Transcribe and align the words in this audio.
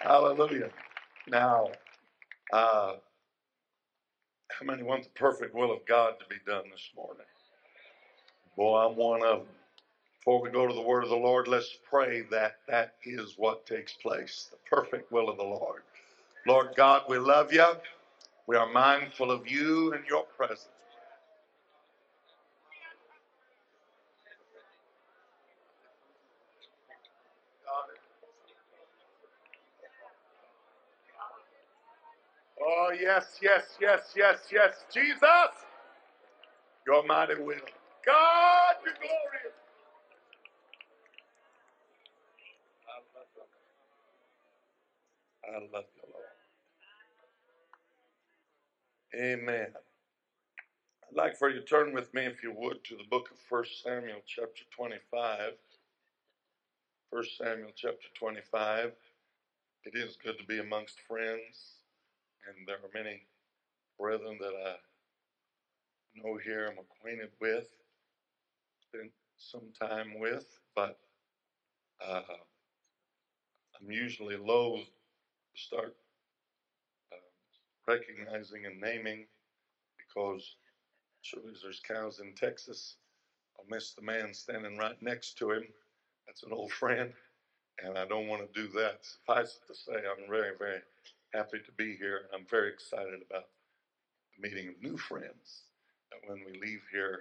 Hallelujah. 0.00 0.70
Now, 1.28 1.68
uh, 2.52 2.94
how 4.50 4.66
many 4.66 4.82
want 4.84 5.04
the 5.04 5.10
perfect 5.10 5.54
will 5.54 5.72
of 5.72 5.86
God 5.86 6.14
to 6.20 6.26
be 6.28 6.36
done 6.46 6.64
this 6.72 6.90
morning? 6.96 7.26
Boy, 8.56 8.78
I'm 8.86 8.96
one 8.96 9.22
of 9.24 9.40
them. 9.40 9.48
Before 10.20 10.42
we 10.42 10.50
go 10.50 10.66
to 10.68 10.74
the 10.74 10.82
word 10.82 11.04
of 11.04 11.10
the 11.10 11.16
Lord, 11.16 11.48
let's 11.48 11.78
pray 11.90 12.22
that 12.30 12.58
that 12.68 12.94
is 13.04 13.34
what 13.38 13.66
takes 13.66 13.94
place 13.94 14.48
the 14.50 14.58
perfect 14.76 15.12
will 15.12 15.30
of 15.30 15.38
the 15.38 15.44
Lord. 15.44 15.82
Lord 16.46 16.68
God, 16.76 17.02
we 17.08 17.18
love 17.18 17.52
you. 17.52 17.66
We 18.48 18.56
are 18.56 18.70
mindful 18.72 19.30
of 19.32 19.48
you 19.50 19.94
and 19.94 20.04
your 20.08 20.24
presence. 20.24 20.68
Oh, 32.60 32.90
yes, 33.06 33.38
yes, 33.42 33.64
yes, 33.80 34.12
yes, 34.16 34.38
yes. 34.52 34.74
Jesus, 34.92 35.22
your 36.86 37.04
mighty 37.06 37.34
will. 37.36 37.56
God, 38.06 38.74
you're 38.84 38.94
glorious. 38.94 39.56
I 45.44 45.60
love 45.76 45.84
you. 45.96 46.02
Lord. 46.12 46.46
Amen. 49.40 49.68
I'd 51.10 51.16
like 51.16 51.36
for 51.38 51.48
you 51.50 51.60
to 51.60 51.66
turn 51.66 51.92
with 51.94 52.12
me, 52.14 52.26
if 52.26 52.42
you 52.42 52.52
would, 52.56 52.84
to 52.84 52.96
the 52.96 53.04
book 53.10 53.30
of 53.32 53.38
1 53.48 53.64
Samuel, 53.84 54.20
chapter 54.26 54.62
25. 54.76 55.52
1 57.10 57.24
Samuel, 57.38 57.70
chapter 57.76 58.08
25. 58.18 58.92
It 59.84 59.94
is 59.96 60.16
good 60.22 60.38
to 60.38 60.44
be 60.46 60.60
amongst 60.60 61.00
friends, 61.08 61.75
and 62.46 62.66
there 62.66 62.76
are 62.76 63.02
many 63.02 63.22
brethren 63.98 64.38
that 64.40 64.54
I 64.66 64.76
know 66.22 66.38
here, 66.42 66.68
I'm 66.70 66.78
acquainted 66.78 67.30
with, 67.40 67.68
spent 68.88 69.10
some 69.36 69.72
time 69.80 70.18
with, 70.18 70.46
but 70.74 70.98
uh, 72.06 72.22
I'm 73.80 73.90
usually 73.90 74.36
loath 74.36 74.84
to 74.84 75.60
start 75.60 75.96
uh, 77.12 77.16
recognizing 77.86 78.66
and 78.66 78.80
naming 78.80 79.26
because 79.98 80.56
surely 81.22 81.50
as 81.54 81.62
there's 81.62 81.80
cows 81.80 82.20
in 82.20 82.32
Texas. 82.34 82.96
I'll 83.58 83.64
miss 83.68 83.92
the 83.92 84.02
man 84.02 84.32
standing 84.32 84.76
right 84.78 85.00
next 85.02 85.38
to 85.38 85.50
him. 85.52 85.64
That's 86.26 86.42
an 86.44 86.52
old 86.52 86.72
friend, 86.80 87.12
and 87.82 87.98
I 87.98 88.06
don't 88.06 88.28
want 88.28 88.42
to 88.42 88.60
do 88.60 88.68
that. 88.78 89.00
Suffice 89.02 89.58
it 89.58 89.72
to 89.72 89.78
say, 89.78 89.94
I'm 89.94 90.30
very, 90.30 90.52
very 90.58 90.80
happy 91.34 91.58
to 91.64 91.72
be 91.76 91.96
here. 91.96 92.22
I'm 92.34 92.46
very 92.50 92.70
excited 92.72 93.20
about 93.30 93.44
meeting 94.38 94.74
new 94.82 94.96
friends. 94.96 95.64
And 96.12 96.20
when 96.28 96.44
we 96.46 96.60
leave 96.60 96.82
here, 96.92 97.20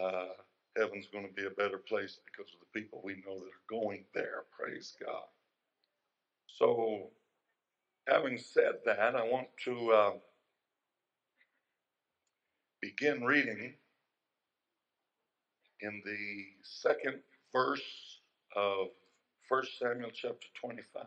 uh, 0.00 0.28
heaven's 0.76 1.08
going 1.12 1.26
to 1.26 1.34
be 1.34 1.46
a 1.46 1.50
better 1.50 1.78
place 1.78 2.18
because 2.24 2.52
of 2.54 2.60
the 2.60 2.80
people 2.80 3.00
we 3.04 3.14
know 3.26 3.38
that 3.38 3.46
are 3.46 3.68
going 3.70 4.04
there. 4.14 4.44
Praise 4.58 4.94
God. 5.04 5.24
So, 6.46 7.10
having 8.08 8.38
said 8.38 8.74
that, 8.86 9.16
I 9.16 9.24
want 9.24 9.48
to 9.64 9.92
uh, 9.92 10.12
begin 12.80 13.24
reading 13.24 13.74
in 15.80 16.02
the 16.04 16.44
second 16.62 17.20
verse 17.52 18.20
of 18.56 18.88
1 19.48 19.62
Samuel 19.80 20.10
chapter 20.14 20.46
25. 20.60 21.04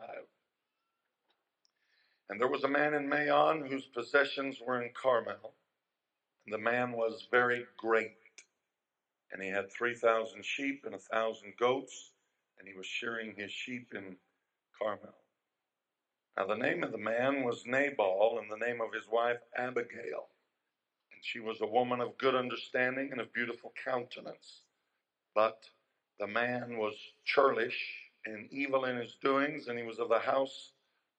And 2.30 2.40
there 2.40 2.48
was 2.48 2.64
a 2.64 2.68
man 2.68 2.94
in 2.94 3.08
Maon 3.08 3.66
whose 3.66 3.86
possessions 3.86 4.58
were 4.59 4.81
in 4.81 4.92
Carmel, 5.00 5.54
and 6.45 6.54
the 6.54 6.58
man 6.59 6.92
was 6.92 7.28
very 7.30 7.66
great. 7.78 8.18
And 9.31 9.41
he 9.41 9.50
had 9.50 9.72
3,000 9.72 10.44
sheep 10.44 10.84
and 10.86 10.96
a 10.96 10.97
1,000 10.97 11.53
goats, 11.58 12.12
and 12.58 12.68
he 12.68 12.74
was 12.74 12.86
shearing 12.86 13.36
his 13.36 13.52
sheep 13.52 13.94
in 13.94 14.18
Carmel. 14.80 15.16
Now, 16.38 16.47
the 16.47 16.58
name 16.58 16.84
of 16.84 16.91
the 16.91 16.97
man 16.97 17.44
was 17.44 17.66
Nabal, 17.66 18.40
and 18.42 18.52
the 18.52 18.66
name 18.66 18.81
of 18.81 18.94
his 18.94 19.07
wife 19.09 19.40
Abigail. 19.56 20.28
And 21.12 21.22
she 21.22 21.40
was 21.40 21.62
a 21.62 21.68
woman 21.68 22.02
of 22.02 22.18
good 22.18 22.36
understanding 22.36 23.09
and 23.12 23.22
of 23.22 23.34
beautiful 23.34 23.72
countenance. 23.84 24.63
But 25.34 25.69
the 26.19 26.28
man 26.28 26.78
was 26.78 26.96
churlish 27.24 28.09
and 28.25 28.52
evil 28.52 28.86
in 28.86 28.97
his 28.97 29.16
doings, 29.22 29.68
and 29.68 29.78
he 29.78 29.86
was 29.86 30.00
of 30.00 30.09
the 30.09 30.19
house 30.19 30.72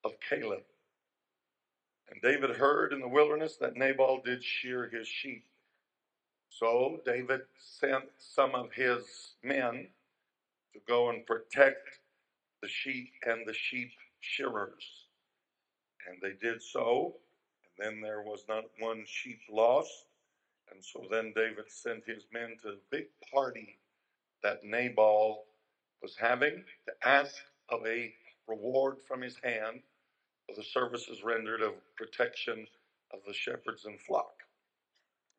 of 0.05 0.13
Caleb. 0.29 0.65
And 2.11 2.23
David 2.23 2.57
heard 2.57 2.93
in 2.93 3.01
the 3.01 3.09
wilderness 3.09 3.57
that 3.57 3.77
Nabal 3.77 4.23
did 4.25 4.43
shear 4.43 4.89
his 4.89 5.09
sheep. 5.09 5.45
So 6.51 7.01
David 7.05 7.43
sent 7.59 8.05
some 8.19 8.55
of 8.55 8.73
his 8.73 9.35
men 9.43 9.89
to 10.73 10.81
go 10.87 11.11
and 11.11 11.27
protect 11.27 12.01
the 12.63 12.69
sheep 12.69 13.13
and 13.27 13.47
the 13.47 13.53
sheep 13.53 13.91
shearers. 14.21 15.07
And 16.09 16.19
they 16.23 16.35
did 16.41 16.63
so. 16.63 17.17
And 17.79 17.95
then 17.95 18.01
there 18.01 18.23
was 18.23 18.45
not 18.49 18.65
one 18.79 19.05
sheep 19.07 19.41
lost. 19.51 20.07
And 20.73 20.85
so 20.85 21.05
then 21.11 21.33
David 21.35 21.67
sent 21.69 22.05
his 22.07 22.25
men 22.33 22.57
to 22.63 22.73
the 22.73 22.81
big 22.91 23.07
party 23.33 23.79
that 24.43 24.65
Nabal 24.65 25.45
was 26.03 26.17
having 26.17 26.65
to 26.87 27.09
ask 27.09 27.35
of 27.69 27.87
a 27.87 28.15
reward 28.47 28.97
from 29.07 29.23
his 29.23 29.37
hand 29.43 29.81
for 30.47 30.55
the 30.55 30.65
services 30.65 31.23
rendered 31.25 31.63
of 31.63 31.75
protection 31.97 32.67
of 33.13 33.21
the 33.27 33.35
shepherds 33.35 33.85
and 33.85 34.01
flock. 34.01 34.35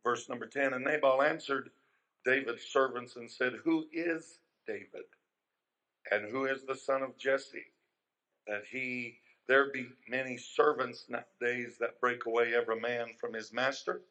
Verse 0.04 0.30
number 0.30 0.48
10 0.48 0.74
And 0.74 0.86
Nabal 0.86 1.22
answered 1.22 1.70
David's 2.26 2.64
servants 2.64 3.16
and 3.16 3.30
said, 3.30 3.54
Who 3.64 3.86
is 3.92 4.40
David? 4.68 5.06
And 6.12 6.32
who 6.32 6.46
is 6.46 6.64
the 6.64 6.76
son 6.76 7.04
of 7.04 7.18
Jesse? 7.18 7.66
That 8.48 8.64
he 8.72 9.20
there 9.48 9.72
be 9.72 9.88
many 10.10 10.38
servants 10.38 11.06
nowadays 11.08 11.78
that 11.80 12.02
break 12.02 12.26
away 12.26 12.54
every 12.54 12.80
man 12.80 13.08
from 13.20 13.34
his 13.34 13.54
master. 13.54 14.02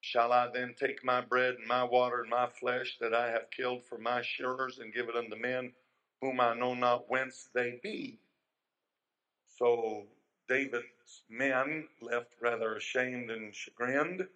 Shall 0.00 0.32
I 0.32 0.48
then 0.54 0.74
take 0.78 1.04
my 1.04 1.20
bread 1.20 1.56
and 1.56 1.66
my 1.66 1.82
water 1.82 2.20
and 2.20 2.30
my 2.30 2.46
flesh 2.46 2.98
that 3.00 3.12
I 3.12 3.30
have 3.30 3.50
killed 3.50 3.84
for 3.84 3.98
my 3.98 4.22
shearers 4.22 4.78
and 4.78 4.94
give 4.94 5.08
it 5.08 5.16
unto 5.16 5.36
men 5.36 5.72
whom 6.20 6.40
I 6.40 6.54
know 6.54 6.74
not 6.74 7.10
whence 7.10 7.48
they 7.52 7.80
be? 7.82 8.20
So 9.58 10.04
David's 10.48 11.24
men 11.28 11.88
left 12.00 12.34
rather 12.40 12.76
ashamed 12.76 13.30
and 13.30 13.52
chagrined 13.52 14.26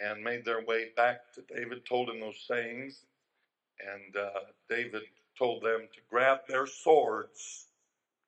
and 0.00 0.24
made 0.24 0.44
their 0.44 0.64
way 0.64 0.90
back 0.96 1.32
to 1.34 1.42
David, 1.42 1.84
told 1.84 2.08
him 2.08 2.20
those 2.20 2.42
sayings, 2.48 3.02
and 3.80 4.16
uh, 4.16 4.40
David 4.68 5.02
told 5.38 5.62
them 5.62 5.88
to 5.92 6.00
grab 6.08 6.38
their 6.48 6.66
swords 6.66 7.66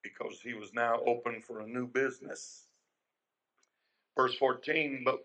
because 0.02 0.40
he 0.42 0.52
was 0.52 0.74
now 0.74 1.00
open 1.06 1.40
for 1.40 1.60
a 1.60 1.66
new 1.66 1.86
business. 1.86 2.64
Verse 4.14 4.34
14 4.36 5.02
But 5.04 5.24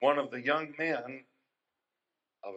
one 0.00 0.18
of 0.18 0.30
the 0.30 0.40
young 0.40 0.74
men 0.78 1.24
of 2.42 2.54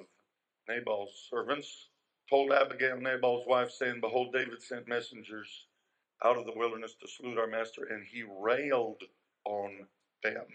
Nabal's 0.68 1.28
servants 1.30 1.90
told 2.30 2.52
Abigail, 2.52 2.98
Nabal's 2.98 3.46
wife, 3.48 3.72
saying, 3.72 4.00
Behold, 4.02 4.34
David 4.34 4.64
sent 4.64 4.88
messengers 4.88 5.66
out 6.24 6.38
of 6.38 6.46
the 6.46 6.54
wilderness 6.56 6.96
to 6.96 7.08
salute 7.08 7.38
our 7.38 7.48
master, 7.48 7.86
and 7.86 8.06
he 8.06 8.24
railed 8.24 9.04
on 9.46 9.88
them. 10.24 10.46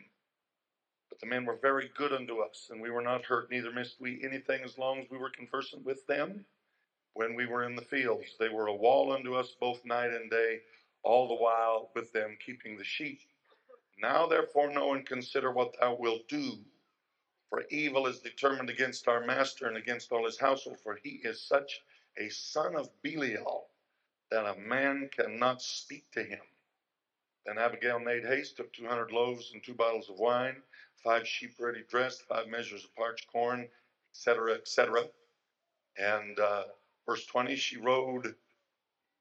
But 1.08 1.20
the 1.20 1.26
men 1.26 1.44
were 1.44 1.56
very 1.56 1.91
good 1.96 2.12
unto 2.12 2.41
us, 2.41 2.69
and 2.70 2.80
we 2.80 2.91
were 2.91 3.02
not 3.02 3.24
hurt, 3.24 3.50
neither 3.50 3.72
missed 3.72 4.00
we 4.00 4.22
anything 4.22 4.62
as 4.62 4.78
long 4.78 5.00
as 5.00 5.10
we 5.10 5.19
were 5.19 5.30
conversant 5.30 5.84
with 5.84 6.06
them 6.06 6.46
when 7.14 7.34
we 7.34 7.46
were 7.46 7.64
in 7.64 7.76
the 7.76 7.82
fields. 7.82 8.36
They 8.38 8.48
were 8.48 8.69
a 8.69 8.74
wall 8.74 9.12
unto 9.12 9.34
us 9.34 9.54
both 9.60 9.84
night 9.84 10.12
and 10.12 10.30
day, 10.30 10.60
all 11.02 11.28
the 11.28 11.34
while 11.34 11.90
with 11.94 12.12
them 12.12 12.37
keeping 12.44 12.76
the 12.76 12.84
sheep. 12.84 13.20
Now 14.00 14.26
therefore 14.26 14.70
know 14.70 14.94
and 14.94 15.04
consider 15.06 15.50
what 15.50 15.75
thou 15.81 15.94
wilt 15.94 16.28
do. 16.28 16.64
For 17.50 17.64
evil 17.70 18.06
is 18.06 18.20
determined 18.20 18.70
against 18.70 19.08
our 19.08 19.25
master 19.25 19.66
and 19.66 19.76
against 19.76 20.12
all 20.12 20.26
his 20.26 20.38
household, 20.38 20.78
for 20.81 20.96
he 21.02 21.20
is 21.25 21.40
such 21.43 21.81
a 22.19 22.28
son 22.28 22.76
of 22.76 22.90
Belial 23.02 23.68
that 24.30 24.46
a 24.46 24.58
man 24.58 25.08
cannot 25.16 25.62
speak 25.62 26.04
to 26.12 26.22
him. 26.22 26.40
Then 27.46 27.58
Abigail 27.58 27.98
made 27.98 28.25
haste, 28.25 28.56
took 28.56 28.72
200 28.72 29.10
loaves 29.10 29.52
and 29.52 29.62
two 29.62 29.75
bottles 29.75 30.10
of 30.10 30.19
wine, 30.19 30.56
five 31.02 31.26
sheep 31.26 31.54
ready 31.58 31.82
dressed, 31.88 32.22
five 32.22 32.48
measures 32.48 32.84
of 32.84 32.94
parched 32.94 33.26
corn, 33.32 33.69
etc., 34.12 34.54
etc. 34.54 35.04
And 35.96 36.38
uh, 36.38 36.64
verse 37.06 37.25
20, 37.26 37.56
she 37.56 37.78
rode 37.78 38.34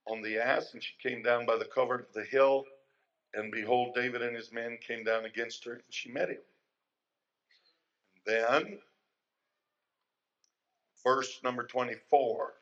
on 0.07 0.21
the 0.21 0.37
ass, 0.37 0.73
and 0.73 0.83
she 0.83 0.93
came 1.01 1.21
down 1.23 1.45
by 1.45 1.57
the 1.57 1.65
covert 1.65 2.01
of 2.01 2.13
the 2.13 2.23
hill. 2.23 2.65
And 3.33 3.51
behold, 3.51 3.93
David 3.95 4.21
and 4.21 4.35
his 4.35 4.51
men 4.51 4.77
came 4.85 5.03
down 5.03 5.25
against 5.25 5.63
her, 5.65 5.73
and 5.73 5.83
she 5.89 6.11
met 6.11 6.29
him. 6.29 6.37
And 8.25 8.35
then, 8.35 8.79
verse 11.03 11.39
number 11.43 11.63
24 11.63 12.53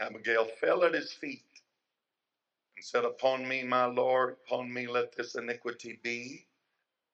Abigail 0.00 0.46
fell 0.60 0.84
at 0.84 0.94
his 0.94 1.12
feet 1.12 1.44
and 2.76 2.84
said, 2.84 3.04
Upon 3.04 3.48
me, 3.48 3.64
my 3.64 3.86
Lord, 3.86 4.36
upon 4.46 4.72
me 4.72 4.86
let 4.88 5.16
this 5.16 5.36
iniquity 5.36 6.00
be. 6.02 6.46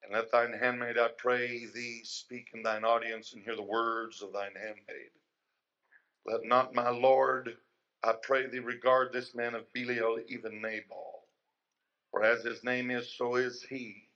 And 0.05 0.13
let 0.15 0.31
thine 0.31 0.53
handmaid, 0.53 0.99
I 0.99 1.09
pray 1.19 1.67
thee, 1.67 2.03
speak 2.05 2.49
in 2.55 2.63
thine 2.63 2.85
audience 2.85 3.33
and 3.35 3.43
hear 3.43 3.57
the 3.57 3.63
words 3.63 4.23
of 4.23 4.33
thine 4.33 4.55
handmaid. 4.57 5.11
Let 6.27 6.45
not 6.45 6.75
my 6.75 6.91
Lord, 6.91 7.57
I 8.05 8.15
pray 8.23 8.47
thee, 8.49 8.61
regard 8.61 9.13
this 9.13 9.35
man 9.35 9.55
of 9.55 9.73
Belial, 9.75 10.19
even 10.29 10.61
Nabal. 10.63 11.25
For 12.11 12.25
as 12.25 12.43
his 12.45 12.65
name 12.65 12.91
is, 12.91 13.09
so 13.09 13.37
is 13.37 13.63
he. 13.63 14.09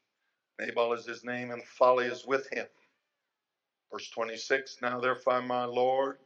Nabal 0.61 0.95
is 0.95 1.07
his 1.07 1.25
name, 1.25 1.51
and 1.53 1.65
folly 1.65 2.07
is 2.07 2.27
with 2.27 2.49
him. 2.53 2.67
Verse 3.93 4.11
26 4.11 4.79
Now 4.83 5.01
therefore, 5.01 5.43
my 5.43 5.65
Lord, 5.65 6.19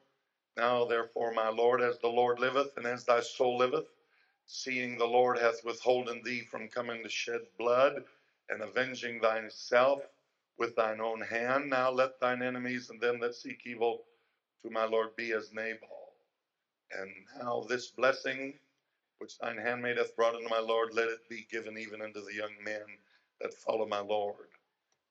now 0.57 0.85
therefore, 0.85 1.33
my 1.33 1.49
Lord, 1.49 1.81
as 1.81 1.99
the 1.99 2.09
Lord 2.09 2.39
liveth, 2.39 2.77
and 2.77 2.87
as 2.87 3.05
thy 3.05 3.21
soul 3.21 3.59
liveth, 3.59 3.89
seeing 4.47 4.99
the 4.99 5.07
Lord 5.07 5.39
hath 5.39 5.65
withholden 5.65 6.23
thee 6.23 6.43
from 6.43 6.69
coming 6.69 7.03
to 7.03 7.09
shed 7.09 7.41
blood 7.59 8.05
and 8.49 8.63
avenging 8.63 9.21
thyself 9.21 10.03
with 10.59 10.77
thine 10.77 11.01
own 11.01 11.21
hand. 11.23 11.71
Now 11.71 11.91
let 11.91 12.21
thine 12.21 12.43
enemies 12.43 12.91
and 12.91 13.01
them 13.01 13.21
that 13.21 13.35
seek 13.35 13.63
evil 13.67 14.05
to 14.63 14.71
my 14.71 14.85
Lord 14.85 15.17
be 15.17 15.33
as 15.33 15.53
Nabal. 15.53 16.13
And 16.93 17.11
now 17.41 17.65
this 17.69 17.89
blessing 17.89 18.55
which 19.19 19.39
thine 19.39 19.59
handmaid 19.59 19.99
hath 19.99 20.17
brought 20.17 20.35
unto 20.35 20.49
my 20.49 20.59
Lord, 20.59 20.95
let 20.95 21.09
it 21.09 21.29
be 21.29 21.47
given 21.51 21.79
even 21.79 22.03
unto 22.03 22.25
the 22.25 22.35
young 22.35 22.53
men 22.65 22.83
that 23.41 23.55
follow 23.55 23.87
my 23.87 24.01
Lord. 24.01 24.49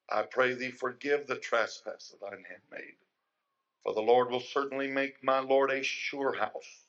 I 0.09 0.23
pray 0.23 0.53
thee, 0.53 0.71
forgive 0.71 1.27
the 1.27 1.37
trespass 1.37 2.13
of 2.13 2.19
thine 2.19 2.43
handmaid. 2.47 2.95
For 3.83 3.93
the 3.93 4.01
Lord 4.01 4.31
will 4.31 4.41
certainly 4.41 4.87
make 4.87 5.23
my 5.23 5.39
Lord 5.39 5.71
a 5.71 5.83
sure 5.83 6.33
house 6.33 6.87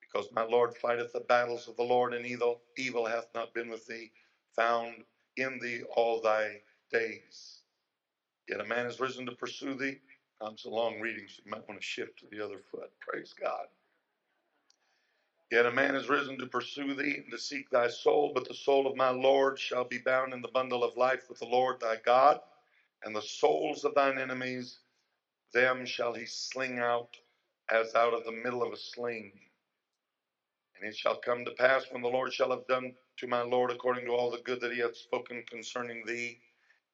because 0.00 0.30
my 0.32 0.44
Lord 0.44 0.76
fighteth 0.76 1.12
the 1.12 1.20
battles 1.20 1.68
of 1.68 1.76
the 1.76 1.82
Lord, 1.84 2.14
and 2.14 2.26
evil, 2.26 2.62
evil 2.78 3.06
hath 3.06 3.28
not 3.34 3.54
been 3.54 3.70
with 3.70 3.86
thee 3.86 4.12
found 4.56 5.04
in 5.36 5.58
thee 5.60 5.82
all 5.96 6.20
thy 6.20 6.62
days. 6.92 7.60
Yet 8.48 8.60
a 8.60 8.66
man 8.66 8.86
is 8.86 9.00
risen 9.00 9.26
to 9.26 9.32
pursue 9.32 9.74
thee. 9.74 9.98
I'm 10.42 10.58
so 10.58 10.70
long 10.70 11.00
reading, 11.00 11.26
so 11.28 11.42
you 11.44 11.50
might 11.52 11.68
want 11.68 11.80
to 11.80 11.86
shift 11.86 12.20
to 12.20 12.26
the 12.30 12.44
other 12.44 12.58
foot. 12.58 12.92
Praise 13.00 13.34
God. 13.34 13.66
Yet 15.50 15.66
a 15.66 15.72
man 15.72 15.94
is 15.94 16.08
risen 16.08 16.38
to 16.38 16.46
pursue 16.46 16.94
thee 16.94 17.18
and 17.18 17.30
to 17.30 17.38
seek 17.38 17.70
thy 17.70 17.88
soul, 17.88 18.32
but 18.34 18.48
the 18.48 18.54
soul 18.54 18.86
of 18.86 18.96
my 18.96 19.10
Lord 19.10 19.58
shall 19.58 19.84
be 19.84 19.98
bound 19.98 20.32
in 20.34 20.42
the 20.42 20.48
bundle 20.48 20.84
of 20.84 20.96
life 20.96 21.28
with 21.28 21.38
the 21.38 21.46
Lord 21.46 21.80
thy 21.80 21.96
God, 22.04 22.40
and 23.04 23.14
the 23.14 23.22
souls 23.22 23.84
of 23.84 23.94
thine 23.94 24.18
enemies, 24.18 24.80
them 25.54 25.86
shall 25.86 26.14
he 26.14 26.26
sling 26.26 26.80
out 26.80 27.16
as 27.72 27.96
out 27.96 28.14
of 28.14 28.24
the 28.24 28.32
middle 28.32 28.64
of 28.64 28.74
a 28.74 28.78
sling. 28.78 29.32
And 30.76 30.88
it 30.88 30.96
shall 30.96 31.16
come 31.16 31.44
to 31.46 31.52
pass 31.52 31.84
when 31.90 32.02
the 32.02 32.08
Lord 32.10 32.32
shall 32.34 32.50
have 32.52 32.66
done 32.68 32.92
to 33.18 33.28
my 33.28 33.42
Lord 33.42 33.72
according 33.72 34.06
to 34.06 34.12
all 34.12 34.30
the 34.30 34.42
good 34.44 34.60
that 34.62 34.72
he 34.72 34.80
hath 34.80 34.96
spoken 34.96 35.44
concerning 35.50 36.04
thee, 36.06 36.38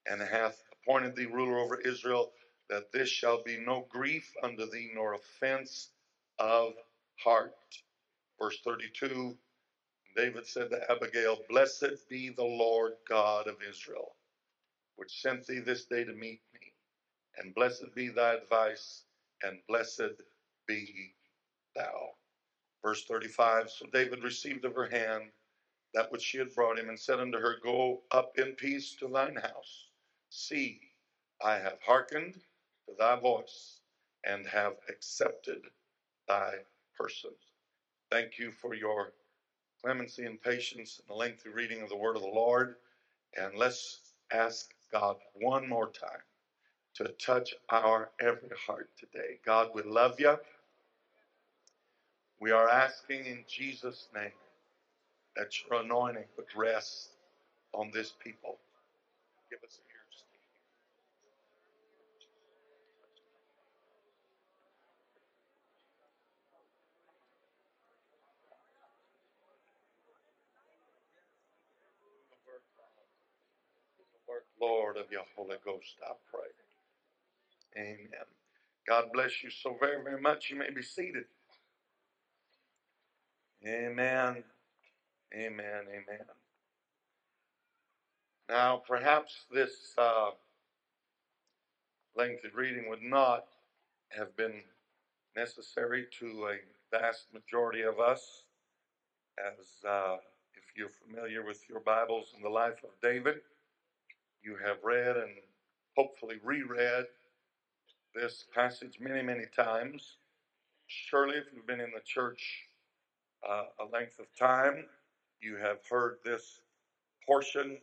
and 0.06 0.22
hath 0.22 0.62
appointed 0.72 1.16
thee 1.16 1.26
ruler 1.26 1.58
over 1.60 1.80
Israel, 1.80 2.32
that 2.70 2.92
this 2.92 3.08
shall 3.10 3.42
be 3.44 3.58
no 3.58 3.86
grief 3.90 4.32
unto 4.44 4.70
thee, 4.70 4.92
nor 4.94 5.14
offense 5.14 5.90
of 6.38 6.74
heart. 7.24 7.52
Verse 8.40 8.58
32 8.64 9.36
David 10.16 10.46
said 10.46 10.70
to 10.70 10.92
Abigail, 10.92 11.38
Blessed 11.48 12.08
be 12.08 12.30
the 12.30 12.44
Lord 12.44 12.94
God 13.08 13.48
of 13.48 13.56
Israel, 13.68 14.16
which 14.96 15.22
sent 15.22 15.46
thee 15.46 15.60
this 15.60 15.86
day 15.86 16.04
to 16.04 16.12
meet 16.14 16.40
me, 16.54 16.69
and 17.38 17.54
blessed 17.54 17.94
be 17.94 18.08
thy 18.08 18.34
advice, 18.34 19.04
and 19.42 19.58
blessed 19.68 20.22
be 20.66 21.14
thou. 21.74 22.10
Verse 22.82 23.04
35 23.04 23.70
So 23.70 23.86
David 23.92 24.22
received 24.22 24.64
of 24.64 24.74
her 24.74 24.88
hand 24.88 25.30
that 25.94 26.10
which 26.12 26.22
she 26.22 26.38
had 26.38 26.54
brought 26.54 26.78
him, 26.78 26.88
and 26.88 26.98
said 26.98 27.20
unto 27.20 27.38
her, 27.38 27.56
Go 27.62 28.02
up 28.12 28.38
in 28.38 28.52
peace 28.52 28.94
to 28.96 29.08
thine 29.08 29.36
house. 29.36 29.88
See, 30.30 30.80
I 31.44 31.54
have 31.54 31.78
hearkened 31.84 32.34
to 32.86 32.94
thy 32.98 33.18
voice, 33.18 33.80
and 34.24 34.46
have 34.46 34.74
accepted 34.88 35.62
thy 36.28 36.54
person. 36.96 37.30
Thank 38.10 38.38
you 38.38 38.52
for 38.52 38.74
your 38.74 39.12
clemency 39.82 40.26
and 40.26 40.40
patience 40.40 41.00
and 41.00 41.08
the 41.08 41.18
lengthy 41.18 41.48
reading 41.48 41.82
of 41.82 41.88
the 41.88 41.96
word 41.96 42.16
of 42.16 42.22
the 42.22 42.28
Lord. 42.28 42.76
And 43.36 43.56
let's 43.56 44.00
ask 44.32 44.70
God 44.92 45.16
one 45.34 45.68
more 45.68 45.90
time 45.90 46.20
to 46.96 47.08
touch 47.24 47.54
our 47.70 48.10
every 48.20 48.50
heart 48.66 48.90
today. 48.98 49.38
God, 49.44 49.70
we 49.74 49.82
love 49.82 50.20
you. 50.20 50.36
We 52.40 52.50
are 52.52 52.68
asking 52.68 53.26
in 53.26 53.44
Jesus' 53.48 54.08
name 54.14 54.32
that 55.36 55.50
your 55.70 55.82
anointing 55.82 56.24
would 56.36 56.46
rest 56.56 57.10
on 57.74 57.90
this 57.94 58.12
people. 58.24 58.58
Give 59.50 59.60
us 59.64 59.78
ears. 59.90 60.24
Lord, 74.60 74.96
of 74.98 75.10
your 75.10 75.24
Holy 75.36 75.56
Ghost, 75.64 75.96
I 76.04 76.12
pray. 76.30 76.69
Amen. 77.76 78.26
God 78.88 79.06
bless 79.12 79.42
you 79.42 79.50
so 79.50 79.76
very, 79.80 80.02
very 80.02 80.20
much. 80.20 80.50
You 80.50 80.56
may 80.56 80.70
be 80.70 80.82
seated. 80.82 81.24
Amen. 83.66 84.44
Amen. 85.34 85.82
Amen. 85.88 86.26
Now, 88.48 88.82
perhaps 88.86 89.46
this 89.52 89.94
uh, 89.98 90.30
lengthy 92.16 92.48
reading 92.54 92.88
would 92.88 93.02
not 93.02 93.44
have 94.10 94.36
been 94.36 94.62
necessary 95.36 96.06
to 96.20 96.48
a 96.48 96.98
vast 96.98 97.26
majority 97.32 97.82
of 97.82 98.00
us, 98.00 98.44
as 99.38 99.84
uh, 99.88 100.16
if 100.56 100.64
you're 100.76 100.88
familiar 100.88 101.44
with 101.44 101.62
your 101.68 101.80
Bibles 101.80 102.32
and 102.34 102.44
the 102.44 102.48
life 102.48 102.82
of 102.84 102.90
David, 103.02 103.36
you 104.42 104.56
have 104.64 104.78
read 104.84 105.16
and 105.16 105.30
hopefully 105.96 106.36
reread 106.42 107.06
this 108.14 108.44
passage 108.54 108.98
many, 109.00 109.22
many 109.22 109.44
times. 109.54 110.16
Surely, 110.86 111.36
if 111.36 111.44
you've 111.54 111.66
been 111.66 111.80
in 111.80 111.92
the 111.94 112.02
church 112.04 112.66
uh, 113.48 113.64
a 113.80 113.84
length 113.92 114.18
of 114.18 114.26
time, 114.38 114.84
you 115.40 115.56
have 115.56 115.78
heard 115.88 116.16
this 116.24 116.60
portion 117.26 117.78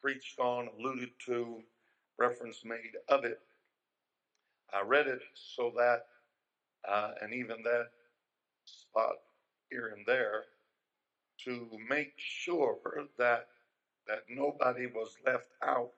preached 0.00 0.38
on, 0.38 0.68
alluded 0.78 1.10
to, 1.26 1.62
reference 2.18 2.64
made 2.64 2.96
of 3.08 3.24
it. 3.24 3.40
I 4.72 4.82
read 4.82 5.06
it 5.06 5.20
so 5.34 5.72
that, 5.76 6.06
uh, 6.88 7.12
and 7.22 7.34
even 7.34 7.62
that 7.64 7.88
spot 8.64 9.16
here 9.70 9.92
and 9.96 10.06
there, 10.06 10.44
to 11.44 11.68
make 11.88 12.12
sure 12.16 12.78
that 13.18 13.48
that 14.06 14.22
nobody 14.28 14.86
was 14.86 15.16
left 15.26 15.48
out 15.64 15.92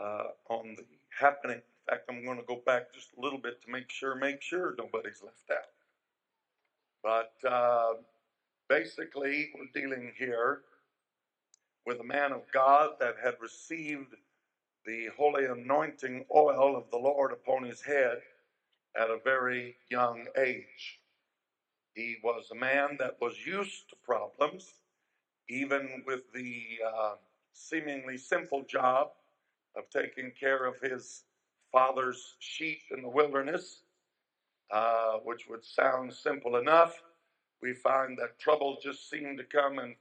uh, 0.00 0.24
on 0.48 0.74
the 0.76 0.84
happening. 1.16 1.62
In 1.88 1.94
fact, 1.94 2.04
I'm 2.08 2.24
going 2.24 2.38
to 2.38 2.44
go 2.46 2.60
back 2.64 2.92
just 2.94 3.08
a 3.16 3.20
little 3.20 3.38
bit 3.38 3.62
to 3.62 3.70
make 3.70 3.90
sure, 3.90 4.14
make 4.14 4.42
sure 4.42 4.74
nobody's 4.78 5.22
left 5.24 5.50
out. 5.50 5.70
But 7.02 7.48
uh, 7.48 7.94
basically, 8.68 9.50
we're 9.54 9.80
dealing 9.80 10.12
here 10.16 10.60
with 11.86 12.00
a 12.00 12.04
man 12.04 12.32
of 12.32 12.42
God 12.52 12.90
that 13.00 13.16
had 13.22 13.34
received 13.40 14.14
the 14.84 15.08
holy 15.16 15.46
anointing 15.46 16.24
oil 16.34 16.76
of 16.76 16.90
the 16.90 16.98
Lord 16.98 17.32
upon 17.32 17.64
his 17.64 17.82
head 17.82 18.18
at 19.00 19.10
a 19.10 19.18
very 19.24 19.76
young 19.90 20.26
age. 20.38 21.00
He 21.94 22.16
was 22.22 22.50
a 22.50 22.54
man 22.54 22.96
that 22.98 23.16
was 23.20 23.34
used 23.44 23.90
to 23.90 23.96
problems, 24.04 24.74
even 25.48 26.02
with 26.06 26.32
the 26.32 26.78
uh, 26.86 27.14
seemingly 27.52 28.16
simple 28.16 28.62
job 28.62 29.08
of 29.76 29.84
taking 29.90 30.32
care 30.38 30.64
of 30.64 30.80
his 30.80 31.24
father's 31.72 32.36
sheep 32.38 32.80
in 32.90 33.02
the 33.02 33.08
wilderness, 33.08 33.80
uh, 34.70 35.14
which 35.24 35.48
would 35.48 35.64
sound 35.64 36.12
simple 36.12 36.56
enough. 36.56 37.02
We 37.62 37.74
find 37.74 38.18
that 38.18 38.38
trouble 38.38 38.78
just 38.82 39.10
seemed 39.10 39.38
to 39.38 39.44
come 39.44 39.78
and 39.78 39.94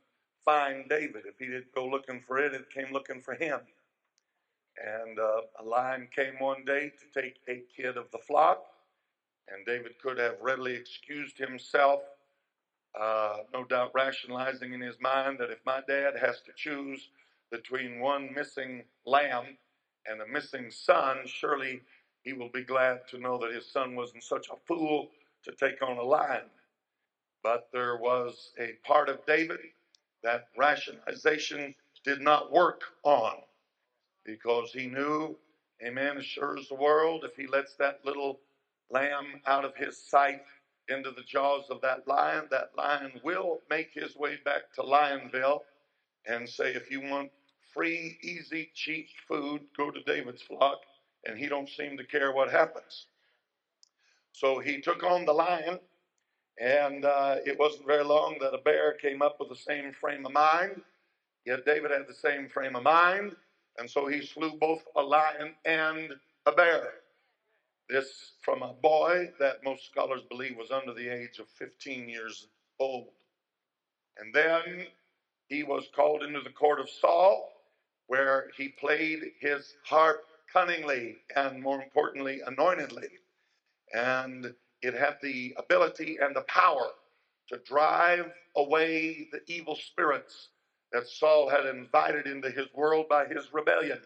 find 0.46 0.88
David. 0.90 1.24
If 1.26 1.38
he 1.40 1.46
didn't 1.46 1.74
go 1.76 1.88
looking 1.88 2.22
for 2.26 2.40
it, 2.40 2.54
it 2.54 2.70
came 2.74 2.94
looking 2.94 3.22
for 3.22 3.36
him. 3.36 3.60
And 4.78 5.20
uh, 5.20 5.42
a 5.60 5.64
lion 5.64 6.08
came 6.16 6.36
one 6.40 6.64
day 6.66 6.92
to 7.00 7.22
take 7.22 7.36
a 7.50 7.64
kid 7.76 7.98
of 7.98 8.06
the 8.12 8.20
flock, 8.20 8.64
and 9.50 9.66
David 9.66 9.94
could 10.02 10.18
have 10.18 10.36
readily 10.42 10.74
excused 10.74 11.38
himself, 11.38 12.02
uh, 13.00 13.38
no 13.54 13.66
doubt 13.66 13.92
rationalizing 13.94 14.74
in 14.74 14.82
his 14.82 14.96
mind 15.02 15.38
that 15.40 15.50
if 15.50 15.60
my 15.66 15.82
dad 15.88 16.14
has 16.20 16.42
to 16.42 16.52
choose 16.56 17.10
between 17.52 18.00
one 18.00 18.34
missing 18.34 18.84
lamb 19.06 19.58
and 20.10 20.22
a 20.22 20.28
missing 20.28 20.72
son, 20.72 21.20
surely 21.26 21.82
he 22.24 22.34
will 22.34 22.50
be 22.50 22.64
glad 22.64 23.08
to 23.10 23.20
know 23.20 23.38
that 23.38 23.54
his 23.54 23.66
son 23.66 23.96
wasn't 23.96 24.24
such 24.24 24.48
a 24.50 24.58
fool 24.68 25.10
to 25.44 25.52
take 25.54 25.82
on 25.82 25.98
a 25.98 26.04
lion. 26.04 26.44
But 27.44 27.70
there 27.72 27.98
was 27.98 28.52
a 28.60 28.74
part 28.86 29.10
of 29.10 29.26
David 29.26 29.60
that 30.24 30.48
rationalization 30.58 31.76
did 32.04 32.22
not 32.22 32.52
work 32.52 32.82
on 33.04 33.36
because 34.26 34.72
he 34.72 34.88
knew, 34.88 35.36
amen, 35.86 36.18
as 36.18 36.26
sure 36.26 36.58
as 36.58 36.68
the 36.68 36.76
world, 36.76 37.24
if 37.24 37.36
he 37.36 37.48
lets 37.48 37.76
that 37.76 38.02
little 38.06 38.40
lamb 38.92 39.42
out 39.48 39.66
of 39.66 39.76
his 39.76 39.98
sight 39.98 40.42
into 40.90 41.12
the 41.12 41.24
jaws 41.24 41.66
of 41.70 41.82
that 41.82 42.08
lion, 42.08 42.46
that 42.52 42.72
lion 42.78 43.12
will 43.24 43.62
make 43.70 43.92
his 43.94 44.16
way 44.16 44.38
back 44.44 44.74
to 44.76 44.82
Lionville 44.82 45.62
and 46.28 46.48
say, 46.50 46.74
if 46.74 46.92
you 46.92 47.02
want 47.02 47.32
free, 47.74 48.18
easy, 48.22 48.72
cheap 48.74 49.08
food, 49.28 49.62
go 49.78 49.92
to 49.92 50.02
David's 50.04 50.42
flock, 50.42 50.80
and 51.26 51.38
he 51.38 51.48
don't 51.48 51.70
seem 51.70 51.98
to 51.98 52.04
care 52.04 52.32
what 52.32 52.52
happens. 52.52 53.08
So 54.32 54.60
he 54.60 54.80
took 54.82 55.04
on 55.04 55.26
the 55.26 55.34
lion, 55.34 55.80
and 56.60 57.06
uh, 57.06 57.38
it 57.46 57.58
wasn't 57.60 57.88
very 57.88 58.04
long 58.04 58.38
that 58.42 58.54
a 58.54 58.60
bear 58.60 58.94
came 58.94 59.22
up 59.22 59.38
with 59.40 59.50
the 59.50 59.56
same 59.56 59.92
frame 59.94 60.26
of 60.26 60.34
mind. 60.34 60.82
Yet 61.46 61.66
David 61.66 61.92
had 61.92 62.08
the 62.08 62.14
same 62.14 62.50
frame 62.50 62.76
of 62.76 62.84
mind, 62.84 63.36
and 63.78 63.90
so 63.90 64.08
he 64.08 64.26
slew 64.26 64.52
both 64.60 64.84
a 64.96 65.02
lion 65.02 65.56
and 65.66 66.14
a 66.46 66.52
bear. 66.52 66.90
This 67.90 68.34
from 68.44 68.62
a 68.62 68.74
boy 68.74 69.32
that 69.40 69.64
most 69.64 69.86
scholars 69.90 70.22
believe 70.30 70.58
was 70.58 70.70
under 70.72 70.94
the 70.94 71.10
age 71.10 71.40
of 71.40 71.48
15 71.50 72.08
years 72.08 72.48
old. 72.80 73.08
And 74.18 74.34
then 74.34 74.86
he 75.48 75.64
was 75.64 75.88
called 75.96 76.24
into 76.24 76.42
the 76.42 76.52
court 76.52 76.80
of 76.80 76.90
Saul, 76.90 77.52
where 78.10 78.48
he 78.58 78.70
played 78.70 79.20
his 79.40 79.76
harp 79.86 80.26
cunningly 80.52 81.18
and, 81.36 81.62
more 81.62 81.82
importantly, 81.82 82.42
anointedly. 82.46 83.08
And 83.94 84.54
it 84.82 84.96
had 84.96 85.18
the 85.22 85.54
ability 85.58 86.18
and 86.20 86.36
the 86.36 86.42
power 86.42 86.88
to 87.50 87.60
drive 87.60 88.32
away 88.58 89.28
the 89.32 89.42
evil 89.48 89.76
spirits 89.76 90.50
that 90.92 91.08
Saul 91.08 91.50
had 91.50 91.68
invited 91.68 92.26
into 92.26 92.50
his 92.50 92.66
world 92.74 93.08
by 93.08 93.26
his 93.26 93.54
rebellion. 93.54 94.02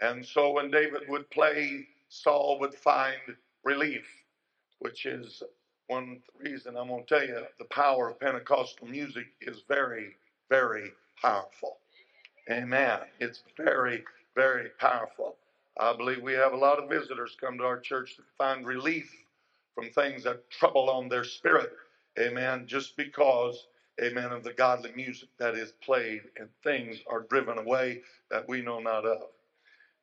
And 0.00 0.24
so 0.24 0.52
when 0.52 0.70
David 0.70 1.02
would 1.08 1.30
play, 1.30 1.86
Saul 2.08 2.58
would 2.60 2.74
find 2.74 3.20
relief, 3.64 4.06
which 4.78 5.04
is 5.04 5.42
one 5.88 6.22
reason 6.40 6.78
I'm 6.78 6.88
going 6.88 7.04
to 7.04 7.08
tell 7.18 7.26
you 7.26 7.42
the 7.58 7.66
power 7.66 8.08
of 8.08 8.18
Pentecostal 8.18 8.86
music 8.88 9.26
is 9.42 9.62
very, 9.68 10.16
very 10.48 10.90
powerful. 11.20 11.76
Amen. 12.50 12.98
It's 13.20 13.42
very, 13.56 14.04
very 14.36 14.70
powerful. 14.80 15.36
I 15.80 15.96
believe 15.96 16.22
we 16.22 16.34
have 16.34 16.52
a 16.52 16.56
lot 16.58 16.78
of 16.82 16.90
visitors 16.90 17.36
come 17.40 17.58
to 17.58 17.64
our 17.64 17.80
church 17.80 18.16
to 18.16 18.22
find 18.38 18.66
relief 18.66 19.10
from 19.74 19.90
things 19.90 20.24
that 20.24 20.50
trouble 20.50 20.90
on 20.90 21.08
their 21.08 21.24
spirit. 21.24 21.72
Amen. 22.18 22.66
Just 22.66 22.96
because, 22.96 23.66
amen, 24.02 24.32
of 24.32 24.44
the 24.44 24.52
godly 24.52 24.92
music 24.94 25.30
that 25.38 25.54
is 25.56 25.72
played 25.82 26.22
and 26.38 26.48
things 26.64 26.98
are 27.08 27.26
driven 27.30 27.58
away 27.58 28.02
that 28.30 28.48
we 28.48 28.60
know 28.62 28.80
not 28.80 29.06
of. 29.06 29.28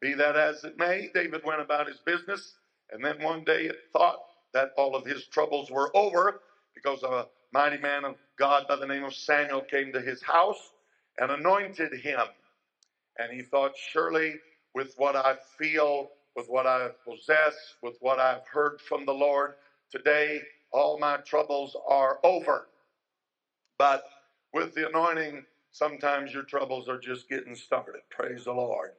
Be 0.01 0.13
that 0.15 0.37
as 0.37 0.63
it 0.63 0.77
may, 0.77 1.09
David 1.13 1.43
went 1.45 1.61
about 1.61 1.87
his 1.87 1.97
business, 1.99 2.55
and 2.91 3.03
then 3.03 3.21
one 3.21 3.43
day 3.43 3.65
it 3.65 3.77
thought 3.93 4.19
that 4.53 4.71
all 4.77 4.95
of 4.95 5.05
his 5.05 5.25
troubles 5.27 5.71
were 5.71 5.95
over 5.97 6.41
because 6.75 7.03
a 7.03 7.27
mighty 7.51 7.77
man 7.77 8.05
of 8.05 8.15
God 8.37 8.65
by 8.69 8.75
the 8.75 8.85
name 8.87 9.03
of 9.03 9.15
Samuel 9.15 9.61
came 9.61 9.91
to 9.93 10.01
his 10.01 10.21
house 10.23 10.71
and 11.19 11.31
anointed 11.31 11.93
him. 11.93 12.21
And 13.19 13.31
he 13.33 13.43
thought, 13.43 13.73
surely 13.77 14.35
with 14.75 14.93
what 14.97 15.15
I 15.15 15.35
feel, 15.59 16.09
with 16.35 16.47
what 16.49 16.67
I 16.67 16.89
possess, 17.07 17.55
with 17.83 17.97
what 18.01 18.19
I've 18.19 18.47
heard 18.47 18.81
from 18.81 19.05
the 19.05 19.13
Lord 19.13 19.55
today, 19.91 20.41
all 20.73 20.99
my 20.99 21.17
troubles 21.17 21.77
are 21.87 22.19
over. 22.23 22.67
But 23.79 24.03
with 24.53 24.75
the 24.75 24.89
anointing, 24.89 25.45
sometimes 25.71 26.33
your 26.33 26.43
troubles 26.43 26.89
are 26.89 26.99
just 26.99 27.29
getting 27.29 27.55
started. 27.55 28.01
Praise 28.11 28.45
the 28.45 28.53
Lord. 28.53 28.91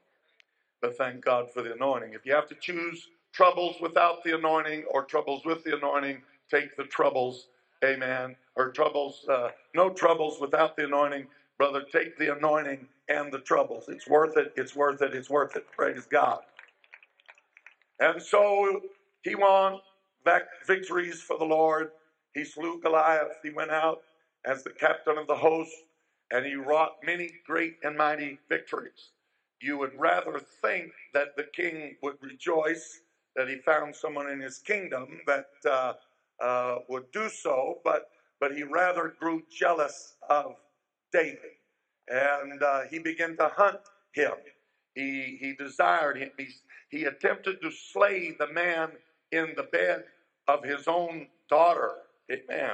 But 0.83 0.97
thank 0.97 1.25
God 1.25 1.51
for 1.53 1.63
the 1.63 1.75
anointing. 1.75 2.15
If 2.15 2.27
you 2.27 2.35
have 2.35 2.49
to 2.49 2.57
choose 2.57 3.09
troubles 3.35 3.77
without 3.83 4.25
the 4.25 4.37
anointing 4.37 4.85
or 4.91 5.05
troubles 5.05 5.45
with 5.47 5.65
the 5.65 5.77
anointing, 5.77 6.23
take 6.51 6.77
the 6.77 6.85
troubles. 6.85 7.49
Amen. 7.85 8.37
Or 8.57 8.71
troubles, 8.73 9.27
uh, 9.31 9.51
no 9.77 9.91
troubles 9.91 10.41
without 10.41 10.77
the 10.77 10.87
anointing. 10.87 11.29
Brother, 11.61 11.85
take 11.93 12.19
the 12.19 12.35
anointing 12.37 12.89
and 13.11 13.33
the 13.33 13.41
troubles. 13.41 13.87
It's 13.91 14.09
worth 14.09 14.39
it. 14.39 14.55
It's 14.57 14.77
worth 14.77 15.03
it. 15.03 15.15
It's 15.15 15.31
worth 15.31 15.57
it. 15.57 15.67
Praise 15.77 16.07
God. 16.11 16.41
And 18.01 18.23
so 18.23 18.83
he 19.23 19.35
won 19.37 19.81
victories 20.67 21.23
for 21.23 21.39
the 21.39 21.47
Lord. 21.47 21.93
He 22.35 22.45
slew 22.45 22.81
Goliath. 22.83 23.39
He 23.43 23.51
went 23.51 23.73
out 23.73 24.03
as 24.47 24.65
the 24.65 24.71
captain 24.71 25.19
of 25.19 25.29
the 25.29 25.37
host 25.37 25.73
and 26.33 26.47
he 26.47 26.57
wrought 26.57 26.97
many 27.05 27.31
great 27.47 27.77
and 27.85 27.97
mighty 27.97 28.39
victories. 28.49 29.11
You 29.63 29.79
would 29.79 29.93
rather 29.99 30.41
think 30.63 30.93
that 31.15 31.37
the 31.37 31.45
king 31.55 31.97
would 32.03 32.17
rejoice 32.23 33.01
that 33.37 33.49
he 33.49 33.57
found 33.57 33.97
someone 33.97 34.31
in 34.31 34.41
his 34.41 34.59
kingdom 34.59 35.21
that 35.27 35.47
uh, 35.71 35.95
uh, 36.43 36.79
would 36.91 37.11
do 37.13 37.29
so, 37.31 37.81
but 37.85 38.11
but 38.41 38.55
he 38.55 38.65
rather 38.65 39.15
grew 39.21 39.43
jealous 39.51 40.17
of 40.31 40.57
David, 41.13 41.39
and 42.09 42.63
uh, 42.63 42.83
he 42.91 42.99
began 42.99 43.37
to 43.37 43.49
hunt 43.57 43.79
him. 44.13 44.33
He 44.95 45.39
he 45.41 45.55
desired 45.55 46.19
him. 46.19 46.31
He, 46.39 46.49
he 46.91 47.05
attempted 47.05 47.61
to 47.63 47.71
slay 47.71 48.35
the 48.39 48.49
man 48.53 48.91
in 49.33 49.55
the 49.57 49.65
bed 49.65 50.05
of 50.49 50.65
his 50.65 50.89
own 50.89 51.29
daughter. 51.49 51.93
Amen. 52.31 52.73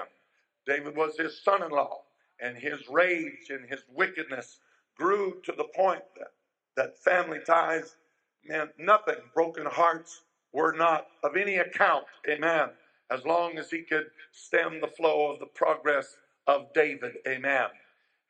David 0.66 0.96
was 0.96 1.16
his 1.18 1.42
son-in-law, 1.42 2.02
and 2.40 2.56
his 2.56 2.88
rage 2.90 3.50
and 3.50 3.68
his 3.68 3.80
wickedness 3.94 4.58
grew 4.96 5.40
to 5.44 5.52
the 5.52 5.68
point 5.76 6.02
that 6.18 6.28
that 6.76 6.98
family 6.98 7.40
ties 7.46 7.96
meant 8.44 8.70
nothing. 8.78 9.16
Broken 9.34 9.66
hearts 9.66 10.22
were 10.52 10.72
not 10.72 11.08
of 11.24 11.36
any 11.36 11.56
account. 11.56 12.04
Amen. 12.28 12.70
As 13.10 13.24
long 13.24 13.58
as 13.58 13.70
he 13.70 13.82
could 13.82 14.06
stem 14.32 14.80
the 14.80 14.88
flow 14.88 15.32
of 15.32 15.40
the 15.40 15.46
progress 15.46 16.16
of 16.46 16.72
David. 16.74 17.14
Amen. 17.26 17.68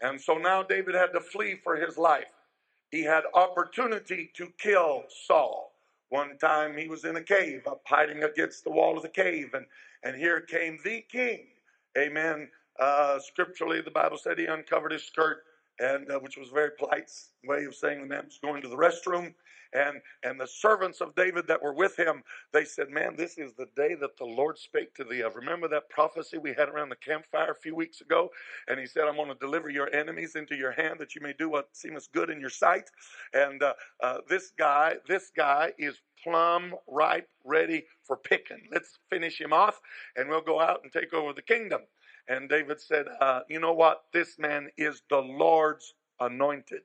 And 0.01 0.21
so 0.21 0.39
now 0.39 0.63
David 0.63 0.95
had 0.95 1.13
to 1.15 1.21
flee 1.21 1.57
for 1.63 1.77
his 1.77 1.97
life. 1.97 2.33
He 2.91 3.03
had 3.03 3.25
opportunity 3.35 4.31
to 4.37 4.53
kill 4.59 5.05
Saul. 5.27 5.73
One 6.11 6.39
time 6.39 6.77
he 6.77 6.89
was 6.89 7.05
in 7.05 7.17
a 7.17 7.23
cave, 7.23 7.67
up 7.67 7.83
hiding 7.85 8.23
against 8.23 8.65
the 8.65 8.71
wall 8.71 8.97
of 8.97 9.03
the 9.03 9.09
cave, 9.09 9.55
and, 9.55 9.67
and 10.05 10.17
here 10.17 10.41
came 10.41 10.79
the 10.85 11.03
king. 11.11 11.47
Amen. 11.99 12.49
Uh, 12.79 13.19
scripturally, 13.19 13.81
the 13.81 13.91
Bible 13.91 14.19
said 14.19 14.39
he 14.39 14.47
uncovered 14.47 14.93
his 14.93 15.03
skirt 15.03 15.39
and 15.81 16.11
uh, 16.11 16.19
which 16.21 16.37
was 16.39 16.51
a 16.51 16.55
very 16.55 16.71
polite 16.79 17.11
way 17.45 17.65
of 17.65 17.75
saying 17.75 18.01
the 18.01 18.07
man 18.07 18.27
was 18.27 18.39
going 18.43 18.63
to 18.63 18.69
the 18.69 18.77
restroom. 18.77 19.35
And 19.75 20.01
and 20.23 20.41
the 20.41 20.47
servants 20.47 21.01
of 21.03 21.15
David 21.17 21.49
that 21.49 21.63
were 21.63 21.75
with 21.75 21.99
him, 21.99 22.23
they 22.53 22.65
said, 22.65 22.91
"Man, 22.91 23.17
this 23.17 23.39
is 23.39 23.55
the 23.55 23.69
day 23.77 23.97
that 23.97 24.17
the 24.17 24.25
Lord 24.25 24.59
spake 24.59 24.95
to 24.97 25.05
thee 25.05 25.23
of." 25.23 25.37
Remember 25.37 25.69
that 25.69 25.91
prophecy 25.91 26.39
we 26.39 26.55
had 26.55 26.71
around 26.71 26.91
the 26.91 26.97
campfire 26.97 27.53
a 27.53 27.61
few 27.61 27.75
weeks 27.75 28.01
ago, 28.01 28.31
and 28.69 28.81
He 28.81 28.87
said, 28.87 29.05
"I'm 29.05 29.17
going 29.17 29.29
to 29.29 29.35
deliver 29.35 29.69
your 29.71 29.93
enemies 29.95 30.37
into 30.37 30.57
your 30.57 30.73
hand, 30.73 31.01
that 31.01 31.15
you 31.17 31.21
may 31.23 31.35
do 31.35 31.51
what 31.51 31.77
seemeth 31.77 32.11
good 32.13 32.31
in 32.31 32.41
your 32.41 32.51
sight." 32.51 32.91
And 33.35 33.63
uh, 33.63 33.75
uh, 34.03 34.19
this 34.29 34.53
guy, 34.59 34.97
this 35.09 35.31
guy 35.37 35.73
is 35.79 36.01
plumb 36.23 36.75
ripe, 36.89 37.29
ready 37.45 37.87
for 38.05 38.17
picking. 38.17 38.69
Let's 38.73 38.99
finish 39.11 39.41
him 39.41 39.53
off, 39.53 39.81
and 40.17 40.29
we'll 40.29 40.41
go 40.43 40.61
out 40.61 40.81
and 40.85 40.93
take 40.93 41.15
over 41.15 41.33
the 41.33 41.43
kingdom. 41.43 41.83
And 42.29 42.49
David 42.49 42.81
said, 42.81 43.07
uh, 43.21 43.41
You 43.49 43.61
know 43.61 43.75
what? 43.75 44.05
This 44.13 44.39
man 44.39 44.71
is 44.77 45.03
the 45.11 45.19
Lord's 45.21 45.95
anointed. 46.21 46.83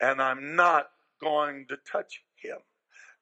And 0.00 0.20
I'm 0.22 0.56
not 0.56 0.90
going 1.20 1.66
to 1.68 1.78
touch 1.90 2.22
him. 2.36 2.58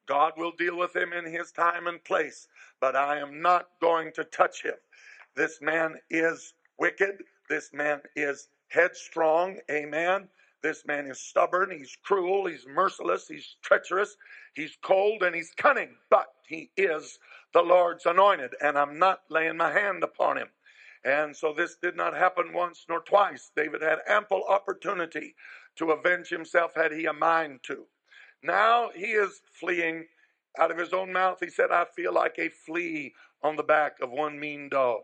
God 0.07 0.33
will 0.37 0.53
deal 0.53 0.77
with 0.77 0.95
him 0.97 1.13
in 1.13 1.25
his 1.27 1.53
time 1.53 1.87
and 1.87 2.03
place, 2.05 2.49
but 2.81 2.97
I 2.97 3.19
am 3.19 3.41
not 3.41 3.69
going 3.81 4.13
to 4.15 4.25
touch 4.25 4.63
him. 4.63 4.75
This 5.37 5.61
man 5.63 5.97
is 6.11 6.55
wicked. 6.79 7.23
This 7.49 7.73
man 7.73 8.01
is 8.17 8.49
headstrong. 8.69 9.59
Amen. 9.71 10.29
This 10.63 10.85
man 10.87 11.07
is 11.07 11.21
stubborn. 11.21 11.71
He's 11.71 11.97
cruel. 12.05 12.47
He's 12.47 12.67
merciless. 12.67 13.29
He's 13.29 13.57
treacherous. 13.63 14.17
He's 14.55 14.77
cold 14.83 15.23
and 15.23 15.35
he's 15.35 15.53
cunning, 15.57 15.97
but 16.11 16.27
he 16.49 16.71
is 16.77 17.19
the 17.55 17.63
Lord's 17.63 18.07
anointed, 18.07 18.55
and 18.61 18.79
I'm 18.79 18.99
not 18.99 19.23
laying 19.31 19.57
my 19.57 19.73
hand 19.73 20.05
upon 20.05 20.39
him. 20.39 20.49
And 21.05 21.37
so 21.37 21.55
this 21.55 21.77
did 21.81 21.97
not 21.97 22.17
happen 22.17 22.53
once 22.53 22.87
nor 22.89 23.01
twice. 23.01 23.53
David 23.57 23.83
had 23.83 24.01
ample 24.09 24.45
opportunity 24.49 25.37
to 25.77 25.93
avenge 25.93 26.29
himself 26.29 26.73
had 26.75 26.93
he 26.93 27.07
a 27.07 27.15
mind 27.15 27.61
to. 27.65 27.87
Now 28.43 28.91
he 28.95 29.13
is 29.13 29.41
fleeing 29.53 30.07
out 30.59 30.73
of 30.73 30.79
his 30.79 30.93
own 30.93 31.13
mouth. 31.13 31.39
He 31.41 31.51
said, 31.51 31.71
I 31.73 31.87
feel 31.97 32.13
like 32.13 32.39
a 32.39 32.49
flea 32.51 33.15
on 33.43 33.57
the 33.57 33.63
back 33.63 33.99
of 34.03 34.11
one 34.11 34.39
mean 34.41 34.69
dog. 34.69 35.03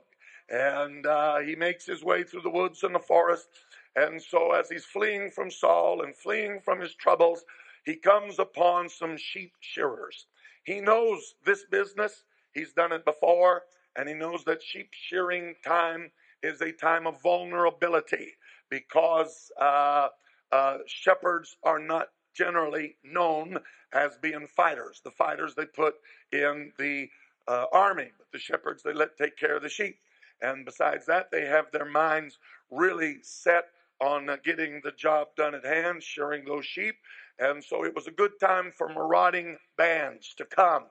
And 0.51 1.07
uh, 1.07 1.39
he 1.39 1.57
makes 1.57 1.87
his 1.87 2.03
way 2.03 2.25
through 2.25 2.43
the 2.43 2.51
woods 2.51 2.83
and 2.83 2.95
the 2.95 2.99
forest. 3.01 3.49
And 3.97 4.21
so, 4.21 4.53
as 4.53 4.69
he's 4.69 4.85
fleeing 4.85 5.31
from 5.31 5.51
Saul 5.51 6.03
and 6.03 6.17
fleeing 6.17 6.61
from 6.61 6.81
his 6.81 6.95
troubles, 6.95 7.45
he 7.85 7.97
comes 7.97 8.39
upon 8.39 8.89
some 8.89 9.17
sheep 9.17 9.53
shearers. 9.61 10.27
He 10.65 10.81
knows 10.81 11.35
this 11.45 11.65
business. 11.71 12.25
He's 12.55 12.73
done 12.73 12.93
it 12.93 13.05
before, 13.05 13.63
and 13.97 14.09
he 14.09 14.15
knows 14.15 14.45
that 14.45 14.63
sheep 14.63 14.91
shearing 14.93 15.55
time 15.65 16.11
is 16.43 16.61
a 16.61 16.73
time 16.73 17.07
of 17.07 17.21
vulnerability 17.23 18.35
because 18.71 19.51
uh, 19.61 20.09
uh, 20.53 20.79
shepherds 20.87 21.57
are 21.65 21.79
not 21.79 22.09
generally 22.35 22.97
known 23.05 23.59
as 23.93 24.17
being 24.23 24.47
fighters. 24.47 25.01
The 25.05 25.11
fighters 25.11 25.55
they 25.55 25.67
put 25.67 25.95
in 26.33 26.73
the 26.79 27.09
uh, 27.49 27.67
army, 27.73 28.11
but 28.17 28.29
the 28.33 28.39
shepherds 28.39 28.83
they 28.83 28.93
let 28.93 29.17
take 29.17 29.37
care 29.37 29.57
of 29.57 29.63
the 29.63 29.69
sheep. 29.69 29.99
And 30.43 30.65
besides 30.65 31.07
that, 31.07 31.31
they 31.31 31.47
have 31.47 31.67
their 31.73 31.85
minds 31.85 32.39
really 32.71 33.19
set 33.23 33.65
on 34.01 34.31
getting 34.45 34.81
the 34.83 34.93
job 34.93 35.29
done 35.37 35.55
at 35.55 35.65
hand, 35.65 36.03
shearing 36.03 36.45
those 36.47 36.65
sheep. 36.65 36.95
And 37.39 37.63
so 37.63 37.85
it 37.85 37.95
was 37.95 38.07
a 38.07 38.13
good 38.13 38.33
time 38.41 38.73
for 38.77 38.89
marauding 38.89 39.59
bands 39.77 40.35
to 40.39 40.45
come 40.47 40.85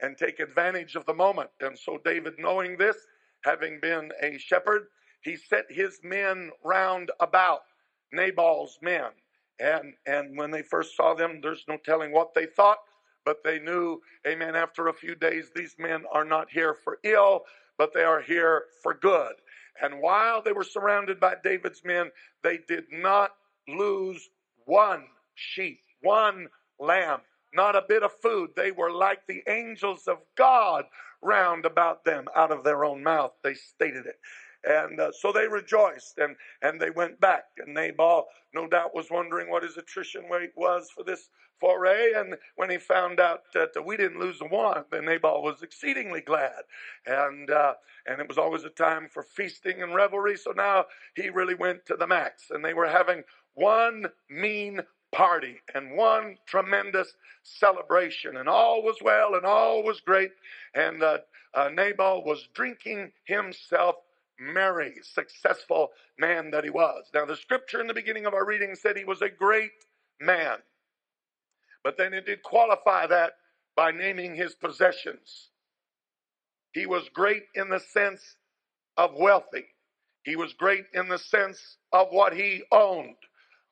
and 0.00 0.16
take 0.16 0.40
advantage 0.40 0.94
of 0.94 1.06
the 1.06 1.14
moment. 1.14 1.50
And 1.60 1.78
so 1.78 1.98
David, 2.04 2.34
knowing 2.38 2.76
this, 2.76 2.96
having 3.44 3.80
been 3.80 4.10
a 4.22 4.38
shepherd, 4.38 4.86
he 5.22 5.36
set 5.36 5.66
his 5.70 6.00
men 6.02 6.50
round 6.64 7.10
about 7.20 7.60
Nabal's 8.12 8.78
men. 8.82 9.10
And 9.58 9.94
and 10.06 10.36
when 10.36 10.50
they 10.50 10.62
first 10.62 10.96
saw 10.96 11.14
them, 11.14 11.40
there's 11.42 11.64
no 11.68 11.78
telling 11.84 12.12
what 12.12 12.34
they 12.34 12.46
thought, 12.46 12.78
but 13.24 13.42
they 13.42 13.58
knew, 13.58 14.00
amen, 14.26 14.54
after 14.54 14.88
a 14.88 14.94
few 14.94 15.14
days, 15.14 15.50
these 15.54 15.76
men 15.78 16.04
are 16.12 16.24
not 16.24 16.50
here 16.50 16.74
for 16.74 16.98
ill, 17.02 17.42
but 17.78 17.92
they 17.94 18.02
are 18.04 18.20
here 18.20 18.64
for 18.82 18.94
good. 18.94 19.32
And 19.82 20.00
while 20.00 20.42
they 20.42 20.52
were 20.52 20.64
surrounded 20.64 21.20
by 21.20 21.36
David's 21.42 21.82
men, 21.84 22.10
they 22.42 22.58
did 22.68 22.84
not 22.92 23.32
lose 23.68 24.28
one 24.66 25.04
sheep, 25.34 25.80
one 26.02 26.48
lamb, 26.78 27.20
not 27.56 27.74
a 27.74 27.84
bit 27.88 28.04
of 28.04 28.12
food. 28.22 28.50
They 28.54 28.70
were 28.70 28.92
like 28.92 29.26
the 29.26 29.42
angels 29.48 30.06
of 30.06 30.18
God 30.36 30.84
round 31.22 31.64
about 31.64 32.04
them 32.04 32.26
out 32.36 32.52
of 32.52 32.62
their 32.62 32.84
own 32.84 33.02
mouth. 33.02 33.32
They 33.42 33.54
stated 33.54 34.06
it. 34.06 34.20
And 34.64 35.00
uh, 35.00 35.12
so 35.12 35.32
they 35.32 35.48
rejoiced 35.48 36.18
and, 36.18 36.36
and 36.62 36.80
they 36.80 36.90
went 36.90 37.20
back. 37.20 37.44
And 37.58 37.74
Nabal, 37.74 38.26
no 38.54 38.68
doubt, 38.68 38.94
was 38.94 39.10
wondering 39.10 39.48
what 39.50 39.62
his 39.62 39.76
attrition 39.76 40.24
rate 40.30 40.52
was 40.56 40.90
for 40.90 41.04
this 41.04 41.28
foray. 41.60 42.12
And 42.16 42.36
when 42.56 42.70
he 42.70 42.78
found 42.78 43.20
out 43.20 43.42
that 43.54 43.70
we 43.84 43.96
didn't 43.96 44.20
lose 44.20 44.40
one, 44.40 44.84
then 44.90 45.04
Nabal 45.04 45.42
was 45.42 45.62
exceedingly 45.62 46.20
glad. 46.20 46.62
And, 47.06 47.50
uh, 47.50 47.74
and 48.06 48.20
it 48.20 48.28
was 48.28 48.38
always 48.38 48.64
a 48.64 48.70
time 48.70 49.08
for 49.08 49.22
feasting 49.22 49.82
and 49.82 49.94
revelry. 49.94 50.36
So 50.36 50.50
now 50.50 50.86
he 51.14 51.30
really 51.30 51.54
went 51.54 51.86
to 51.86 51.96
the 51.96 52.06
max. 52.06 52.46
And 52.50 52.64
they 52.64 52.74
were 52.74 52.88
having 52.88 53.22
one 53.54 54.06
mean 54.28 54.80
party 55.16 55.56
and 55.74 55.96
one 55.96 56.36
tremendous 56.46 57.14
celebration. 57.42 58.36
And 58.36 58.48
all 58.48 58.82
was 58.82 58.98
well 59.02 59.34
and 59.34 59.46
all 59.46 59.82
was 59.82 60.00
great. 60.00 60.30
And 60.74 61.02
uh, 61.02 61.18
uh, 61.54 61.70
Nabal 61.72 62.22
was 62.24 62.48
drinking 62.54 63.12
himself 63.24 63.96
merry, 64.38 64.96
successful 65.02 65.90
man 66.18 66.50
that 66.50 66.64
he 66.64 66.70
was. 66.70 67.06
Now, 67.14 67.24
the 67.24 67.36
scripture 67.36 67.80
in 67.80 67.86
the 67.86 67.94
beginning 67.94 68.26
of 68.26 68.34
our 68.34 68.44
reading 68.46 68.74
said 68.74 68.96
he 68.96 69.04
was 69.04 69.22
a 69.22 69.30
great 69.30 69.70
man. 70.20 70.58
But 71.82 71.96
then 71.96 72.12
it 72.12 72.26
did 72.26 72.42
qualify 72.42 73.06
that 73.06 73.32
by 73.74 73.92
naming 73.92 74.34
his 74.34 74.54
possessions. 74.54 75.48
He 76.72 76.84
was 76.86 77.08
great 77.14 77.44
in 77.54 77.70
the 77.70 77.80
sense 77.80 78.36
of 78.98 79.14
wealthy. 79.14 79.66
He 80.24 80.36
was 80.36 80.52
great 80.52 80.84
in 80.92 81.08
the 81.08 81.18
sense 81.18 81.78
of 81.92 82.08
what 82.10 82.34
he 82.34 82.64
owned. 82.72 83.16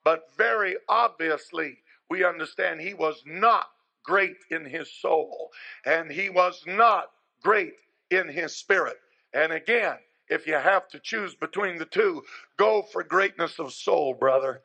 But 0.04 0.28
very 0.36 0.76
obviously, 0.88 1.78
we 2.10 2.24
understand 2.24 2.80
he 2.80 2.94
was 2.94 3.22
not 3.26 3.66
great 4.04 4.36
in 4.50 4.64
his 4.66 4.90
soul, 4.92 5.50
and 5.86 6.10
he 6.10 6.28
was 6.28 6.62
not 6.66 7.10
great 7.42 7.74
in 8.10 8.28
his 8.28 8.54
spirit. 8.56 8.98
And 9.32 9.52
again, 9.52 9.96
if 10.28 10.46
you 10.46 10.54
have 10.54 10.88
to 10.88 10.98
choose 10.98 11.34
between 11.34 11.78
the 11.78 11.86
two, 11.86 12.22
go 12.56 12.82
for 12.82 13.02
greatness 13.02 13.58
of 13.58 13.72
soul, 13.72 14.14
brother. 14.14 14.62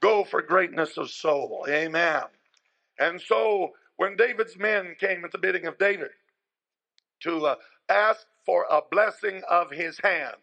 Go 0.00 0.24
for 0.24 0.42
greatness 0.42 0.96
of 0.96 1.10
soul. 1.10 1.66
Amen. 1.68 2.22
And 2.98 3.20
so 3.20 3.72
when 3.96 4.16
David's 4.16 4.56
men 4.56 4.94
came 4.98 5.24
at 5.24 5.32
the 5.32 5.38
bidding 5.38 5.66
of 5.66 5.78
David 5.78 6.10
to 7.20 7.46
uh, 7.46 7.54
ask 7.88 8.26
for 8.46 8.66
a 8.70 8.80
blessing 8.90 9.42
of 9.50 9.70
his 9.70 9.98
hand 10.02 10.36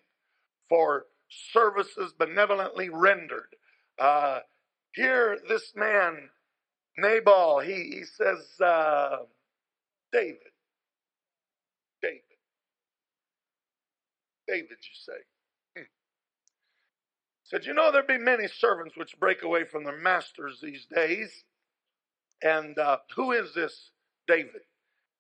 for 0.68 1.06
services 1.30 2.14
benevolently 2.18 2.90
rendered, 2.90 3.55
uh, 4.00 4.40
here, 4.94 5.38
this 5.48 5.74
man, 5.76 6.30
Nabal, 6.98 7.60
he, 7.60 7.74
he 7.74 8.04
says, 8.04 8.46
uh, 8.64 9.18
David, 10.12 10.38
David, 12.02 12.22
David, 14.48 14.70
you 14.70 14.96
say. 14.96 15.20
Hmm. 15.78 15.84
Said, 17.44 17.66
you 17.66 17.74
know, 17.74 17.92
there 17.92 18.04
be 18.04 18.18
many 18.18 18.48
servants 18.48 18.96
which 18.96 19.20
break 19.20 19.44
away 19.44 19.66
from 19.66 19.84
their 19.84 19.98
masters 19.98 20.60
these 20.62 20.86
days. 20.94 21.44
And 22.42 22.78
uh, 22.78 22.98
who 23.16 23.32
is 23.32 23.54
this 23.54 23.92
David 24.28 24.62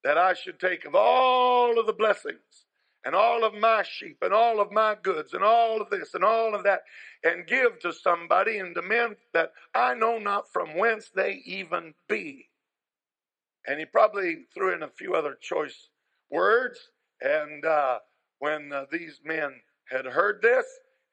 that 0.03 0.17
I 0.17 0.33
should 0.33 0.59
take 0.59 0.85
of 0.85 0.95
all 0.95 1.79
of 1.79 1.87
the 1.87 1.93
blessings 1.93 2.64
and 3.05 3.15
all 3.15 3.43
of 3.45 3.53
my 3.53 3.83
sheep 3.83 4.17
and 4.21 4.33
all 4.33 4.59
of 4.59 4.71
my 4.71 4.95
goods 5.01 5.33
and 5.33 5.43
all 5.43 5.81
of 5.81 5.89
this 5.91 6.15
and 6.15 6.23
all 6.23 6.55
of 6.55 6.63
that 6.63 6.81
and 7.23 7.47
give 7.47 7.79
to 7.79 7.93
somebody 7.93 8.57
and 8.57 8.75
to 8.75 8.81
men 8.81 9.15
that 9.33 9.51
I 9.73 9.93
know 9.93 10.17
not 10.17 10.51
from 10.51 10.77
whence 10.77 11.09
they 11.09 11.41
even 11.45 11.93
be. 12.09 12.49
And 13.67 13.79
he 13.79 13.85
probably 13.85 14.45
threw 14.53 14.73
in 14.73 14.83
a 14.83 14.89
few 14.89 15.13
other 15.13 15.37
choice 15.39 15.89
words. 16.29 16.79
And 17.21 17.63
uh, 17.65 17.99
when 18.39 18.73
uh, 18.73 18.85
these 18.91 19.21
men 19.23 19.61
had 19.89 20.05
heard 20.05 20.41
this, 20.41 20.65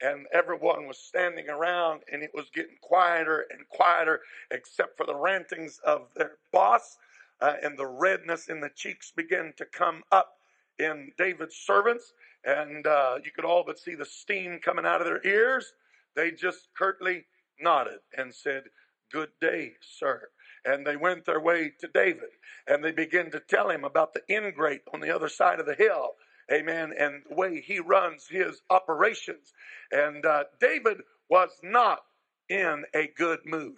and 0.02 0.26
everyone 0.32 0.88
was 0.88 0.98
standing 0.98 1.48
around, 1.48 2.00
and 2.12 2.22
it 2.24 2.32
was 2.34 2.50
getting 2.52 2.76
quieter 2.82 3.46
and 3.50 3.68
quieter, 3.68 4.20
except 4.50 4.96
for 4.96 5.06
the 5.06 5.14
rantings 5.14 5.78
of 5.84 6.08
their 6.16 6.32
boss, 6.52 6.96
uh, 7.40 7.54
and 7.62 7.78
the 7.78 7.86
redness 7.86 8.48
in 8.48 8.60
the 8.60 8.70
cheeks 8.74 9.12
began 9.14 9.52
to 9.56 9.64
come 9.64 10.02
up 10.10 10.34
in 10.78 11.12
David's 11.18 11.56
servants, 11.56 12.12
and 12.44 12.86
uh, 12.86 13.18
you 13.24 13.30
could 13.30 13.44
all 13.44 13.64
but 13.66 13.78
see 13.78 13.94
the 13.94 14.04
steam 14.04 14.58
coming 14.62 14.86
out 14.86 15.00
of 15.00 15.06
their 15.06 15.24
ears. 15.26 15.72
They 16.14 16.30
just 16.30 16.68
curtly 16.76 17.24
nodded 17.60 18.00
and 18.16 18.34
said, 18.34 18.64
Good 19.10 19.30
day, 19.40 19.72
sir. 19.80 20.28
And 20.64 20.86
they 20.86 20.96
went 20.96 21.26
their 21.26 21.40
way 21.40 21.72
to 21.80 21.88
David, 21.88 22.30
and 22.66 22.82
they 22.82 22.92
began 22.92 23.30
to 23.32 23.40
tell 23.40 23.68
him 23.68 23.84
about 23.84 24.14
the 24.14 24.22
ingrate 24.30 24.82
on 24.94 25.00
the 25.00 25.14
other 25.14 25.28
side 25.28 25.60
of 25.60 25.66
the 25.66 25.74
hill. 25.74 26.12
Amen. 26.52 26.92
And 26.98 27.22
the 27.28 27.34
way 27.34 27.60
he 27.60 27.78
runs 27.78 28.26
his 28.28 28.62
operations. 28.70 29.52
And 29.90 30.24
uh, 30.24 30.44
David 30.60 31.02
was 31.28 31.50
not 31.62 32.00
in 32.48 32.84
a 32.94 33.10
good 33.16 33.40
mood. 33.44 33.76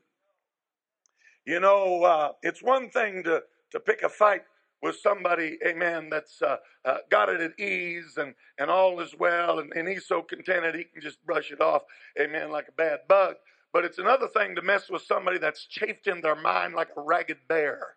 You 1.46 1.60
know, 1.60 2.04
uh, 2.04 2.32
it's 2.42 2.62
one 2.62 2.90
thing 2.90 3.22
to, 3.24 3.42
to 3.72 3.80
pick 3.80 4.02
a 4.02 4.08
fight 4.08 4.42
with 4.84 4.96
somebody, 5.00 5.58
amen, 5.66 6.10
that's 6.10 6.42
uh, 6.42 6.58
uh, 6.84 6.98
got 7.10 7.30
it 7.30 7.40
at 7.40 7.58
ease 7.58 8.18
and, 8.18 8.34
and 8.58 8.70
all 8.70 9.00
is 9.00 9.14
well, 9.18 9.58
and, 9.58 9.72
and 9.74 9.88
he's 9.88 10.06
so 10.06 10.20
contented 10.20 10.74
he 10.74 10.84
can 10.84 11.00
just 11.00 11.24
brush 11.24 11.50
it 11.50 11.62
off, 11.62 11.82
amen, 12.20 12.50
like 12.50 12.68
a 12.68 12.72
bad 12.72 13.00
bug. 13.08 13.36
But 13.72 13.86
it's 13.86 13.96
another 13.98 14.28
thing 14.28 14.54
to 14.54 14.62
mess 14.62 14.90
with 14.90 15.00
somebody 15.00 15.38
that's 15.38 15.64
chafed 15.64 16.06
in 16.06 16.20
their 16.20 16.36
mind 16.36 16.74
like 16.74 16.90
a 16.98 17.00
ragged 17.00 17.38
bear. 17.48 17.96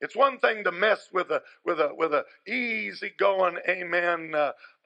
It's 0.00 0.16
one 0.16 0.38
thing 0.38 0.64
to 0.64 0.72
mess 0.72 1.10
with 1.12 1.30
a 1.30 1.42
with 1.66 1.80
a 1.80 1.90
with 1.94 2.14
a 2.14 2.24
easy 2.50 3.12
going, 3.18 3.58
amen, 3.68 4.32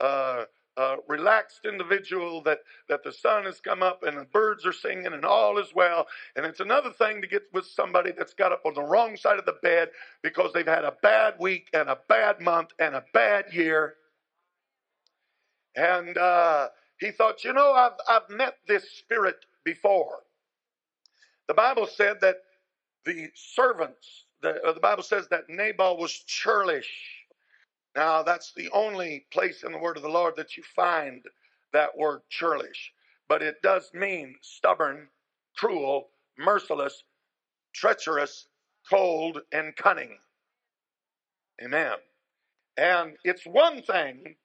uh, 0.00 0.44
uh, 0.76 0.80
uh, 0.80 0.96
relaxed 1.08 1.60
individual 1.64 2.42
that, 2.42 2.60
that 2.88 3.04
the 3.04 3.12
sun 3.12 3.44
has 3.44 3.60
come 3.60 3.82
up 3.82 4.02
and 4.04 4.16
the 4.18 4.24
birds 4.26 4.66
are 4.66 4.72
singing 4.72 5.06
and 5.06 5.24
all 5.24 5.58
is 5.58 5.74
well. 5.74 6.06
And 6.36 6.46
it's 6.46 6.60
another 6.60 6.90
thing 6.90 7.20
to 7.22 7.28
get 7.28 7.42
with 7.52 7.66
somebody 7.66 8.12
that's 8.16 8.34
got 8.34 8.52
up 8.52 8.62
on 8.66 8.74
the 8.74 8.82
wrong 8.82 9.16
side 9.16 9.38
of 9.38 9.46
the 9.46 9.56
bed 9.62 9.90
because 10.22 10.52
they've 10.52 10.66
had 10.66 10.84
a 10.84 10.96
bad 11.02 11.34
week 11.38 11.68
and 11.74 11.88
a 11.88 11.98
bad 12.08 12.40
month 12.40 12.70
and 12.78 12.94
a 12.94 13.04
bad 13.14 13.46
year. 13.52 13.94
And 15.76 16.16
uh, 16.18 16.68
he 16.98 17.10
thought, 17.10 17.44
you 17.44 17.52
know, 17.52 17.72
I've, 17.72 17.92
I've 18.08 18.30
met 18.30 18.56
this 18.68 18.90
spirit 18.90 19.46
before. 19.64 20.20
The 21.48 21.54
Bible 21.54 21.86
said 21.86 22.20
that 22.22 22.36
the 23.04 23.28
servants, 23.34 24.26
the, 24.42 24.60
the 24.74 24.80
Bible 24.80 25.02
says 25.02 25.28
that 25.28 25.48
Nabal 25.48 25.96
was 25.98 26.12
churlish. 26.12 27.21
Now, 27.96 28.22
that's 28.24 28.52
the 28.56 28.70
only 28.72 29.26
place 29.32 29.64
in 29.64 29.72
the 29.72 29.78
word 29.78 29.98
of 29.98 30.04
the 30.04 30.10
Lord 30.10 30.36
that 30.36 30.56
you 30.56 30.62
find 30.76 31.22
that 31.74 31.96
word 31.96 32.22
churlish. 32.30 32.92
But 33.28 33.42
it 33.42 33.62
does 33.62 33.90
mean 33.94 34.36
stubborn, 34.42 35.08
cruel, 35.56 36.10
merciless, 36.38 37.04
treacherous, 37.74 38.46
cold, 38.90 39.40
and 39.52 39.76
cunning. 39.76 40.18
Amen. 41.64 41.94
And 42.78 43.14
it's 43.24 43.46
one 43.46 43.82
thing 43.82 44.36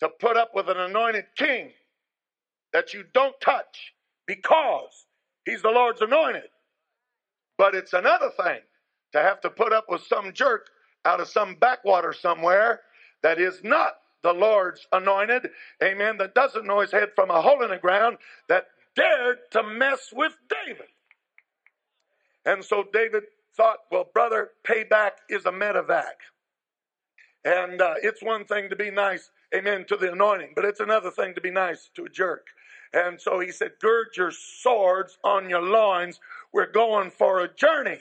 to 0.00 0.10
put 0.20 0.36
up 0.36 0.52
with 0.54 0.68
an 0.68 0.78
anointed 0.78 1.26
king 1.36 1.72
that 2.72 2.94
you 2.94 3.04
don't 3.14 3.40
touch 3.40 3.94
because 4.26 5.06
he's 5.46 5.62
the 5.62 5.70
Lord's 5.70 6.02
anointed. 6.02 6.50
But 7.58 7.74
it's 7.74 7.92
another 7.92 8.30
thing 8.42 8.60
to 9.12 9.20
have 9.20 9.40
to 9.42 9.50
put 9.50 9.72
up 9.72 9.86
with 9.88 10.02
some 10.02 10.32
jerk 10.32 10.68
out 11.04 11.20
of 11.20 11.28
some 11.28 11.54
backwater 11.56 12.12
somewhere 12.12 12.80
that 13.22 13.38
is 13.38 13.60
not 13.62 13.94
the 14.22 14.32
Lord's 14.32 14.86
anointed, 14.92 15.50
amen, 15.82 16.16
that 16.18 16.34
doesn't 16.34 16.66
know 16.66 16.80
his 16.80 16.90
head 16.90 17.10
from 17.14 17.30
a 17.30 17.42
hole 17.42 17.62
in 17.62 17.70
the 17.70 17.76
ground, 17.78 18.16
that 18.48 18.66
dared 18.96 19.38
to 19.50 19.62
mess 19.62 20.10
with 20.12 20.34
David. 20.48 20.86
And 22.46 22.64
so 22.64 22.84
David 22.92 23.24
thought, 23.56 23.78
well, 23.90 24.08
brother, 24.12 24.50
payback 24.66 25.12
is 25.28 25.46
a 25.46 25.52
medevac. 25.52 26.14
And 27.44 27.80
uh, 27.82 27.94
it's 28.02 28.22
one 28.22 28.44
thing 28.46 28.70
to 28.70 28.76
be 28.76 28.90
nice, 28.90 29.30
amen, 29.54 29.84
to 29.88 29.96
the 29.96 30.12
anointing, 30.12 30.52
but 30.56 30.64
it's 30.64 30.80
another 30.80 31.10
thing 31.10 31.34
to 31.34 31.40
be 31.40 31.50
nice 31.50 31.90
to 31.94 32.04
a 32.04 32.08
jerk. 32.08 32.46
And 32.94 33.20
so 33.20 33.40
he 33.40 33.50
said, 33.50 33.72
Gird 33.80 34.08
your 34.16 34.30
swords 34.30 35.18
on 35.24 35.50
your 35.50 35.62
loins. 35.62 36.20
We're 36.52 36.70
going 36.70 37.10
for 37.10 37.40
a 37.40 37.52
journey. 37.52 37.98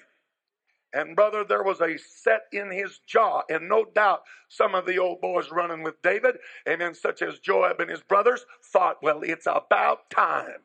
And 0.93 1.15
brother, 1.15 1.43
there 1.43 1.63
was 1.63 1.81
a 1.81 1.97
set 1.97 2.43
in 2.51 2.71
his 2.71 2.99
jaw. 3.07 3.41
And 3.49 3.67
no 3.67 3.85
doubt 3.85 4.23
some 4.49 4.75
of 4.75 4.85
the 4.85 4.99
old 4.99 5.21
boys 5.21 5.51
running 5.51 5.83
with 5.83 6.01
David, 6.01 6.37
amen, 6.69 6.93
such 6.93 7.21
as 7.21 7.39
Joab 7.39 7.79
and 7.79 7.89
his 7.89 8.01
brothers, 8.01 8.45
thought, 8.71 9.01
well, 9.01 9.21
it's 9.23 9.47
about 9.47 10.09
time. 10.09 10.61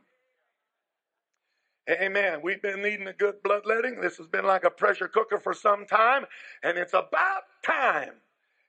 Amen. 1.90 2.40
We've 2.42 2.60
been 2.60 2.82
needing 2.82 3.08
a 3.08 3.14
good 3.14 3.42
bloodletting. 3.42 4.00
This 4.00 4.18
has 4.18 4.26
been 4.26 4.44
like 4.44 4.64
a 4.64 4.70
pressure 4.70 5.08
cooker 5.08 5.38
for 5.38 5.54
some 5.54 5.86
time, 5.86 6.26
and 6.62 6.76
it's 6.76 6.92
about 6.92 7.44
time. 7.64 8.12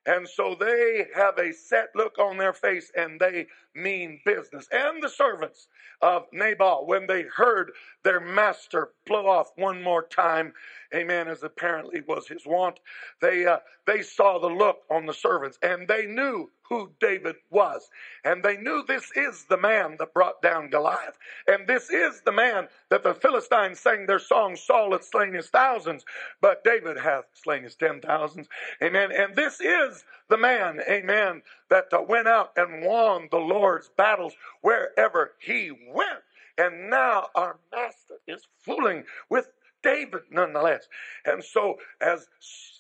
And 0.10 0.28
so 0.28 0.56
they 0.60 1.06
have 1.16 1.38
a 1.38 1.54
set 1.54 1.90
look 1.94 2.18
on 2.18 2.38
their 2.38 2.54
face 2.54 2.92
and 2.98 3.20
they 3.20 3.46
mean 3.76 4.20
business. 4.26 4.68
And 4.72 5.04
the 5.04 5.10
servants 5.10 5.68
of 6.02 6.26
Nabal, 6.34 6.88
when 6.88 7.06
they 7.06 7.24
heard 7.24 7.72
their 8.04 8.20
master 8.20 8.90
blow 9.06 9.28
off 9.28 9.52
one 9.56 9.84
more 9.84 10.08
time, 10.08 10.54
amen, 10.96 11.28
as 11.28 11.44
apparently 11.44 12.02
was 12.08 12.28
his 12.28 12.44
wont, 12.44 12.80
they, 13.22 13.46
uh, 13.46 13.60
they 13.86 14.02
saw 14.02 14.40
the 14.40 14.48
look 14.48 14.80
on 14.90 15.06
the 15.06 15.14
servants 15.14 15.60
and 15.62 15.88
they 15.88 16.08
knew 16.08 16.50
who 16.70 16.92
David 17.00 17.36
was. 17.50 17.90
And 18.24 18.44
they 18.44 18.58
knew 18.58 18.84
this 18.88 19.12
is 19.16 19.46
the 19.46 19.58
man 19.58 19.96
that 20.00 20.14
brought 20.14 20.42
down 20.42 20.70
Goliath. 20.70 21.18
And 21.48 21.68
this 21.68 21.90
is 21.90 22.22
the 22.22 22.32
man 22.32 22.68
that 22.90 23.04
the 23.04 23.14
Philistines 23.16 23.80
sang 23.80 24.06
their 24.06 24.20
song, 24.20 24.56
Saul 24.56 24.92
hath 24.92 25.04
slain 25.04 25.34
his 25.34 25.50
thousands, 25.50 26.06
but 26.42 26.64
David 26.64 26.98
hath 26.98 27.26
slain 27.34 27.64
his 27.64 27.76
ten 27.76 28.00
thousands. 28.02 28.48
Amen. 28.82 29.12
And 29.12 29.36
this 29.36 29.60
is 29.60 30.06
the 30.30 30.38
man, 30.38 30.80
amen, 30.90 31.42
that 31.70 31.88
went 32.08 32.28
out 32.28 32.52
and 32.56 32.86
won 32.86 33.28
the 33.32 33.38
Lord's 33.38 33.90
battles 33.98 34.34
wherever 34.62 35.34
he 35.40 35.72
went. 35.94 36.22
And 36.58 36.90
now 36.90 37.28
our 37.36 37.58
master 37.72 38.16
is 38.28 38.46
fooling 38.64 39.06
with 39.30 39.48
David 39.82 40.22
nonetheless. 40.30 40.88
And 41.26 41.44
so, 41.44 41.78
as 42.02 42.28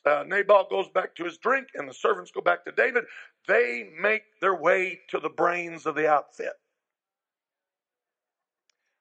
uh, 0.05 0.23
Nabal 0.27 0.67
goes 0.69 0.89
back 0.89 1.15
to 1.15 1.23
his 1.23 1.37
drink 1.37 1.67
and 1.75 1.87
the 1.87 1.93
servants 1.93 2.31
go 2.31 2.41
back 2.41 2.65
to 2.65 2.71
David, 2.71 3.05
they 3.49 3.89
make 3.99 4.23
their 4.39 4.55
way 4.55 4.99
to 5.09 5.19
the 5.19 5.29
brains 5.29 5.85
of 5.85 5.95
the 5.95 6.07
outfit. 6.07 6.53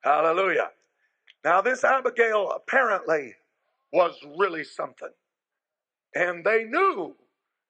Hallelujah. 0.02 0.70
Now, 1.44 1.60
this 1.60 1.84
Abigail 1.84 2.50
apparently 2.50 3.34
was 3.92 4.16
really 4.38 4.64
something. 4.64 5.12
And 6.14 6.44
they 6.44 6.64
knew, 6.64 7.14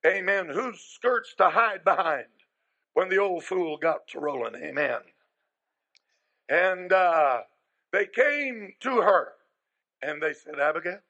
amen, 0.06 0.48
whose 0.48 0.80
skirts 0.80 1.34
to 1.38 1.50
hide 1.50 1.84
behind 1.84 2.26
when 2.94 3.08
the 3.08 3.18
old 3.18 3.44
fool 3.44 3.76
got 3.76 4.06
to 4.08 4.20
rolling. 4.20 4.54
Amen. 4.54 5.00
And 6.48 6.92
uh, 6.92 7.40
they 7.92 8.06
came 8.06 8.72
to 8.80 9.00
her 9.02 9.32
and 10.02 10.22
they 10.22 10.32
said, 10.32 10.60
Abigail, 10.60 11.00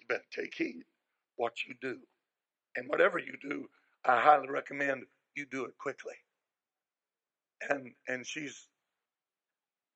you 0.00 0.06
better 0.08 0.22
take 0.32 0.54
heed 0.54 0.84
what 1.36 1.64
you 1.66 1.74
do. 1.80 1.98
And 2.76 2.88
whatever 2.88 3.18
you 3.18 3.34
do, 3.42 3.68
I 4.06 4.20
highly 4.20 4.48
recommend 4.48 5.04
you 5.36 5.46
do 5.50 5.64
it 5.66 5.78
quickly. 5.78 6.14
And 7.70 7.92
and 8.08 8.26
she's 8.26 8.68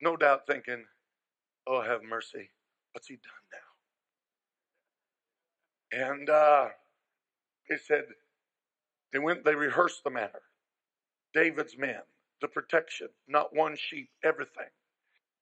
no 0.02 0.16
doubt 0.16 0.46
thinking, 0.46 0.84
Oh, 1.66 1.80
have 1.82 2.02
mercy. 2.02 2.50
What's 2.92 3.08
he 3.08 3.16
done 3.16 3.44
now? 5.76 6.08
And 6.14 6.30
uh, 6.30 6.68
they 7.70 7.76
said, 7.76 8.04
they 9.12 9.18
went, 9.20 9.44
they 9.44 9.54
rehearsed 9.54 10.04
the 10.04 10.10
matter. 10.10 10.42
David's 11.34 11.78
men, 11.78 12.00
the 12.42 12.48
protection, 12.48 13.08
not 13.28 13.54
one 13.54 13.76
sheep, 13.76 14.10
everything. 14.24 14.70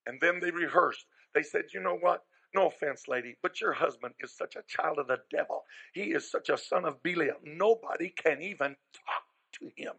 And 0.06 0.20
then 0.20 0.40
they 0.40 0.50
rehearsed. 0.50 1.06
They 1.34 1.42
said, 1.42 1.64
you 1.74 1.80
know 1.80 1.96
what? 2.00 2.24
No 2.54 2.66
offense, 2.66 3.08
lady, 3.08 3.36
but 3.42 3.60
your 3.60 3.72
husband 3.72 4.14
is 4.20 4.30
such 4.30 4.56
a 4.56 4.62
child 4.66 4.98
of 4.98 5.06
the 5.06 5.20
devil. 5.30 5.64
He 5.94 6.12
is 6.12 6.30
such 6.30 6.50
a 6.50 6.58
son 6.58 6.84
of 6.84 7.02
Belial. 7.02 7.36
Nobody 7.44 8.10
can 8.10 8.42
even 8.42 8.76
talk 8.92 9.24
to 9.52 9.70
him. 9.76 9.94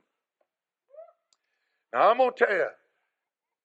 Now, 1.93 2.09
I'm 2.09 2.17
going 2.17 2.31
to 2.31 2.45
tell 2.45 2.55
you, 2.55 2.67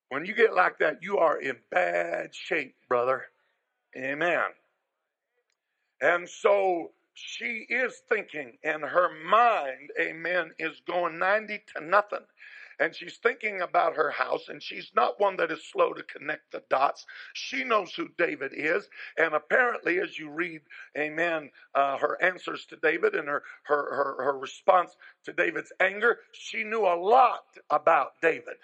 when 0.09 0.25
you 0.25 0.35
get 0.35 0.55
like 0.55 0.79
that, 0.79 1.03
you 1.03 1.19
are 1.19 1.39
in 1.39 1.57
bad 1.71 2.35
shape, 2.35 2.77
brother. 2.89 3.25
Amen. 3.97 4.41
And 6.01 6.29
so 6.29 6.93
she 7.15 7.67
is 7.69 8.01
thinking, 8.09 8.57
and 8.63 8.83
her 8.83 9.11
mind, 9.29 9.91
amen, 10.01 10.53
is 10.59 10.81
going 10.87 11.19
90 11.19 11.61
to 11.77 11.85
nothing 11.85 12.25
and 12.79 12.95
she's 12.95 13.17
thinking 13.17 13.61
about 13.63 13.97
her 13.97 14.11
house, 14.11 14.49
and 14.49 14.63
she's 14.63 14.91
not 14.95 15.21
one 15.21 15.37
that 15.37 15.51
is 15.51 15.65
slow 15.65 15.93
to 15.93 16.03
connect 16.05 16.53
the 16.53 16.63
dots. 16.71 17.07
She 17.35 17.65
knows 17.65 17.93
who 17.95 18.09
David 18.19 18.53
is, 18.55 18.89
and 19.17 19.35
apparently, 19.35 20.01
as 20.01 20.19
you 20.19 20.31
read, 20.31 20.61
amen, 20.97 21.51
uh, 21.75 21.99
her 21.99 22.21
answers 22.23 22.67
to 22.67 22.77
David 22.77 23.15
and 23.15 23.29
her, 23.29 23.43
her, 23.65 23.95
her, 23.95 24.25
her 24.25 24.39
response 24.39 24.97
to 25.25 25.33
David's 25.33 25.73
anger, 25.81 26.21
she 26.33 26.65
knew 26.65 26.83
a 26.83 26.97
lot 26.97 27.45
about 27.71 28.13
David. 28.23 28.57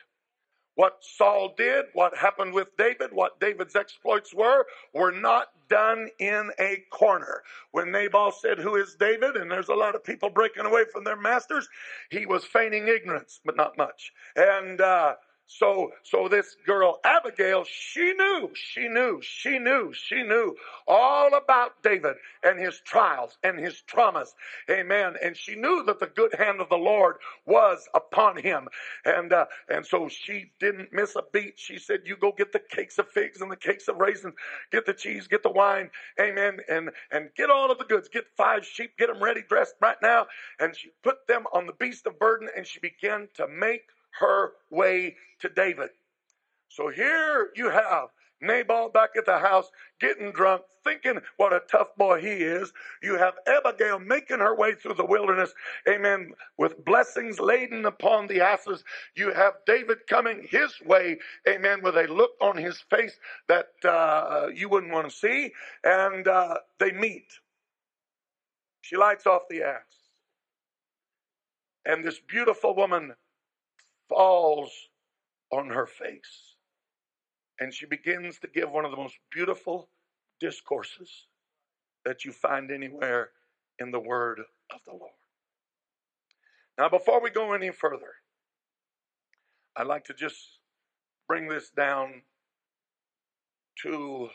What 0.76 0.98
Saul 1.00 1.54
did, 1.56 1.86
what 1.92 2.16
happened 2.16 2.52
with 2.52 2.76
David, 2.76 3.12
what 3.12 3.38
David's 3.40 3.76
exploits 3.76 4.34
were, 4.34 4.66
were 4.92 5.12
not 5.12 5.48
done 5.68 6.08
in 6.18 6.50
a 6.58 6.84
corner. 6.90 7.42
When 7.70 7.92
Nabal 7.92 8.32
said, 8.32 8.58
Who 8.58 8.76
is 8.76 8.96
David? 8.98 9.36
and 9.36 9.50
there's 9.50 9.68
a 9.68 9.74
lot 9.74 9.94
of 9.94 10.04
people 10.04 10.30
breaking 10.30 10.66
away 10.66 10.84
from 10.92 11.04
their 11.04 11.16
masters, 11.16 11.68
he 12.10 12.26
was 12.26 12.44
feigning 12.44 12.88
ignorance, 12.88 13.40
but 13.44 13.56
not 13.56 13.76
much. 13.78 14.12
And 14.36 14.80
uh, 14.80 15.14
so, 15.46 15.92
so 16.02 16.28
this 16.28 16.56
girl, 16.66 17.00
Abigail, 17.04 17.64
she 17.64 18.14
knew, 18.14 18.50
she 18.54 18.88
knew, 18.88 19.20
she 19.22 19.58
knew, 19.58 19.92
she 19.92 20.22
knew 20.22 20.56
all 20.88 21.34
about 21.34 21.82
David 21.82 22.16
and 22.42 22.58
his 22.58 22.80
trials 22.80 23.36
and 23.42 23.58
his 23.58 23.82
traumas. 23.86 24.28
Amen. 24.70 25.14
And 25.22 25.36
she 25.36 25.54
knew 25.54 25.84
that 25.84 26.00
the 26.00 26.06
good 26.06 26.34
hand 26.34 26.60
of 26.60 26.70
the 26.70 26.76
Lord 26.76 27.16
was 27.46 27.86
upon 27.94 28.38
him. 28.38 28.68
And, 29.04 29.32
uh, 29.32 29.46
and 29.68 29.84
so 29.84 30.08
she 30.08 30.52
didn't 30.60 30.92
miss 30.92 31.14
a 31.14 31.22
beat. 31.32 31.54
She 31.56 31.78
said, 31.78 32.00
you 32.06 32.16
go 32.16 32.32
get 32.32 32.52
the 32.52 32.62
cakes 32.70 32.98
of 32.98 33.08
figs 33.08 33.42
and 33.42 33.50
the 33.50 33.56
cakes 33.56 33.86
of 33.88 33.96
raisins, 33.96 34.34
get 34.72 34.86
the 34.86 34.94
cheese, 34.94 35.28
get 35.28 35.42
the 35.42 35.50
wine. 35.50 35.90
Amen. 36.18 36.58
And, 36.70 36.90
and 37.12 37.28
get 37.36 37.50
all 37.50 37.70
of 37.70 37.78
the 37.78 37.84
goods. 37.84 38.08
Get 38.08 38.24
five 38.36 38.64
sheep, 38.64 38.92
get 38.98 39.08
them 39.08 39.22
ready, 39.22 39.42
dressed 39.46 39.74
right 39.80 39.98
now. 40.02 40.26
And 40.58 40.74
she 40.74 40.88
put 41.02 41.26
them 41.28 41.44
on 41.52 41.66
the 41.66 41.74
beast 41.74 42.06
of 42.06 42.18
burden 42.18 42.48
and 42.56 42.66
she 42.66 42.80
began 42.80 43.28
to 43.34 43.46
make 43.46 43.82
her 44.20 44.52
way 44.70 45.16
to 45.40 45.48
David. 45.48 45.90
So 46.68 46.88
here 46.88 47.50
you 47.54 47.70
have 47.70 48.08
Nabal 48.40 48.90
back 48.90 49.10
at 49.16 49.26
the 49.26 49.38
house 49.38 49.70
getting 50.00 50.32
drunk, 50.32 50.62
thinking 50.82 51.20
what 51.36 51.52
a 51.52 51.62
tough 51.70 51.88
boy 51.96 52.20
he 52.20 52.28
is. 52.28 52.72
You 53.02 53.16
have 53.16 53.34
Abigail 53.46 53.98
making 53.98 54.40
her 54.40 54.56
way 54.56 54.74
through 54.74 54.94
the 54.94 55.06
wilderness, 55.06 55.54
amen, 55.88 56.32
with 56.58 56.84
blessings 56.84 57.40
laden 57.40 57.86
upon 57.86 58.26
the 58.26 58.40
asses. 58.40 58.84
You 59.16 59.32
have 59.32 59.54
David 59.66 59.98
coming 60.08 60.46
his 60.50 60.74
way, 60.84 61.18
amen, 61.48 61.82
with 61.82 61.96
a 61.96 62.04
look 62.12 62.32
on 62.40 62.56
his 62.56 62.82
face 62.90 63.18
that 63.48 63.68
uh, 63.84 64.48
you 64.54 64.68
wouldn't 64.68 64.92
want 64.92 65.08
to 65.08 65.16
see. 65.16 65.52
And 65.84 66.28
uh, 66.28 66.58
they 66.78 66.92
meet. 66.92 67.26
She 68.82 68.96
lights 68.96 69.26
off 69.26 69.42
the 69.48 69.62
ass. 69.62 69.80
And 71.86 72.04
this 72.04 72.18
beautiful 72.18 72.74
woman 72.74 73.14
falls 74.08 74.70
on 75.50 75.68
her 75.68 75.86
face. 75.86 76.56
And 77.60 77.72
she 77.72 77.86
begins 77.86 78.38
to 78.40 78.48
give 78.48 78.70
one 78.70 78.84
of 78.84 78.90
the 78.90 78.96
most 78.96 79.16
beautiful 79.32 79.88
discourses 80.40 81.26
that 82.04 82.24
you 82.24 82.32
find 82.32 82.70
anywhere 82.70 83.30
in 83.78 83.90
the 83.90 84.00
Word 84.00 84.40
of 84.72 84.80
the 84.86 84.92
Lord. 84.92 85.12
Now, 86.78 86.88
before 86.88 87.22
we 87.22 87.30
go 87.30 87.52
any 87.52 87.70
further, 87.70 88.14
I'd 89.76 89.86
like 89.86 90.04
to 90.06 90.14
just 90.14 90.58
bring 91.28 91.48
this 91.48 91.70
down 91.70 92.22
to 93.82 94.28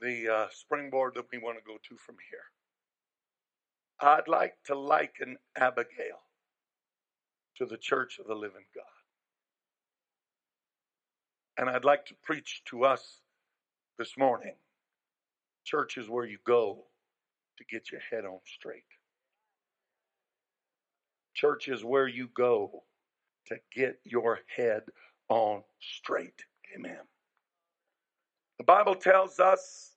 the 0.00 0.28
uh, 0.28 0.46
springboard 0.52 1.14
that 1.16 1.26
we 1.32 1.38
want 1.38 1.58
to 1.58 1.64
go 1.64 1.78
to 1.88 1.96
from 1.96 2.16
here. 2.30 2.38
I'd 4.00 4.28
like 4.28 4.54
to 4.66 4.78
liken 4.78 5.38
Abigail 5.56 6.25
to 7.58 7.66
the 7.66 7.76
church 7.78 8.18
of 8.18 8.26
the 8.26 8.34
living 8.34 8.64
God. 8.74 8.84
And 11.58 11.70
I'd 11.70 11.84
like 11.84 12.04
to 12.06 12.14
preach 12.22 12.62
to 12.66 12.84
us 12.84 13.20
this 13.98 14.16
morning 14.18 14.54
church 15.64 15.98
is 15.98 16.08
where 16.08 16.24
you 16.24 16.38
go 16.46 16.84
to 17.58 17.64
get 17.64 17.90
your 17.90 18.00
head 18.10 18.24
on 18.24 18.38
straight. 18.46 18.84
Church 21.34 21.68
is 21.68 21.84
where 21.84 22.08
you 22.08 22.28
go 22.34 22.84
to 23.46 23.56
get 23.74 23.98
your 24.04 24.40
head 24.56 24.82
on 25.28 25.62
straight. 25.80 26.44
Amen. 26.74 27.00
The 28.58 28.64
Bible 28.64 28.94
tells 28.94 29.38
us, 29.40 29.92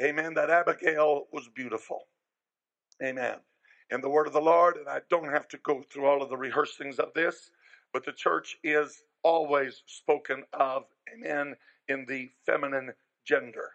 amen, 0.00 0.34
that 0.34 0.48
Abigail 0.48 1.26
was 1.32 1.48
beautiful. 1.54 2.06
Amen. 3.02 3.36
In 3.90 4.00
the 4.00 4.10
word 4.10 4.26
of 4.28 4.32
the 4.32 4.40
Lord, 4.40 4.76
and 4.76 4.88
I 4.88 5.00
don't 5.10 5.30
have 5.30 5.48
to 5.48 5.58
go 5.58 5.82
through 5.82 6.06
all 6.06 6.22
of 6.22 6.30
the 6.30 6.36
rehearsings 6.36 6.98
of 6.98 7.12
this, 7.14 7.50
but 7.92 8.04
the 8.04 8.12
church 8.12 8.56
is 8.64 9.02
always 9.22 9.82
spoken 9.86 10.44
of, 10.52 10.84
amen, 11.12 11.56
in 11.88 12.06
the 12.06 12.30
feminine 12.46 12.92
gender. 13.24 13.72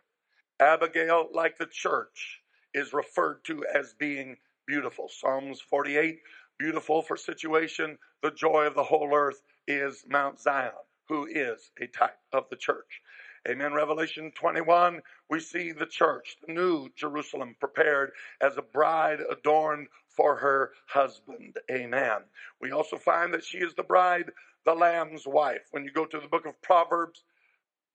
Abigail, 0.60 1.30
like 1.34 1.58
the 1.60 1.68
church, 1.68 2.42
is 2.74 2.94
referred 2.94 3.46
to 3.46 3.66
as 3.74 3.94
being 4.00 4.38
beautiful. 4.68 5.10
Psalms 5.10 5.62
48, 5.62 6.22
beautiful 6.60 7.04
for 7.04 7.18
situation. 7.18 8.00
The 8.24 8.32
joy 8.32 8.66
of 8.68 8.76
the 8.76 8.84
whole 8.84 9.14
earth 9.14 9.44
is 9.68 10.06
Mount 10.10 10.42
Zion, 10.42 10.72
who 11.10 11.28
is 11.28 11.72
a 11.82 11.88
type 11.88 12.18
of 12.34 12.50
the 12.50 12.58
church. 12.58 13.02
Amen. 13.48 13.74
Revelation 13.74 14.32
21, 14.36 15.02
we 15.30 15.40
see 15.40 15.72
the 15.72 15.86
church, 15.86 16.38
the 16.48 16.54
new 16.54 16.90
Jerusalem, 16.98 17.56
prepared 17.60 18.12
as 18.42 18.58
a 18.58 18.64
bride 18.64 19.20
adorned 19.32 19.90
for 20.16 20.36
her 20.38 20.72
husband. 20.88 21.58
Amen. 21.72 22.20
We 22.62 22.72
also 22.72 22.98
find 22.98 23.34
that 23.34 23.44
she 23.46 23.60
is 23.60 23.76
the 23.76 23.84
bride, 23.84 24.32
the 24.66 24.74
Lamb's 24.76 25.28
wife. 25.28 25.68
When 25.72 25.84
you 25.86 25.92
go 25.92 26.06
to 26.06 26.20
the 26.20 26.28
book 26.28 26.46
of 26.46 26.62
Proverbs, 26.62 27.20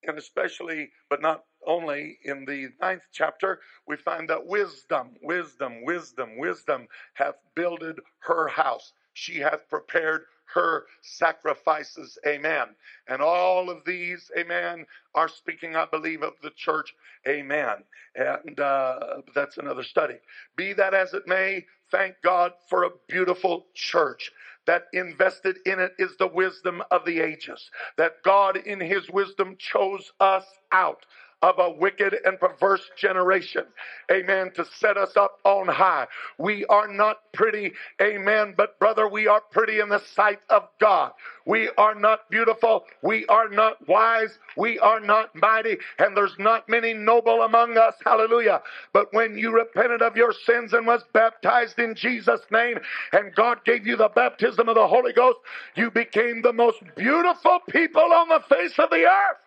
and 0.04 0.18
especially, 0.18 0.90
but 1.10 1.22
not 1.22 1.44
only 1.66 2.18
in 2.24 2.46
the 2.46 2.70
ninth 2.80 3.04
chapter, 3.12 3.60
we 3.86 3.96
find 3.96 4.30
that 4.30 4.46
wisdom, 4.46 5.10
wisdom, 5.22 5.84
wisdom, 5.84 6.38
wisdom 6.38 6.88
hath 7.14 7.36
builded 7.56 8.00
her 8.20 8.48
house. 8.48 8.94
She 9.14 9.38
hath 9.40 9.68
prepared 9.68 10.22
her 10.54 10.86
sacrifices. 11.02 12.18
Amen. 12.26 12.68
And 13.08 13.22
all 13.22 13.70
of 13.70 13.84
these, 13.86 14.32
amen, 14.38 14.86
are 15.14 15.28
speaking, 15.28 15.76
I 15.76 15.86
believe, 15.86 16.22
of 16.24 16.34
the 16.42 16.50
church. 16.56 16.94
Amen. 17.28 17.76
And 18.16 18.58
uh, 18.60 19.22
that's 19.34 19.58
another 19.58 19.84
study. 19.84 20.16
Be 20.56 20.72
that 20.74 20.94
as 20.94 21.14
it 21.14 21.28
may, 21.28 21.66
thank 21.92 22.16
God 22.24 22.52
for 22.68 22.84
a 22.84 22.90
beautiful 23.08 23.66
church 23.74 24.32
that 24.66 24.84
invested 24.92 25.58
in 25.66 25.80
it 25.80 25.92
is 25.98 26.16
the 26.18 26.28
wisdom 26.28 26.82
of 26.90 27.04
the 27.06 27.20
ages. 27.20 27.70
That 27.98 28.22
God, 28.24 28.56
in 28.58 28.80
His 28.80 29.10
wisdom, 29.10 29.56
chose 29.58 30.12
us 30.20 30.44
out 30.72 31.06
of 31.42 31.58
a 31.58 31.70
wicked 31.70 32.16
and 32.24 32.38
perverse 32.38 32.82
generation. 32.96 33.64
Amen. 34.10 34.50
To 34.56 34.64
set 34.78 34.96
us 34.96 35.16
up 35.16 35.38
on 35.44 35.68
high. 35.68 36.06
We 36.38 36.66
are 36.66 36.88
not 36.88 37.18
pretty. 37.32 37.72
Amen. 38.00 38.54
But 38.56 38.78
brother, 38.78 39.08
we 39.08 39.26
are 39.26 39.40
pretty 39.40 39.80
in 39.80 39.88
the 39.88 40.02
sight 40.14 40.40
of 40.50 40.68
God. 40.80 41.12
We 41.46 41.70
are 41.78 41.94
not 41.94 42.28
beautiful. 42.30 42.84
We 43.02 43.26
are 43.26 43.48
not 43.48 43.86
wise. 43.88 44.38
We 44.56 44.78
are 44.80 45.00
not 45.00 45.34
mighty. 45.34 45.78
And 45.98 46.16
there's 46.16 46.36
not 46.38 46.68
many 46.68 46.92
noble 46.94 47.42
among 47.42 47.78
us. 47.78 47.94
Hallelujah. 48.04 48.62
But 48.92 49.12
when 49.12 49.38
you 49.38 49.50
repented 49.50 50.02
of 50.02 50.16
your 50.16 50.32
sins 50.32 50.72
and 50.74 50.86
was 50.86 51.02
baptized 51.12 51.78
in 51.78 51.94
Jesus' 51.94 52.42
name, 52.52 52.78
and 53.12 53.34
God 53.34 53.64
gave 53.64 53.86
you 53.86 53.96
the 53.96 54.10
baptism 54.10 54.68
of 54.68 54.74
the 54.74 54.88
Holy 54.88 55.12
Ghost, 55.12 55.38
you 55.76 55.90
became 55.90 56.42
the 56.42 56.52
most 56.52 56.78
beautiful 56.96 57.60
people 57.70 58.02
on 58.02 58.28
the 58.28 58.42
face 58.48 58.78
of 58.78 58.90
the 58.90 59.04
earth. 59.06 59.38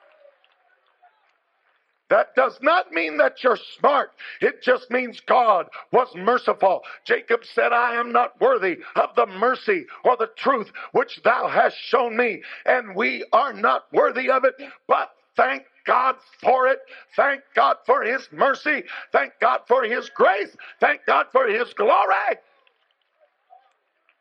That 2.13 2.35
does 2.35 2.59
not 2.61 2.91
mean 2.91 3.17
that 3.17 3.43
you're 3.43 3.57
smart. 3.79 4.11
It 4.39 4.61
just 4.61 4.91
means 4.91 5.19
God 5.19 5.67
was 5.91 6.09
merciful. 6.15 6.83
Jacob 7.05 7.43
said, 7.43 7.73
I 7.73 7.95
am 7.95 8.11
not 8.11 8.39
worthy 8.39 8.77
of 8.95 9.15
the 9.15 9.25
mercy 9.25 9.87
or 10.03 10.15
the 10.15 10.29
truth 10.37 10.71
which 10.91 11.21
thou 11.23 11.47
hast 11.47 11.75
shown 11.75 12.15
me. 12.15 12.43
And 12.67 12.95
we 12.95 13.25
are 13.33 13.51
not 13.51 13.91
worthy 13.91 14.29
of 14.29 14.43
it, 14.43 14.53
but 14.87 15.09
thank 15.35 15.63
God 15.87 16.17
for 16.39 16.67
it. 16.67 16.81
Thank 17.15 17.41
God 17.55 17.77
for 17.83 18.03
his 18.03 18.29
mercy. 18.31 18.83
Thank 19.11 19.33
God 19.41 19.61
for 19.67 19.83
his 19.83 20.07
grace. 20.11 20.55
Thank 20.79 21.07
God 21.07 21.25
for 21.31 21.47
his 21.47 21.73
glory 21.73 22.37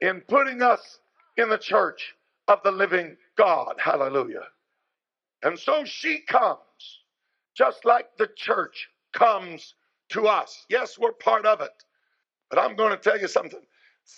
in 0.01 0.23
putting 0.23 0.63
us 0.63 0.99
in 1.37 1.51
the 1.51 1.59
church 1.59 2.15
of 2.49 2.61
the 2.65 2.73
living 2.73 3.19
God. 3.37 3.75
Hallelujah. 3.77 4.45
And 5.43 5.59
so 5.59 5.85
she 5.85 6.21
comes 6.21 6.59
just 7.55 7.85
like 7.85 8.17
the 8.19 8.29
church 8.37 8.89
comes 9.13 9.75
to 10.11 10.27
us. 10.27 10.65
Yes, 10.69 10.99
we're 10.99 11.13
part 11.13 11.47
of 11.47 11.61
it. 11.61 11.71
But 12.51 12.59
I'm 12.59 12.77
going 12.77 12.91
to 12.91 12.99
tell 12.99 13.19
you 13.19 13.29
something. 13.29 13.61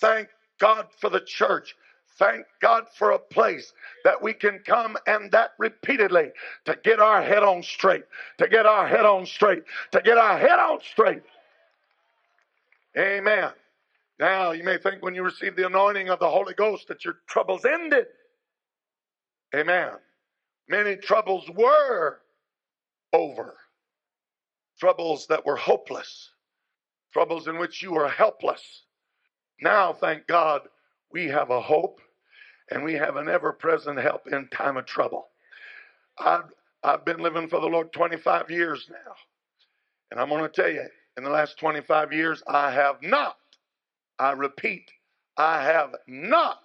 Thank 0.01 0.29
God 0.59 0.87
for 1.01 1.11
the 1.11 1.21
church. 1.21 1.75
Thank 2.19 2.47
God 2.61 2.85
for 2.97 3.11
a 3.13 3.19
place 3.19 3.73
that 4.05 4.23
we 4.23 4.35
can 4.35 4.61
come 4.65 4.97
and 5.07 5.31
that 5.33 5.51
repeatedly 5.59 6.31
to 6.65 6.79
get 6.85 7.01
our 7.01 7.23
head 7.23 7.43
on 7.43 7.63
straight, 7.63 8.05
to 8.39 8.49
get 8.49 8.67
our 8.67 8.87
head 8.87 9.05
on 9.05 9.27
straight, 9.27 9.65
to 9.91 10.01
get 10.01 10.17
our 10.17 10.39
head 10.39 10.59
on 10.59 10.79
straight. 10.81 11.23
Amen. 12.97 13.51
Now, 14.21 14.53
you 14.53 14.63
may 14.63 14.79
think 14.79 15.03
when 15.03 15.15
you 15.17 15.25
receive 15.25 15.57
the 15.57 15.67
anointing 15.67 16.09
of 16.09 16.21
the 16.21 16.29
Holy 16.29 16.55
Ghost 16.55 16.87
that 16.87 17.05
your 17.05 17.19
troubles 17.27 17.65
ended. 17.65 18.07
Amen. 19.55 19.91
Many 20.69 20.97
troubles 20.97 21.51
were 21.51 22.21
over. 23.15 23.57
Troubles 24.81 25.27
that 25.29 25.47
were 25.47 25.57
hopeless, 25.57 26.31
troubles 27.13 27.49
in 27.49 27.59
which 27.59 27.83
you 27.83 27.93
were 27.93 28.09
helpless. 28.09 28.85
Now, 29.61 29.93
thank 29.93 30.27
God, 30.29 30.63
we 31.13 31.27
have 31.29 31.51
a 31.51 31.61
hope 31.63 32.01
and 32.71 32.85
we 32.85 32.95
have 32.95 33.17
an 33.17 33.29
ever 33.29 33.53
present 33.53 33.99
help 34.01 34.29
in 34.33 34.49
time 34.49 34.77
of 34.77 34.87
trouble. 34.87 35.29
I've, 36.19 36.45
I've 36.85 37.05
been 37.05 37.21
living 37.21 37.49
for 37.49 37.61
the 37.61 37.67
Lord 37.69 37.93
25 37.93 38.51
years 38.51 38.89
now. 38.91 39.15
And 40.11 40.21
I'm 40.21 40.31
going 40.31 40.43
to 40.43 40.51
tell 40.51 40.71
you, 40.71 40.85
in 41.19 41.25
the 41.25 41.31
last 41.31 41.59
25 41.59 42.13
years, 42.13 42.43
I 42.49 42.73
have 42.73 42.97
not, 43.03 43.37
I 44.19 44.33
repeat, 44.33 44.91
I 45.37 45.63
have 45.65 45.95
not 46.09 46.61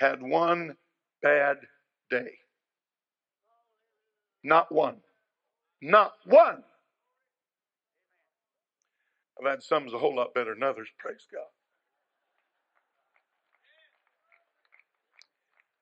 had 0.00 0.22
one 0.22 0.76
bad 1.22 1.58
day. 2.10 2.32
Not 4.44 4.72
one. 4.72 4.96
Not 5.82 6.12
one. 6.26 6.64
I've 9.40 9.50
had 9.50 9.62
some 9.62 9.88
a 9.94 9.98
whole 9.98 10.16
lot 10.16 10.34
better 10.34 10.54
than 10.54 10.62
others, 10.62 10.88
praise 10.98 11.26
God. 11.32 11.44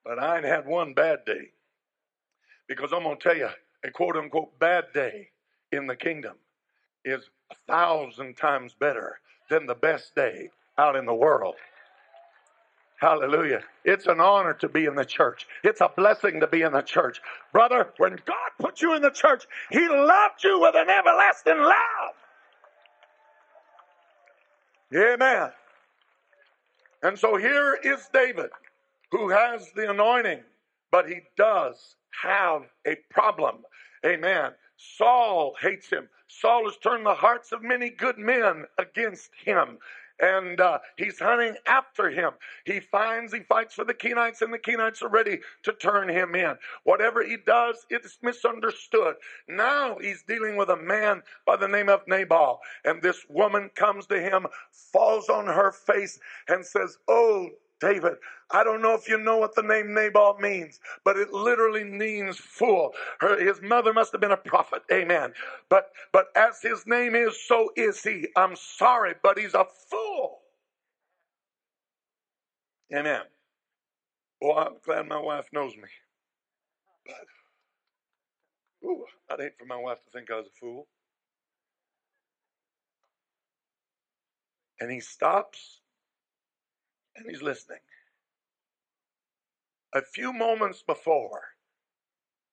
But 0.05 0.19
I 0.19 0.37
ain't 0.37 0.45
had 0.45 0.67
one 0.67 0.93
bad 0.93 1.19
day. 1.25 1.51
Because 2.67 2.91
I'm 2.93 3.03
going 3.03 3.17
to 3.17 3.23
tell 3.23 3.37
you, 3.37 3.49
a 3.85 3.91
quote 3.91 4.17
unquote 4.17 4.59
bad 4.59 4.85
day 4.93 5.29
in 5.71 5.87
the 5.87 5.95
kingdom 5.95 6.35
is 7.05 7.29
a 7.51 7.55
thousand 7.67 8.37
times 8.37 8.75
better 8.79 9.19
than 9.49 9.65
the 9.67 9.75
best 9.75 10.15
day 10.15 10.49
out 10.77 10.95
in 10.95 11.05
the 11.05 11.15
world. 11.15 11.55
Hallelujah. 12.99 13.61
It's 13.85 14.07
an 14.07 14.19
honor 14.19 14.53
to 14.55 14.67
be 14.67 14.85
in 14.85 14.95
the 14.95 15.05
church. 15.05 15.47
It's 15.63 15.79
a 15.79 15.89
blessing 15.95 16.41
to 16.41 16.47
be 16.47 16.63
in 16.63 16.73
the 16.73 16.81
church. 16.81 17.21
Brother, 17.53 17.93
when 17.97 18.17
God 18.25 18.49
put 18.59 18.81
you 18.81 18.93
in 18.95 19.01
the 19.01 19.11
church, 19.11 19.45
He 19.71 19.87
loved 19.87 20.43
you 20.43 20.59
with 20.59 20.75
an 20.75 20.89
everlasting 20.89 21.57
love. 21.57 22.15
Amen. 24.93 25.51
And 27.01 27.17
so 27.17 27.37
here 27.37 27.77
is 27.83 28.09
David, 28.13 28.49
who 29.11 29.29
has 29.29 29.71
the 29.75 29.89
anointing, 29.89 30.41
but 30.91 31.07
he 31.07 31.21
does 31.37 31.95
have 32.21 32.63
a 32.85 32.95
problem. 33.09 33.59
Amen. 34.05 34.51
Saul 34.75 35.55
hates 35.61 35.89
him. 35.89 36.09
Saul 36.27 36.65
has 36.65 36.77
turned 36.77 37.05
the 37.05 37.13
hearts 37.13 37.51
of 37.51 37.61
many 37.63 37.89
good 37.89 38.17
men 38.17 38.65
against 38.77 39.29
him 39.45 39.77
and 40.21 40.59
uh, 40.61 40.79
he's 40.97 41.19
hunting 41.19 41.55
after 41.67 42.09
him. 42.09 42.31
He 42.65 42.79
finds, 42.79 43.33
he 43.33 43.41
fights 43.41 43.75
for 43.75 43.85
the 43.85 43.93
Kenites, 43.93 44.41
and 44.41 44.53
the 44.53 44.59
Kenites 44.59 45.01
are 45.03 45.09
ready 45.09 45.39
to 45.63 45.73
turn 45.73 46.09
him 46.09 46.35
in. 46.35 46.55
Whatever 46.85 47.23
he 47.25 47.37
does, 47.45 47.85
it's 47.89 48.17
misunderstood. 48.23 49.15
Now 49.49 49.97
he's 49.99 50.23
dealing 50.23 50.57
with 50.57 50.69
a 50.69 50.77
man 50.77 51.23
by 51.45 51.57
the 51.57 51.67
name 51.67 51.89
of 51.89 52.07
Nabal, 52.07 52.59
and 52.85 53.01
this 53.01 53.25
woman 53.29 53.71
comes 53.75 54.07
to 54.07 54.19
him, 54.21 54.47
falls 54.71 55.29
on 55.29 55.47
her 55.47 55.71
face, 55.71 56.19
and 56.49 56.65
says, 56.65 56.97
Oh, 57.07 57.49
David, 57.81 58.13
I 58.51 58.63
don't 58.63 58.81
know 58.81 58.93
if 58.95 59.09
you 59.09 59.17
know 59.19 59.37
what 59.37 59.55
the 59.55 59.63
name 59.63 59.93
Nabal 59.93 60.37
means, 60.39 60.79
but 61.05 61.17
it 61.17 61.33
literally 61.33 61.83
means 61.83 62.37
fool. 62.37 62.93
Her, 63.19 63.39
his 63.39 63.61
mother 63.61 63.93
must 63.93 64.11
have 64.13 64.21
been 64.21 64.31
a 64.31 64.37
prophet. 64.37 64.83
Amen. 64.91 65.33
But 65.69 65.91
but 66.13 66.27
as 66.35 66.61
his 66.61 66.85
name 66.87 67.15
is, 67.15 67.37
so 67.47 67.71
is 67.75 68.03
he. 68.03 68.27
I'm 68.37 68.55
sorry, 68.55 69.15
but 69.23 69.37
he's 69.39 69.53
a 69.53 69.65
fool. 69.89 70.08
Amen. 72.95 73.21
Well, 74.41 74.57
I'm 74.59 74.75
glad 74.85 75.07
my 75.07 75.19
wife 75.19 75.47
knows 75.53 75.75
me. 75.75 75.89
But 77.05 77.39
ooh, 78.87 79.05
I'd 79.31 79.39
hate 79.41 79.57
for 79.59 79.65
my 79.65 79.77
wife 79.77 79.99
to 80.03 80.11
think 80.11 80.31
I 80.31 80.37
was 80.37 80.47
a 80.47 80.59
fool. 80.59 80.87
And 84.79 84.91
he 84.91 84.99
stops 85.01 85.81
and 87.15 87.25
he's 87.29 87.41
listening. 87.41 87.79
A 89.95 90.01
few 90.01 90.33
moments 90.33 90.83
before, 90.85 91.41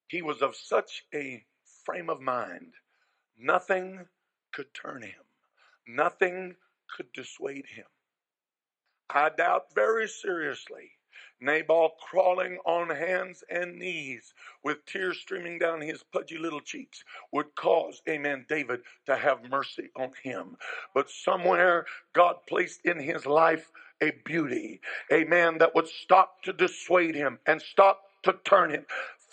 he 0.09 0.23
was 0.23 0.43
of 0.43 0.57
such 0.57 1.05
a 1.15 1.45
frame 1.85 2.11
of 2.11 2.21
mind, 2.21 2.75
nothing 3.39 4.07
could 4.53 4.73
turn 4.75 5.03
him, 5.03 5.25
nothing 5.89 6.57
could 6.97 7.13
dissuade 7.13 7.67
him. 7.67 7.87
I 9.11 9.31
doubt 9.31 9.75
very 9.75 10.09
seriously 10.09 10.93
Nabal 11.41 11.91
crawling 12.01 12.59
on 12.65 12.89
hands 12.91 13.45
and 13.51 13.79
knees 13.79 14.33
with 14.65 14.85
tears 14.87 15.19
streaming 15.19 15.59
down 15.59 15.81
his 15.81 16.03
pudgy 16.03 16.39
little 16.39 16.61
cheeks 16.61 17.05
would 17.33 17.55
cause, 17.55 18.03
amen, 18.09 18.47
David 18.49 18.81
to 19.07 19.17
have 19.17 19.51
mercy 19.51 19.91
on 19.97 20.13
him. 20.23 20.57
But 20.95 21.11
somewhere 21.11 21.87
God 22.15 22.37
placed 22.49 22.87
in 22.87 22.99
his 22.99 23.27
life 23.27 23.71
a 24.03 24.13
beauty, 24.25 24.81
a 25.11 25.25
man 25.25 25.59
that 25.59 25.75
would 25.75 25.89
stop 25.89 26.43
to 26.43 26.53
dissuade 26.53 27.15
him 27.15 27.39
and 27.47 27.61
stop 27.61 28.03
to 28.25 28.35
turn 28.45 28.71
him. 28.71 28.87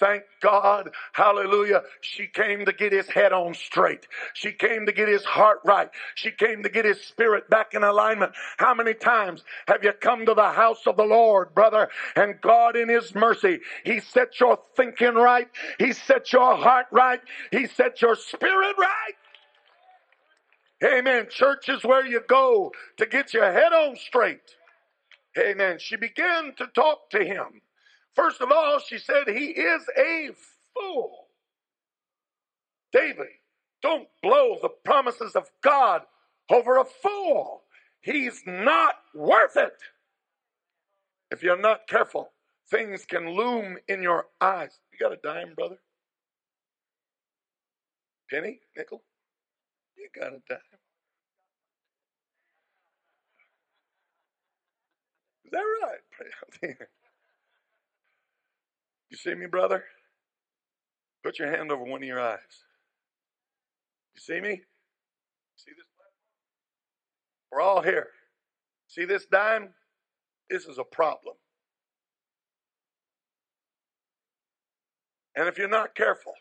Thank 0.03 0.23
God, 0.41 0.89
hallelujah. 1.13 1.83
She 2.01 2.27
came 2.27 2.65
to 2.65 2.73
get 2.73 2.91
his 2.91 3.07
head 3.07 3.31
on 3.31 3.53
straight. 3.53 4.05
She 4.33 4.51
came 4.51 4.85
to 4.85 4.91
get 4.91 5.07
his 5.07 5.23
heart 5.23 5.59
right. 5.63 5.89
She 6.15 6.29
came 6.29 6.61
to 6.63 6.69
get 6.69 6.83
his 6.83 6.99
spirit 6.99 7.49
back 7.49 7.73
in 7.73 7.83
alignment. 7.83 8.33
How 8.57 8.73
many 8.73 8.95
times 8.95 9.45
have 9.65 9.81
you 9.81 9.93
come 9.93 10.25
to 10.25 10.33
the 10.33 10.49
house 10.49 10.85
of 10.87 10.97
the 10.97 11.05
Lord, 11.05 11.55
brother? 11.55 11.87
And 12.17 12.41
God, 12.41 12.75
in 12.75 12.89
his 12.89 13.15
mercy, 13.15 13.59
he 13.85 14.01
set 14.01 14.41
your 14.41 14.59
thinking 14.75 15.15
right. 15.15 15.47
He 15.79 15.93
set 15.93 16.33
your 16.33 16.57
heart 16.57 16.87
right. 16.91 17.21
He 17.51 17.67
set 17.67 18.01
your 18.01 18.17
spirit 18.17 18.75
right. 18.77 19.15
Amen. 20.97 21.27
Church 21.29 21.69
is 21.69 21.81
where 21.85 22.05
you 22.05 22.21
go 22.27 22.73
to 22.97 23.05
get 23.05 23.33
your 23.33 23.49
head 23.49 23.71
on 23.71 23.95
straight. 23.95 24.41
Amen. 25.39 25.77
She 25.79 25.95
began 25.95 26.53
to 26.57 26.67
talk 26.67 27.09
to 27.11 27.23
him. 27.23 27.61
First 28.15 28.41
of 28.41 28.51
all, 28.51 28.79
she 28.79 28.97
said, 28.97 29.27
He 29.27 29.47
is 29.47 29.83
a 29.97 30.29
fool. 30.75 31.27
David, 32.93 33.27
don't 33.81 34.07
blow 34.21 34.57
the 34.61 34.69
promises 34.69 35.35
of 35.35 35.49
God 35.63 36.03
over 36.51 36.77
a 36.77 36.85
fool. 36.85 37.63
He's 38.01 38.43
not 38.45 38.95
worth 39.15 39.57
it. 39.57 39.75
If 41.31 41.43
you're 41.43 41.59
not 41.59 41.87
careful, 41.87 42.31
things 42.69 43.05
can 43.05 43.29
loom 43.35 43.77
in 43.87 44.03
your 44.03 44.27
eyes. 44.41 44.79
You 44.93 44.99
got 44.99 45.13
a 45.13 45.17
dime, 45.23 45.53
brother? 45.55 45.77
Penny? 48.29 48.59
Nickel? 48.77 49.03
You 49.97 50.09
got 50.15 50.33
a 50.33 50.41
dime. 50.49 50.59
Is 55.45 55.51
that 55.51 55.59
right? 55.81 56.75
You 59.13 59.17
see 59.17 59.35
me, 59.35 59.45
brother? 59.45 59.83
Put 61.23 61.37
your 61.37 61.55
hand 61.55 61.71
over 61.71 61.83
one 61.83 62.01
of 62.01 62.07
your 62.07 62.19
eyes. 62.19 62.39
You 64.15 64.19
see 64.19 64.41
me? 64.41 64.59
See 65.55 65.71
this? 65.77 65.85
We're 67.51 67.61
all 67.61 67.83
here. 67.83 68.07
See 68.87 69.05
this 69.05 69.27
dime? 69.27 69.69
This 70.49 70.65
is 70.65 70.79
a 70.79 70.83
problem. 70.83 71.35
And 75.35 75.47
if 75.47 75.59
you're 75.59 75.69
not 75.69 75.93
careful, 75.93 76.33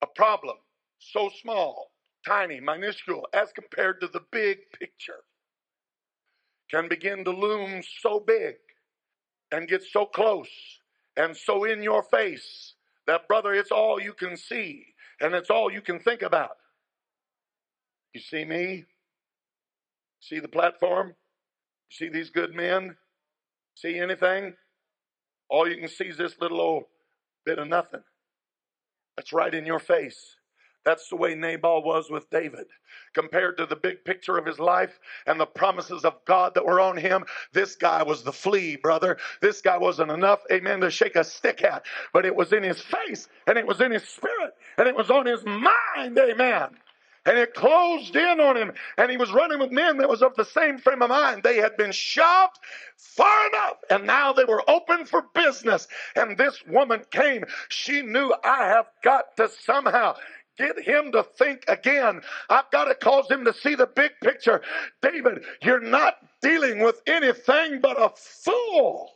a 0.00 0.06
problem 0.06 0.56
so 0.98 1.30
small, 1.42 1.90
tiny, 2.26 2.58
minuscule, 2.58 3.28
as 3.34 3.52
compared 3.52 4.00
to 4.00 4.08
the 4.08 4.22
big 4.32 4.60
picture, 4.80 5.24
can 6.70 6.88
begin 6.88 7.22
to 7.26 7.32
loom 7.32 7.82
so 8.00 8.18
big 8.18 8.54
and 9.52 9.68
get 9.68 9.82
so 9.82 10.06
close 10.06 10.48
and 11.16 11.36
so 11.36 11.64
in 11.64 11.82
your 11.82 12.02
face 12.02 12.74
that, 13.06 13.28
brother, 13.28 13.54
it's 13.54 13.70
all 13.70 14.00
you 14.00 14.12
can 14.12 14.36
see 14.36 14.86
and 15.20 15.34
it's 15.34 15.50
all 15.50 15.72
you 15.72 15.80
can 15.80 15.98
think 15.98 16.22
about. 16.22 16.56
You 18.12 18.20
see 18.20 18.44
me? 18.44 18.84
See 20.20 20.40
the 20.40 20.48
platform? 20.48 21.14
See 21.90 22.08
these 22.08 22.30
good 22.30 22.54
men? 22.54 22.96
See 23.74 23.98
anything? 23.98 24.54
All 25.48 25.68
you 25.68 25.76
can 25.76 25.88
see 25.88 26.06
is 26.06 26.16
this 26.16 26.36
little 26.40 26.60
old 26.60 26.84
bit 27.44 27.58
of 27.58 27.68
nothing. 27.68 28.02
That's 29.16 29.32
right 29.32 29.54
in 29.54 29.66
your 29.66 29.78
face. 29.78 30.36
That's 30.84 31.08
the 31.08 31.16
way 31.16 31.34
Nabal 31.34 31.82
was 31.82 32.10
with 32.10 32.28
David. 32.30 32.66
Compared 33.14 33.56
to 33.58 33.66
the 33.66 33.76
big 33.76 34.04
picture 34.04 34.36
of 34.36 34.46
his 34.46 34.58
life 34.58 34.98
and 35.26 35.40
the 35.40 35.46
promises 35.46 36.04
of 36.04 36.24
God 36.26 36.54
that 36.54 36.66
were 36.66 36.80
on 36.80 36.96
him, 36.96 37.24
this 37.52 37.74
guy 37.76 38.02
was 38.02 38.22
the 38.22 38.32
flea, 38.32 38.76
brother. 38.76 39.16
This 39.40 39.60
guy 39.60 39.78
wasn't 39.78 40.10
enough, 40.10 40.40
amen, 40.52 40.80
to 40.80 40.90
shake 40.90 41.16
a 41.16 41.24
stick 41.24 41.62
at, 41.62 41.84
but 42.12 42.26
it 42.26 42.34
was 42.36 42.52
in 42.52 42.62
his 42.62 42.80
face 42.80 43.28
and 43.46 43.58
it 43.58 43.66
was 43.66 43.80
in 43.80 43.92
his 43.92 44.04
spirit 44.04 44.54
and 44.78 44.86
it 44.88 44.96
was 44.96 45.10
on 45.10 45.26
his 45.26 45.44
mind, 45.44 46.18
amen. 46.18 46.68
And 47.26 47.38
it 47.38 47.54
closed 47.54 48.14
in 48.16 48.40
on 48.40 48.56
him 48.56 48.72
and 48.98 49.10
he 49.10 49.16
was 49.16 49.32
running 49.32 49.58
with 49.58 49.72
men 49.72 49.96
that 49.98 50.08
was 50.10 50.22
of 50.22 50.34
the 50.36 50.44
same 50.44 50.76
frame 50.78 51.00
of 51.00 51.08
mind. 51.08 51.42
They 51.42 51.56
had 51.56 51.76
been 51.76 51.92
shoved 51.92 52.58
far 52.98 53.48
enough 53.48 53.78
and 53.88 54.06
now 54.06 54.34
they 54.34 54.44
were 54.44 54.62
open 54.68 55.06
for 55.06 55.24
business. 55.34 55.88
And 56.16 56.36
this 56.36 56.62
woman 56.68 57.02
came. 57.10 57.44
She 57.70 58.02
knew 58.02 58.34
i 58.44 58.66
have 58.66 58.86
got 59.02 59.36
to 59.38 59.48
somehow 59.64 60.16
get 60.56 60.78
him 60.80 61.12
to 61.12 61.22
think 61.22 61.64
again. 61.68 62.20
I've 62.50 62.70
got 62.70 62.84
to 62.84 62.94
cause 62.94 63.30
him 63.30 63.44
to 63.44 63.52
see 63.52 63.74
the 63.74 63.86
big 63.86 64.12
picture. 64.22 64.62
David, 65.02 65.44
you're 65.62 65.80
not 65.80 66.16
dealing 66.42 66.80
with 66.80 67.02
anything 67.06 67.80
but 67.80 68.00
a 68.00 68.10
fool. 68.16 69.10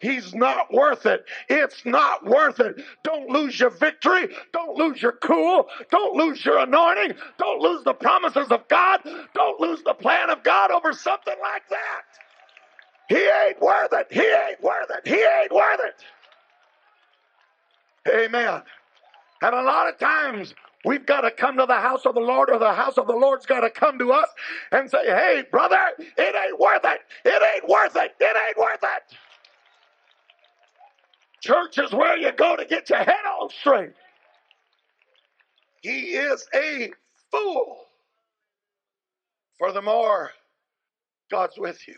He's 0.00 0.34
not 0.34 0.72
worth 0.72 1.06
it. 1.06 1.24
It's 1.48 1.86
not 1.86 2.26
worth 2.26 2.60
it. 2.60 2.84
Don't 3.04 3.30
lose 3.30 3.58
your 3.58 3.70
victory. 3.70 4.28
Don't 4.52 4.76
lose 4.76 5.00
your 5.00 5.12
cool. 5.12 5.68
Don't 5.90 6.14
lose 6.14 6.44
your 6.44 6.58
anointing. 6.58 7.14
Don't 7.38 7.60
lose 7.60 7.84
the 7.84 7.94
promises 7.94 8.48
of 8.50 8.68
God. 8.68 9.00
Don't 9.34 9.60
lose 9.60 9.82
the 9.82 9.94
plan 9.94 10.28
of 10.28 10.42
God 10.42 10.70
over 10.70 10.92
something 10.92 11.36
like 11.40 11.62
that. 11.70 12.02
He 13.08 13.16
ain't 13.16 13.60
worth 13.62 13.92
it. 13.92 14.08
He 14.10 14.20
ain't 14.20 14.62
worth 14.62 14.90
it. 14.90 15.08
He 15.08 15.14
ain't 15.14 15.52
worth 15.52 15.80
it. 15.80 16.04
Amen. 18.14 18.62
And 19.44 19.54
a 19.54 19.62
lot 19.62 19.90
of 19.90 19.98
times 19.98 20.54
we've 20.86 21.04
got 21.04 21.20
to 21.20 21.30
come 21.30 21.58
to 21.58 21.66
the 21.66 21.74
house 21.74 22.06
of 22.06 22.14
the 22.14 22.20
Lord, 22.20 22.48
or 22.48 22.58
the 22.58 22.72
house 22.72 22.96
of 22.96 23.06
the 23.06 23.12
Lord's 23.12 23.44
got 23.44 23.60
to 23.60 23.68
come 23.68 23.98
to 23.98 24.10
us 24.10 24.28
and 24.72 24.90
say, 24.90 25.04
hey, 25.04 25.42
brother, 25.50 25.76
it 25.98 26.34
ain't 26.34 26.58
worth 26.58 26.80
it. 26.84 27.00
It 27.26 27.42
ain't 27.54 27.68
worth 27.68 27.94
it. 27.94 28.14
It 28.18 28.36
ain't 28.48 28.56
worth 28.56 28.82
it. 28.82 29.16
Church 31.42 31.76
is 31.76 31.92
where 31.92 32.16
you 32.16 32.32
go 32.32 32.56
to 32.56 32.64
get 32.64 32.88
your 32.88 33.00
head 33.00 33.26
on 33.38 33.50
straight. 33.50 33.92
He 35.82 36.14
is 36.14 36.46
a 36.54 36.90
fool. 37.30 37.84
Furthermore, 39.60 40.30
God's 41.30 41.58
with 41.58 41.86
you. 41.86 41.96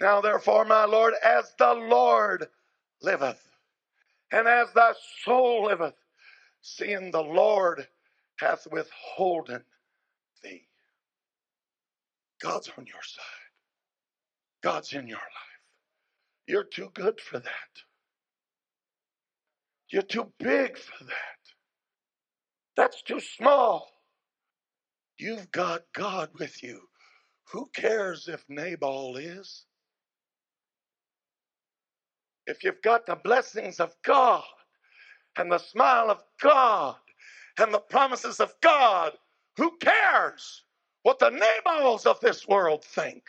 Now, 0.00 0.20
therefore, 0.20 0.64
my 0.64 0.84
Lord, 0.84 1.14
as 1.24 1.52
the 1.58 1.74
Lord 1.74 2.46
liveth, 3.02 3.42
and 4.32 4.48
as 4.48 4.72
thy 4.74 4.92
soul 5.24 5.66
liveth, 5.66 5.94
seeing 6.62 7.10
the 7.10 7.22
Lord 7.22 7.86
hath 8.38 8.66
withholden 8.70 9.62
thee. 10.42 10.68
God's 12.40 12.70
on 12.76 12.86
your 12.86 13.02
side. 13.02 13.24
God's 14.62 14.92
in 14.92 15.06
your 15.06 15.18
life. 15.18 15.60
You're 16.46 16.64
too 16.64 16.90
good 16.94 17.20
for 17.20 17.38
that. 17.38 17.82
You're 19.90 20.02
too 20.02 20.32
big 20.38 20.76
for 20.76 21.04
that. 21.04 21.14
That's 22.76 23.02
too 23.02 23.20
small. 23.20 23.88
You've 25.18 25.50
got 25.52 25.82
God 25.94 26.30
with 26.38 26.62
you. 26.62 26.80
Who 27.52 27.70
cares 27.74 28.28
if 28.28 28.44
Nabal 28.48 29.16
is? 29.16 29.65
If 32.46 32.64
you've 32.64 32.82
got 32.82 33.06
the 33.06 33.16
blessings 33.16 33.80
of 33.80 33.94
God 34.04 34.44
and 35.38 35.50
the 35.52 35.58
smile 35.58 36.10
of 36.10 36.22
God 36.42 36.96
and 37.58 37.72
the 37.74 37.78
promises 37.80 38.40
of 38.40 38.54
God, 38.62 39.12
who 39.56 39.76
cares 39.78 40.64
what 41.02 41.18
the 41.18 41.30
Nabals 41.30 42.06
of 42.06 42.20
this 42.20 42.48
world 42.48 42.84
think? 42.84 43.24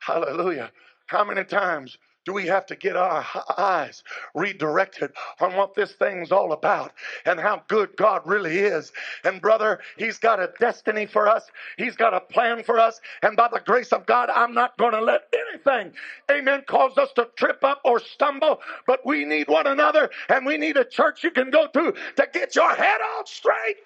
Hallelujah. 0.00 0.72
How 1.06 1.24
many 1.24 1.44
times 1.44 1.98
do 2.26 2.32
we 2.32 2.46
have 2.46 2.66
to 2.66 2.76
get 2.76 2.96
our 2.96 3.24
eyes 3.56 4.02
redirected 4.34 5.12
on 5.40 5.54
what 5.54 5.74
this 5.74 5.92
thing's 5.92 6.32
all 6.32 6.52
about 6.52 6.92
and 7.24 7.40
how 7.40 7.62
good 7.68 7.96
God 7.96 8.22
really 8.26 8.58
is? 8.58 8.92
And 9.24 9.40
brother, 9.40 9.80
He's 9.96 10.18
got 10.18 10.40
a 10.40 10.50
destiny 10.60 11.06
for 11.06 11.28
us, 11.28 11.46
He's 11.78 11.96
got 11.96 12.12
a 12.12 12.20
plan 12.20 12.64
for 12.64 12.78
us. 12.78 13.00
And 13.22 13.36
by 13.36 13.48
the 13.50 13.60
grace 13.60 13.92
of 13.92 14.06
God, 14.06 14.28
I'm 14.34 14.52
not 14.52 14.76
going 14.76 14.92
to 14.92 15.00
let 15.00 15.32
anything, 15.52 15.92
amen, 16.30 16.64
cause 16.66 16.98
us 16.98 17.12
to 17.14 17.28
trip 17.36 17.62
up 17.62 17.80
or 17.84 18.00
stumble. 18.00 18.60
But 18.86 19.06
we 19.06 19.24
need 19.24 19.48
one 19.48 19.68
another 19.68 20.10
and 20.28 20.44
we 20.44 20.58
need 20.58 20.76
a 20.76 20.84
church 20.84 21.22
you 21.22 21.30
can 21.30 21.50
go 21.50 21.68
to 21.68 21.92
to 22.16 22.28
get 22.32 22.56
your 22.56 22.74
head 22.74 23.00
on 23.18 23.26
straight. 23.26 23.76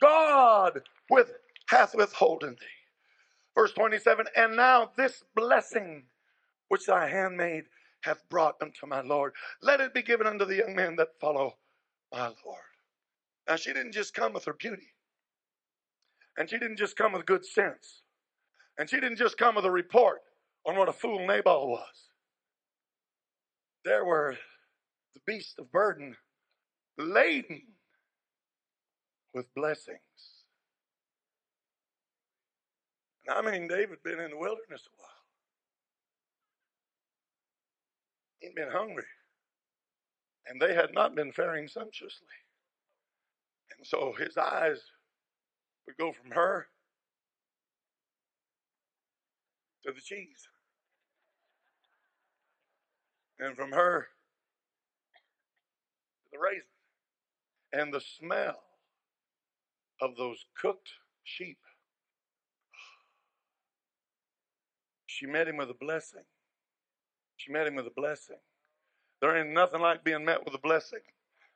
God 0.00 0.80
with 1.10 1.32
hath 1.68 1.94
withholden 1.94 2.52
thee. 2.54 2.81
Verse 3.56 3.72
27 3.72 4.26
And 4.36 4.56
now 4.56 4.90
this 4.96 5.22
blessing 5.34 6.04
which 6.68 6.86
thy 6.86 7.08
handmaid 7.08 7.64
hath 8.02 8.28
brought 8.30 8.56
unto 8.62 8.86
my 8.86 9.00
Lord, 9.02 9.32
let 9.62 9.80
it 9.80 9.94
be 9.94 10.02
given 10.02 10.26
unto 10.26 10.44
the 10.44 10.56
young 10.56 10.74
men 10.74 10.96
that 10.96 11.20
follow 11.20 11.54
my 12.12 12.32
Lord. 12.44 12.62
Now, 13.48 13.56
she 13.56 13.72
didn't 13.72 13.92
just 13.92 14.14
come 14.14 14.32
with 14.32 14.44
her 14.46 14.54
beauty, 14.54 14.94
and 16.38 16.48
she 16.48 16.58
didn't 16.58 16.78
just 16.78 16.96
come 16.96 17.12
with 17.12 17.26
good 17.26 17.44
sense, 17.44 18.02
and 18.78 18.88
she 18.88 19.00
didn't 19.00 19.18
just 19.18 19.36
come 19.36 19.56
with 19.56 19.64
a 19.66 19.70
report 19.70 20.20
on 20.66 20.76
what 20.76 20.88
a 20.88 20.92
fool 20.92 21.26
Nabal 21.26 21.68
was. 21.68 22.08
There 23.84 24.04
were 24.04 24.36
the 25.14 25.20
beasts 25.26 25.54
of 25.58 25.70
burden 25.72 26.16
laden 26.98 27.62
with 29.34 29.46
blessings. 29.54 29.98
And 33.21 33.21
I 33.34 33.40
mean, 33.40 33.66
David 33.66 34.02
been 34.04 34.20
in 34.20 34.30
the 34.30 34.36
wilderness 34.36 34.82
a 34.86 34.96
while. 34.98 35.08
He'd 38.40 38.54
been 38.54 38.70
hungry. 38.70 39.04
And 40.46 40.60
they 40.60 40.74
had 40.74 40.92
not 40.92 41.14
been 41.14 41.32
faring 41.32 41.68
sumptuously. 41.68 42.26
And 43.76 43.86
so 43.86 44.12
his 44.18 44.36
eyes 44.36 44.82
would 45.86 45.96
go 45.96 46.12
from 46.12 46.32
her 46.32 46.66
to 49.86 49.92
the 49.92 50.00
cheese. 50.00 50.48
And 53.38 53.56
from 53.56 53.72
her 53.72 54.08
to 56.24 56.30
the 56.32 56.38
raisin. 56.38 56.66
And 57.72 57.94
the 57.94 58.00
smell 58.00 58.62
of 60.00 60.16
those 60.16 60.44
cooked 60.60 60.90
sheep. 61.24 61.58
She 65.22 65.28
met 65.28 65.46
him 65.46 65.58
with 65.58 65.70
a 65.70 65.74
blessing. 65.74 66.24
She 67.36 67.52
met 67.52 67.68
him 67.68 67.76
with 67.76 67.86
a 67.86 67.92
blessing. 67.94 68.38
There 69.20 69.36
ain't 69.36 69.54
nothing 69.54 69.80
like 69.80 70.02
being 70.02 70.24
met 70.24 70.44
with 70.44 70.52
a 70.52 70.58
blessing 70.58 70.98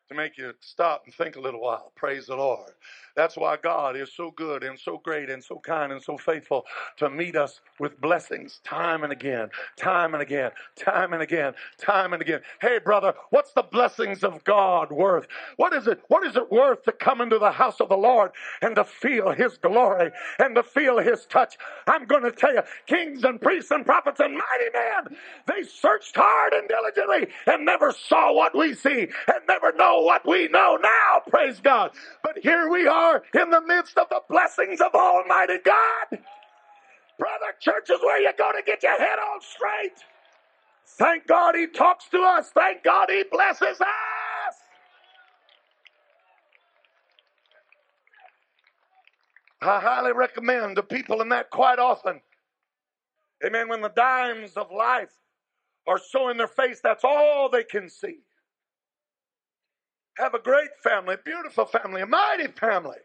to 0.08 0.14
make 0.14 0.38
you 0.38 0.52
stop 0.60 1.02
and 1.06 1.14
think 1.14 1.36
a 1.36 1.40
little 1.40 1.60
while. 1.60 1.92
Praise 1.96 2.26
the 2.26 2.36
Lord. 2.36 2.72
That's 3.16 3.36
why 3.36 3.56
God 3.56 3.96
is 3.96 4.12
so 4.14 4.30
good 4.30 4.62
and 4.62 4.78
so 4.78 5.00
great 5.02 5.30
and 5.30 5.42
so 5.42 5.58
kind 5.58 5.92
and 5.92 6.02
so 6.02 6.18
faithful 6.18 6.64
to 6.98 7.10
meet 7.10 7.36
us 7.36 7.60
with 7.80 8.00
blessings 8.00 8.60
time 8.64 9.04
and 9.04 9.12
again, 9.12 9.48
time 9.76 10.14
and 10.14 10.22
again, 10.22 10.50
time 10.76 11.12
and 11.12 11.22
again, 11.22 11.54
time 11.78 12.12
and 12.12 12.22
again. 12.22 12.40
Hey, 12.60 12.78
brother, 12.78 13.14
what's 13.30 13.52
the 13.52 13.62
blessings 13.62 14.22
of 14.24 14.44
God 14.44 14.92
worth? 14.92 15.26
What 15.56 15.72
is 15.72 15.86
it? 15.88 16.02
What 16.08 16.26
is 16.26 16.36
it 16.36 16.52
worth 16.52 16.84
to 16.84 16.92
come 16.92 17.20
into 17.20 17.38
the 17.38 17.52
house 17.52 17.80
of 17.80 17.88
the 17.88 17.96
Lord 17.96 18.32
and 18.62 18.76
to 18.76 18.84
feel 18.84 19.30
His 19.32 19.56
glory 19.58 20.10
and 20.38 20.54
to 20.54 20.62
feel 20.62 20.98
His 20.98 21.26
touch? 21.26 21.56
I'm 21.86 22.06
going 22.06 22.22
to 22.24 22.32
tell 22.32 22.54
you, 22.54 22.62
kings 22.86 23.24
and 23.24 23.40
priests 23.40 23.70
and 23.70 23.84
prophets 23.86 24.20
and 24.20 24.34
mighty 24.34 24.70
men, 24.74 25.18
they 25.46 25.62
searched 25.62 26.16
hard 26.16 26.52
and 26.52 26.68
diligently 26.68 27.28
and 27.46 27.64
never 27.64 27.92
saw 27.92 28.32
what 28.34 28.56
we 28.56 28.74
see 28.74 29.08
and 29.28 29.40
never 29.48 29.72
know 29.72 29.95
what 30.04 30.26
we 30.26 30.48
know 30.48 30.78
now, 30.82 31.22
praise 31.28 31.60
God. 31.60 31.92
But 32.22 32.38
here 32.42 32.70
we 32.70 32.86
are 32.86 33.22
in 33.34 33.50
the 33.50 33.60
midst 33.60 33.98
of 33.98 34.08
the 34.10 34.20
blessings 34.28 34.80
of 34.80 34.94
Almighty 34.94 35.58
God. 35.64 36.20
Brother, 37.18 37.54
church 37.60 37.90
is 37.90 38.00
where 38.02 38.20
you 38.20 38.32
go 38.36 38.52
to 38.52 38.62
get 38.64 38.82
your 38.82 38.98
head 38.98 39.18
on 39.18 39.40
straight. 39.40 40.04
Thank 40.86 41.26
God 41.26 41.54
He 41.56 41.66
talks 41.66 42.08
to 42.10 42.18
us. 42.20 42.50
Thank 42.54 42.84
God 42.84 43.08
He 43.10 43.24
blesses 43.30 43.80
us. 43.80 44.54
I 49.62 49.80
highly 49.80 50.12
recommend 50.12 50.76
to 50.76 50.82
people 50.82 51.22
in 51.22 51.30
that 51.30 51.50
quite 51.50 51.78
often. 51.78 52.20
Amen. 53.44 53.68
When 53.68 53.82
the 53.82 53.90
dimes 53.90 54.52
of 54.56 54.70
life 54.72 55.12
are 55.88 55.98
so 55.98 56.28
in 56.30 56.36
their 56.36 56.48
face, 56.48 56.80
that's 56.82 57.04
all 57.04 57.48
they 57.50 57.64
can 57.64 57.88
see 57.88 58.18
have 60.18 60.34
a 60.34 60.38
great 60.38 60.70
family, 60.82 61.16
beautiful 61.24 61.66
family, 61.66 62.02
a 62.02 62.06
mighty 62.06 62.48
family. 62.48 62.98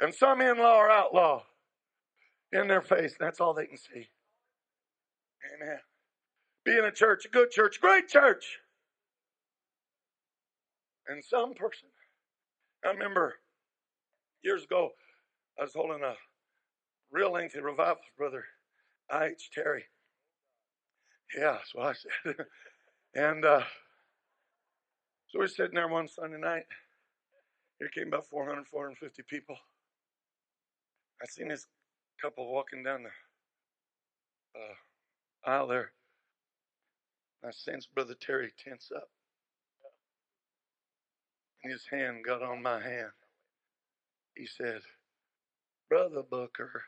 And 0.00 0.14
some 0.14 0.40
in 0.40 0.58
law 0.58 0.76
or 0.76 0.90
outlaw 0.90 1.42
in 2.52 2.68
their 2.68 2.82
face. 2.82 3.14
That's 3.18 3.40
all 3.40 3.54
they 3.54 3.66
can 3.66 3.76
see. 3.76 4.08
Amen. 5.54 5.78
Being 6.64 6.84
a 6.84 6.92
church, 6.92 7.24
a 7.26 7.28
good 7.28 7.50
church, 7.50 7.76
a 7.78 7.80
great 7.80 8.08
church. 8.08 8.58
And 11.08 11.22
some 11.24 11.54
person, 11.54 11.88
I 12.84 12.90
remember 12.90 13.34
years 14.42 14.64
ago, 14.64 14.90
I 15.58 15.62
was 15.62 15.74
holding 15.74 16.02
a 16.02 16.14
real 17.10 17.32
lengthy 17.32 17.60
revival, 17.60 18.02
brother 18.16 18.44
I.H. 19.10 19.50
Terry. 19.52 19.84
Yeah, 21.36 21.52
that's 21.52 21.74
what 21.74 21.86
I 21.86 21.92
said. 21.94 22.36
and 23.14 23.44
uh, 23.44 23.62
so 25.30 25.38
we're 25.38 25.46
sitting 25.46 25.76
there 25.76 25.86
one 25.86 26.08
Sunday 26.08 26.38
night. 26.38 26.64
Here 27.78 27.88
came 27.88 28.08
about 28.08 28.26
400, 28.26 28.66
450 28.66 29.22
people. 29.28 29.56
I 31.22 31.26
seen 31.26 31.48
this 31.48 31.66
couple 32.20 32.52
walking 32.52 32.82
down 32.82 33.04
the 33.04 34.60
uh, 34.60 35.50
aisle 35.50 35.68
there. 35.68 35.92
I 37.46 37.52
sensed 37.52 37.94
Brother 37.94 38.14
Terry 38.20 38.52
tense 38.62 38.90
up. 38.94 39.08
And 41.62 41.72
his 41.72 41.86
hand 41.88 42.24
got 42.26 42.42
on 42.42 42.60
my 42.60 42.80
hand. 42.80 43.12
He 44.34 44.46
said, 44.46 44.80
Brother 45.88 46.22
Booker, 46.28 46.82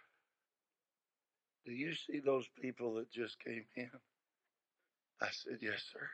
do 1.65 1.73
you 1.73 1.95
see 1.95 2.19
those 2.19 2.49
people 2.61 2.95
that 2.95 3.11
just 3.13 3.39
came 3.39 3.65
in? 3.77 3.91
I 5.21 5.29
said, 5.31 5.59
Yes, 5.61 5.85
sir. 5.93 6.09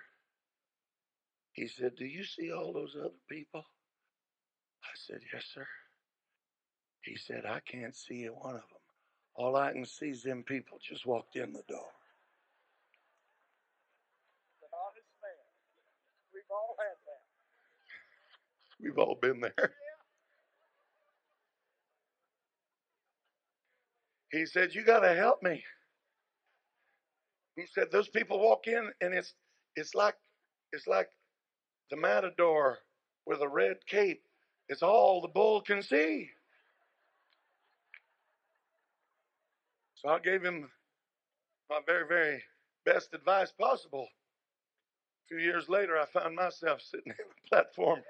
He 1.53 1.69
said, 1.69 1.97
Do 1.97 2.07
you 2.07 2.25
see 2.25 2.53
all 2.53 2.73
those 2.73 2.97
other 2.99 3.11
people? 3.29 3.65
I 4.85 4.91
said, 4.97 5.21
Yes, 5.33 5.47
sir. 5.55 5.67
He 7.03 7.17
said, 7.17 7.45
I 7.47 7.61
can't 7.61 7.97
see 7.97 8.27
one 8.27 8.57
of 8.57 8.63
them. 8.63 8.81
All 9.37 9.57
I 9.57 9.73
can 9.73 9.87
see 9.87 10.11
is 10.11 10.23
them 10.23 10.45
people 10.45 10.79
just 10.83 11.07
walked 11.07 11.37
in 11.37 11.53
the 11.53 11.63
door. 11.69 11.89
We've 16.35 16.43
all 16.51 16.77
had 16.79 16.97
that. 17.07 17.23
We've 18.83 18.99
all 18.99 19.19
been 19.21 19.41
there. 19.41 19.73
He 24.33 24.47
said, 24.47 24.75
You 24.75 24.85
gotta 24.85 25.15
help 25.15 25.43
me. 25.43 25.65
He 27.57 27.67
said, 27.67 27.89
Those 27.91 28.09
people 28.09 28.41
walk 28.41 28.67
in 28.67 28.91
and 29.01 29.15
it's 29.15 29.35
it's 29.77 29.95
like 29.95 30.17
it's 30.73 30.87
like 30.87 31.09
the 31.91 31.97
matador 31.97 32.78
with 33.26 33.41
a 33.41 33.49
red 33.49 33.76
cape 33.86 34.22
is 34.68 34.82
all 34.82 35.20
the 35.20 35.28
bull 35.28 35.61
can 35.61 35.82
see. 35.82 36.30
So 39.95 40.09
I 40.09 40.18
gave 40.18 40.43
him 40.43 40.70
my 41.68 41.80
very, 41.86 42.07
very 42.07 42.43
best 42.84 43.14
advice 43.14 43.51
possible. 43.51 44.07
A 44.07 45.28
few 45.28 45.39
years 45.39 45.68
later, 45.68 45.99
I 45.99 46.07
found 46.07 46.36
myself 46.36 46.80
sitting 46.80 47.12
in 47.18 47.24
the 47.28 47.49
platform 47.49 48.01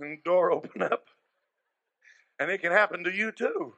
and 0.00 0.18
the 0.18 0.22
door 0.24 0.50
opened 0.50 0.84
up. 0.84 1.04
And 2.38 2.50
it 2.50 2.60
can 2.60 2.72
happen 2.72 3.04
to 3.04 3.12
you 3.12 3.32
too. 3.32 3.74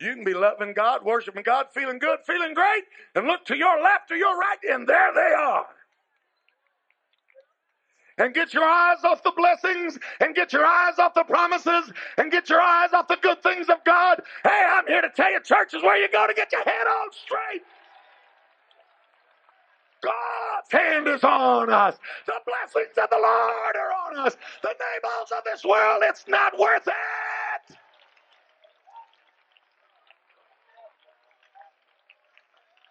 You 0.00 0.14
can 0.14 0.24
be 0.24 0.34
loving 0.34 0.74
God, 0.74 1.04
worshiping 1.04 1.44
God, 1.44 1.66
feeling 1.72 1.98
good, 1.98 2.18
feeling 2.26 2.52
great, 2.52 2.84
and 3.14 3.26
look 3.26 3.44
to 3.46 3.56
your 3.56 3.80
left 3.80 4.10
or 4.10 4.16
your 4.16 4.36
right, 4.36 4.58
and 4.68 4.86
there 4.88 5.12
they 5.14 5.32
are 5.32 5.66
and 8.18 8.34
get 8.34 8.54
your 8.54 8.64
eyes 8.64 8.98
off 9.04 9.22
the 9.22 9.32
blessings 9.36 9.98
and 10.20 10.34
get 10.34 10.52
your 10.52 10.64
eyes 10.64 10.98
off 10.98 11.14
the 11.14 11.24
promises 11.24 11.92
and 12.18 12.30
get 12.30 12.48
your 12.48 12.60
eyes 12.60 12.90
off 12.92 13.08
the 13.08 13.18
good 13.22 13.42
things 13.42 13.68
of 13.68 13.78
God. 13.84 14.20
Hey, 14.44 14.64
I'm 14.70 14.86
here 14.86 15.02
to 15.02 15.10
tell 15.14 15.32
you, 15.32 15.40
church 15.40 15.74
is 15.74 15.82
where 15.82 15.96
you 16.00 16.08
go 16.12 16.26
to 16.26 16.34
get 16.34 16.52
your 16.52 16.62
head 16.64 16.86
on 16.86 17.08
straight. 17.12 17.62
God's 20.02 20.72
hand 20.72 21.08
is 21.08 21.24
on 21.24 21.70
us. 21.72 21.96
The 22.26 22.34
blessings 22.46 22.96
of 23.02 23.10
the 23.10 23.16
Lord 23.18 23.76
are 23.76 23.92
on 24.20 24.26
us. 24.26 24.36
The 24.62 24.68
Nabals 24.70 25.32
of 25.36 25.44
this 25.44 25.64
world, 25.64 26.02
it's 26.04 26.24
not 26.28 26.58
worth 26.58 26.86
it. 26.88 27.76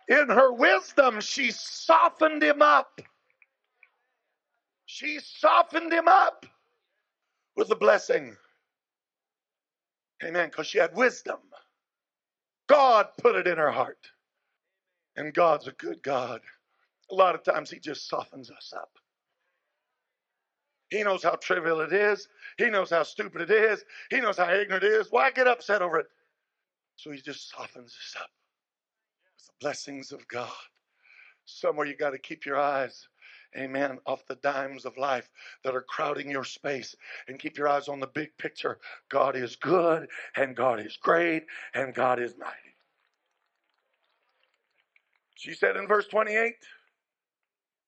In 0.10 0.30
her 0.30 0.54
wisdom, 0.54 1.22
she 1.22 1.52
softened 1.52 2.44
him 2.44 2.62
up. 2.62 3.02
She 4.94 5.20
softened 5.20 5.92
him 5.92 6.08
up 6.08 6.46
with 7.56 7.72
a 7.72 7.76
blessing. 7.76 8.38
Amen. 10.24 10.50
Because 10.50 10.68
she 10.68 10.78
had 10.78 10.96
wisdom. 10.96 11.40
God 12.68 13.08
put 13.18 13.36
it 13.36 13.48
in 13.48 13.58
her 13.58 13.72
heart. 13.72 14.12
And 15.16 15.34
God's 15.34 15.68
a 15.68 15.72
good 15.72 16.04
God. 16.04 16.42
A 17.10 17.16
lot 17.16 17.34
of 17.34 17.42
times 17.42 17.72
He 17.72 17.80
just 17.80 18.08
softens 18.08 18.52
us 18.52 18.72
up. 18.78 18.92
He 20.92 21.02
knows 21.02 21.24
how 21.24 21.38
trivial 21.38 21.82
it 21.82 21.92
is. 21.92 22.28
He 22.60 22.70
knows 22.70 22.92
how 22.92 23.02
stupid 23.02 23.42
it 23.42 23.50
is. 23.50 23.84
He 24.12 24.22
knows 24.22 24.38
how 24.38 24.54
ignorant 24.54 24.84
it 24.84 24.92
is. 24.92 25.08
Why 25.12 25.32
get 25.32 25.48
upset 25.48 25.82
over 25.82 25.98
it? 26.02 26.08
So 26.98 27.10
he 27.10 27.20
just 27.20 27.50
softens 27.50 27.96
us 28.00 28.22
up 28.22 28.30
with 29.36 29.48
the 29.48 29.54
blessings 29.60 30.12
of 30.12 30.28
God. 30.28 30.52
Somewhere 31.46 31.88
you 31.88 31.98
got 31.98 32.12
to 32.12 32.20
keep 32.20 32.46
your 32.46 32.60
eyes, 32.60 33.08
amen, 33.58 34.00
off 34.06 34.26
the 34.28 34.36
dimes 34.36 34.86
of 34.86 34.98
life 34.98 35.30
that 35.64 35.76
are 35.76 35.82
crowding 35.82 36.30
your 36.30 36.44
space 36.44 36.96
and 37.28 37.40
keep 37.40 37.58
your 37.58 37.68
eyes 37.68 37.88
on 37.88 38.00
the 38.00 38.08
big 38.08 38.38
picture. 38.38 38.80
God 39.10 39.36
is 39.36 39.56
good 39.56 40.08
and 40.36 40.56
God 40.56 40.80
is 40.80 40.98
great 40.98 41.46
and 41.74 41.94
God 41.94 42.20
is 42.20 42.36
mighty. 42.38 42.54
She 45.36 45.54
said 45.54 45.76
in 45.76 45.88
verse 45.88 46.08
28 46.08 46.56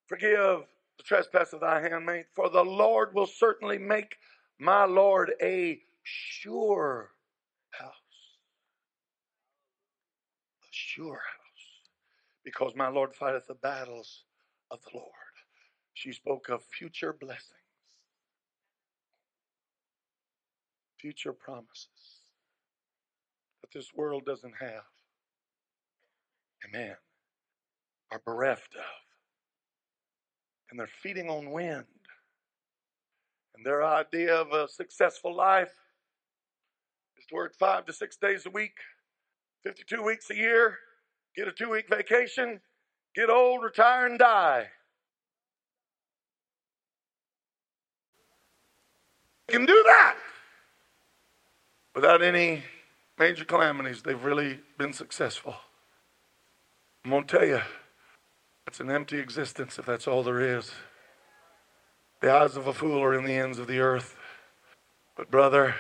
Forgive 0.08 0.64
the 0.98 1.04
trespass 1.04 1.54
of 1.54 1.62
thy 1.62 1.82
handmaid, 1.82 2.26
for 2.34 2.50
the 2.50 2.64
Lord 2.64 3.14
will 3.14 3.26
certainly 3.26 3.78
make 3.78 4.18
my 4.60 4.86
Lord 4.86 5.34
a 5.42 5.82
sure 6.04 7.12
house. 7.72 7.92
A 10.64 10.68
sure 10.72 11.16
house. 11.16 11.82
Because 12.44 12.74
my 12.76 12.88
Lord 12.88 13.16
fighteth 13.16 13.48
the 13.48 13.56
battles 13.56 14.26
of 14.70 14.80
the 14.84 14.98
Lord. 14.98 15.25
She 15.96 16.12
spoke 16.12 16.50
of 16.50 16.62
future 16.66 17.14
blessings, 17.14 17.50
future 21.00 21.32
promises 21.32 21.88
that 23.62 23.72
this 23.72 23.94
world 23.96 24.26
doesn't 24.26 24.56
have. 24.60 24.84
Amen. 26.68 26.96
Are 28.12 28.22
bereft 28.26 28.76
of. 28.76 28.82
And 30.70 30.78
they're 30.78 30.90
feeding 31.02 31.30
on 31.30 31.52
wind. 31.52 31.86
And 33.56 33.66
their 33.66 33.84
idea 33.86 34.36
of 34.36 34.52
a 34.52 34.68
successful 34.68 35.34
life 35.34 35.74
is 37.18 37.26
to 37.28 37.36
work 37.36 37.56
five 37.58 37.86
to 37.86 37.94
six 37.94 38.18
days 38.18 38.46
a 38.46 38.50
week, 38.50 38.76
52 39.64 40.04
weeks 40.04 40.30
a 40.30 40.36
year, 40.36 40.78
get 41.38 41.48
a 41.48 41.54
two 41.54 41.70
week 41.70 41.88
vacation, 41.90 42.60
get 43.16 43.30
old, 43.30 43.64
retire, 43.64 44.08
and 44.08 44.20
die. 44.20 44.68
Can 49.48 49.66
do 49.66 49.84
that 49.86 50.16
without 51.94 52.22
any 52.22 52.64
major 53.18 53.46
calamities. 53.46 54.02
They've 54.02 54.24
really 54.24 54.60
been 54.78 54.94
successful. 54.94 55.56
I'm 57.04 57.12
going 57.12 57.26
to 57.26 57.38
tell 57.38 57.48
you, 57.48 57.62
it's 58.68 58.80
an 58.80 58.90
empty 58.90 59.20
existence 59.20 59.78
if 59.78 59.86
that's 59.86 60.08
all 60.08 60.24
there 60.24 60.42
is. 60.42 60.72
The 62.22 62.32
eyes 62.32 62.58
of 62.58 62.66
a 62.68 62.74
fool 62.74 63.04
are 63.04 63.14
in 63.14 63.24
the 63.24 63.34
ends 63.34 63.60
of 63.60 63.68
the 63.68 63.80
earth. 63.80 64.18
But, 65.16 65.30
brother, 65.30 65.76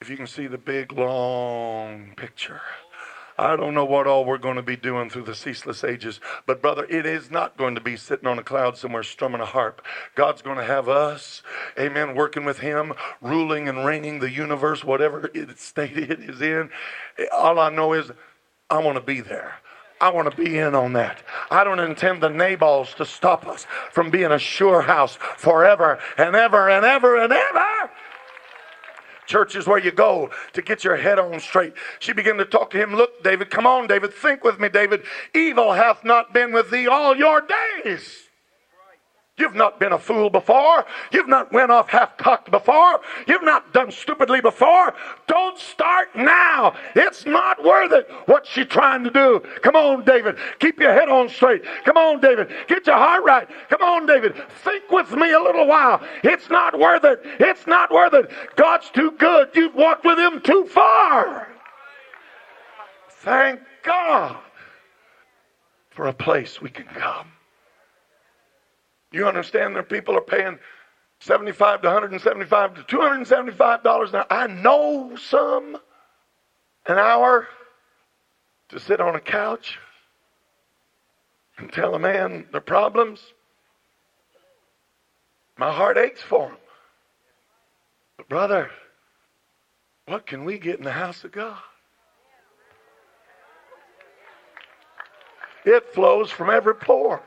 if 0.00 0.10
you 0.10 0.16
can 0.16 0.26
see 0.26 0.46
the 0.46 0.58
big, 0.58 0.92
long 0.92 2.14
picture, 2.16 2.60
I 3.40 3.56
don't 3.56 3.72
know 3.72 3.86
what 3.86 4.06
all 4.06 4.26
we're 4.26 4.36
going 4.36 4.56
to 4.56 4.62
be 4.62 4.76
doing 4.76 5.08
through 5.08 5.24
the 5.24 5.34
ceaseless 5.34 5.82
ages, 5.82 6.20
but 6.44 6.60
brother, 6.60 6.84
it 6.90 7.06
is 7.06 7.30
not 7.30 7.56
going 7.56 7.74
to 7.74 7.80
be 7.80 7.96
sitting 7.96 8.26
on 8.26 8.38
a 8.38 8.42
cloud 8.42 8.76
somewhere 8.76 9.02
strumming 9.02 9.40
a 9.40 9.46
harp. 9.46 9.80
God's 10.14 10.42
going 10.42 10.58
to 10.58 10.64
have 10.64 10.90
us, 10.90 11.42
amen, 11.78 12.14
working 12.14 12.44
with 12.44 12.58
Him, 12.58 12.92
ruling 13.22 13.66
and 13.66 13.86
reigning 13.86 14.18
the 14.18 14.30
universe, 14.30 14.84
whatever 14.84 15.30
state 15.56 15.96
it 15.96 16.20
is 16.20 16.42
in. 16.42 16.68
All 17.32 17.58
I 17.58 17.70
know 17.70 17.94
is 17.94 18.10
I 18.68 18.78
want 18.80 18.96
to 18.96 19.02
be 19.02 19.22
there. 19.22 19.54
I 20.02 20.10
want 20.10 20.30
to 20.30 20.36
be 20.36 20.58
in 20.58 20.74
on 20.74 20.92
that. 20.92 21.22
I 21.50 21.64
don't 21.64 21.80
intend 21.80 22.22
the 22.22 22.28
Nabals 22.28 22.92
to 22.94 23.06
stop 23.06 23.46
us 23.46 23.66
from 23.90 24.10
being 24.10 24.32
a 24.32 24.38
sure 24.38 24.82
house 24.82 25.16
forever 25.16 25.98
and 26.18 26.36
ever 26.36 26.68
and 26.68 26.84
ever 26.84 27.16
and 27.16 27.32
ever. 27.32 27.79
Church 29.30 29.54
is 29.54 29.68
where 29.68 29.78
you 29.78 29.92
go 29.92 30.28
to 30.54 30.60
get 30.60 30.82
your 30.82 30.96
head 30.96 31.20
on 31.20 31.38
straight. 31.38 31.72
She 32.00 32.12
began 32.12 32.36
to 32.38 32.44
talk 32.44 32.70
to 32.70 32.78
him. 32.78 32.96
Look, 32.96 33.22
David, 33.22 33.48
come 33.48 33.64
on, 33.64 33.86
David, 33.86 34.12
think 34.12 34.42
with 34.42 34.58
me, 34.58 34.68
David. 34.68 35.04
Evil 35.32 35.72
hath 35.72 36.02
not 36.02 36.34
been 36.34 36.52
with 36.52 36.72
thee 36.72 36.88
all 36.88 37.16
your 37.16 37.40
days. 37.40 38.29
You've 39.40 39.54
not 39.54 39.80
been 39.80 39.92
a 39.92 39.98
fool 39.98 40.28
before. 40.28 40.84
You've 41.10 41.28
not 41.28 41.50
went 41.50 41.70
off 41.70 41.88
half 41.88 42.16
cocked 42.18 42.50
before. 42.50 43.00
You've 43.26 43.42
not 43.42 43.72
done 43.72 43.90
stupidly 43.90 44.42
before. 44.42 44.94
Don't 45.26 45.58
start 45.58 46.14
now. 46.14 46.74
It's 46.94 47.24
not 47.24 47.64
worth 47.64 47.92
it. 47.92 48.10
What's 48.26 48.50
she 48.50 48.66
trying 48.66 49.02
to 49.04 49.10
do? 49.10 49.40
Come 49.62 49.76
on, 49.76 50.04
David. 50.04 50.36
Keep 50.58 50.78
your 50.78 50.92
head 50.92 51.08
on 51.08 51.30
straight. 51.30 51.64
Come 51.84 51.96
on, 51.96 52.20
David. 52.20 52.52
Get 52.68 52.86
your 52.86 52.96
heart 52.96 53.24
right. 53.24 53.48
Come 53.70 53.82
on, 53.82 54.06
David. 54.06 54.34
Think 54.62 54.90
with 54.90 55.10
me 55.12 55.32
a 55.32 55.40
little 55.40 55.66
while. 55.66 56.02
It's 56.22 56.50
not 56.50 56.78
worth 56.78 57.04
it. 57.04 57.20
It's 57.40 57.66
not 57.66 57.90
worth 57.90 58.12
it. 58.12 58.30
God's 58.56 58.90
too 58.90 59.12
good. 59.12 59.48
You've 59.54 59.74
walked 59.74 60.04
with 60.04 60.18
him 60.18 60.40
too 60.42 60.66
far. 60.66 61.48
Thank 63.08 63.60
God 63.82 64.36
for 65.90 66.06
a 66.06 66.12
place 66.12 66.60
we 66.60 66.70
can 66.70 66.86
come. 66.86 67.26
You 69.12 69.26
understand 69.26 69.76
that 69.76 69.88
people 69.88 70.16
are 70.16 70.20
paying 70.22 70.58
75 71.20 71.82
to 71.82 71.88
175 71.88 72.74
to 72.74 72.82
275 72.84 73.82
dollars. 73.82 74.10
I 74.30 74.46
know 74.46 75.16
some 75.16 75.76
an 76.86 76.98
hour 76.98 77.48
to 78.70 78.80
sit 78.80 79.00
on 79.00 79.14
a 79.16 79.20
couch 79.20 79.78
and 81.58 81.72
tell 81.72 81.94
a 81.94 81.98
man 81.98 82.46
their 82.52 82.60
problems. 82.60 83.20
My 85.58 85.72
heart 85.72 85.98
aches 85.98 86.22
for 86.22 86.48
them. 86.48 86.56
But 88.16 88.28
brother, 88.28 88.70
what 90.06 90.26
can 90.26 90.44
we 90.44 90.58
get 90.58 90.78
in 90.78 90.84
the 90.84 90.92
house 90.92 91.24
of 91.24 91.32
God? 91.32 91.58
It 95.66 95.92
flows 95.92 96.30
from 96.30 96.48
every 96.48 96.74
pore. 96.74 97.22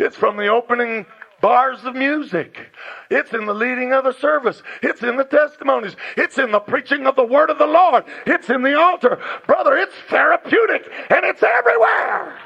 It's 0.00 0.16
from 0.16 0.36
the 0.36 0.48
opening 0.48 1.06
bars 1.40 1.84
of 1.84 1.94
music. 1.94 2.68
It's 3.10 3.32
in 3.32 3.46
the 3.46 3.54
leading 3.54 3.92
of 3.92 4.04
the 4.04 4.12
service. 4.12 4.62
It's 4.82 5.02
in 5.02 5.16
the 5.16 5.24
testimonies. 5.24 5.96
It's 6.16 6.38
in 6.38 6.50
the 6.50 6.60
preaching 6.60 7.06
of 7.06 7.16
the 7.16 7.24
word 7.24 7.50
of 7.50 7.58
the 7.58 7.66
Lord. 7.66 8.04
It's 8.26 8.50
in 8.50 8.62
the 8.62 8.78
altar. 8.78 9.18
Brother, 9.46 9.76
it's 9.76 9.94
therapeutic 10.08 10.90
and 11.10 11.24
it's 11.24 11.42
everywhere. 11.42 12.38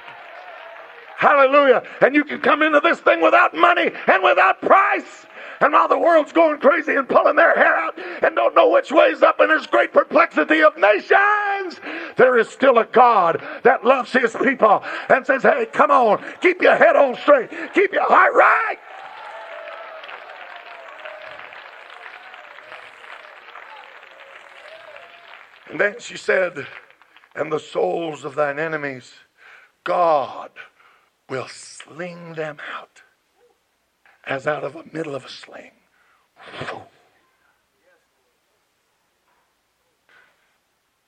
Hallelujah. 1.17 1.83
And 2.01 2.15
you 2.15 2.25
can 2.25 2.41
come 2.41 2.63
into 2.63 2.81
this 2.81 3.01
thing 3.01 3.21
without 3.21 3.55
money 3.55 3.91
and 4.07 4.23
without 4.23 4.61
price. 4.61 5.27
And 5.65 5.73
while 5.73 5.89
the 5.89 5.99
world's 5.99 6.31
going 6.31 6.61
crazy 6.61 6.95
and 6.95 7.09
pulling 7.09 7.37
their 7.37 7.55
hair 7.55 7.75
out 7.75 7.99
and 8.23 8.37
don't 8.37 8.55
know 8.55 8.69
which 8.69 8.93
way's 8.93 9.23
up, 9.23 9.41
and 9.41 9.49
there's 9.49 9.67
great 9.67 9.95
perplexity 9.95 10.63
of 10.63 10.77
nations, 10.77 11.81
there 12.19 12.37
is 12.37 12.51
still 12.51 12.77
a 12.77 12.85
God 12.85 13.43
that 13.63 13.83
loves 13.83 14.13
his 14.13 14.37
people 14.37 14.85
and 15.09 15.25
says, 15.27 15.43
Hey, 15.43 15.65
come 15.73 15.91
on, 15.91 16.23
keep 16.43 16.61
your 16.61 16.77
head 16.77 16.97
on 16.97 17.17
straight, 17.17 17.49
keep 17.73 17.95
your 17.95 18.07
heart 18.07 18.35
right. 18.35 18.77
And 25.71 25.81
then 25.81 25.95
she 25.99 26.19
said, 26.19 26.67
And 27.35 27.51
the 27.51 27.59
souls 27.59 28.27
of 28.27 28.35
thine 28.35 28.59
enemies, 28.59 29.15
God 29.83 30.51
will 31.31 31.49
sling 31.49 32.35
them 32.35 32.59
out 32.71 33.04
as 34.27 34.47
out 34.47 34.65
of 34.65 34.73
the 34.73 34.85
middle 34.93 35.15
of 35.15 35.25
a 35.25 35.29
sling. 35.29 35.71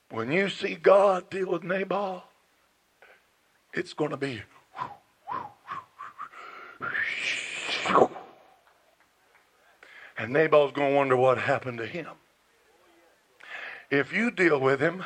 When 0.09 0.31
you 0.31 0.49
see 0.49 0.75
God 0.75 1.29
deal 1.29 1.51
with 1.51 1.63
Nabal, 1.63 2.23
it's 3.73 3.93
going 3.93 4.11
to 4.11 4.17
be. 4.17 4.41
And 10.17 10.33
Nabal's 10.33 10.71
going 10.71 10.91
to 10.91 10.95
wonder 10.95 11.15
what 11.15 11.37
happened 11.37 11.77
to 11.79 11.85
him. 11.85 12.07
If 13.91 14.11
you 14.11 14.31
deal 14.31 14.59
with 14.59 14.79
him, 14.79 15.05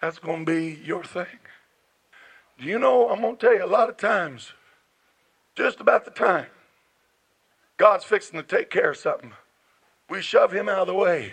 that's 0.00 0.18
going 0.18 0.44
to 0.44 0.52
be 0.52 0.80
your 0.84 1.02
thing. 1.02 1.38
Do 2.58 2.66
you 2.66 2.78
know, 2.78 3.08
I'm 3.08 3.22
going 3.22 3.36
to 3.36 3.40
tell 3.46 3.54
you, 3.54 3.64
a 3.64 3.66
lot 3.66 3.88
of 3.88 3.96
times, 3.96 4.52
just 5.56 5.80
about 5.80 6.04
the 6.04 6.10
time 6.10 6.46
God's 7.76 8.04
fixing 8.04 8.40
to 8.40 8.46
take 8.46 8.70
care 8.70 8.90
of 8.90 8.96
something, 8.96 9.32
we 10.08 10.22
shove 10.22 10.52
him 10.52 10.68
out 10.68 10.78
of 10.78 10.86
the 10.86 10.94
way 10.94 11.32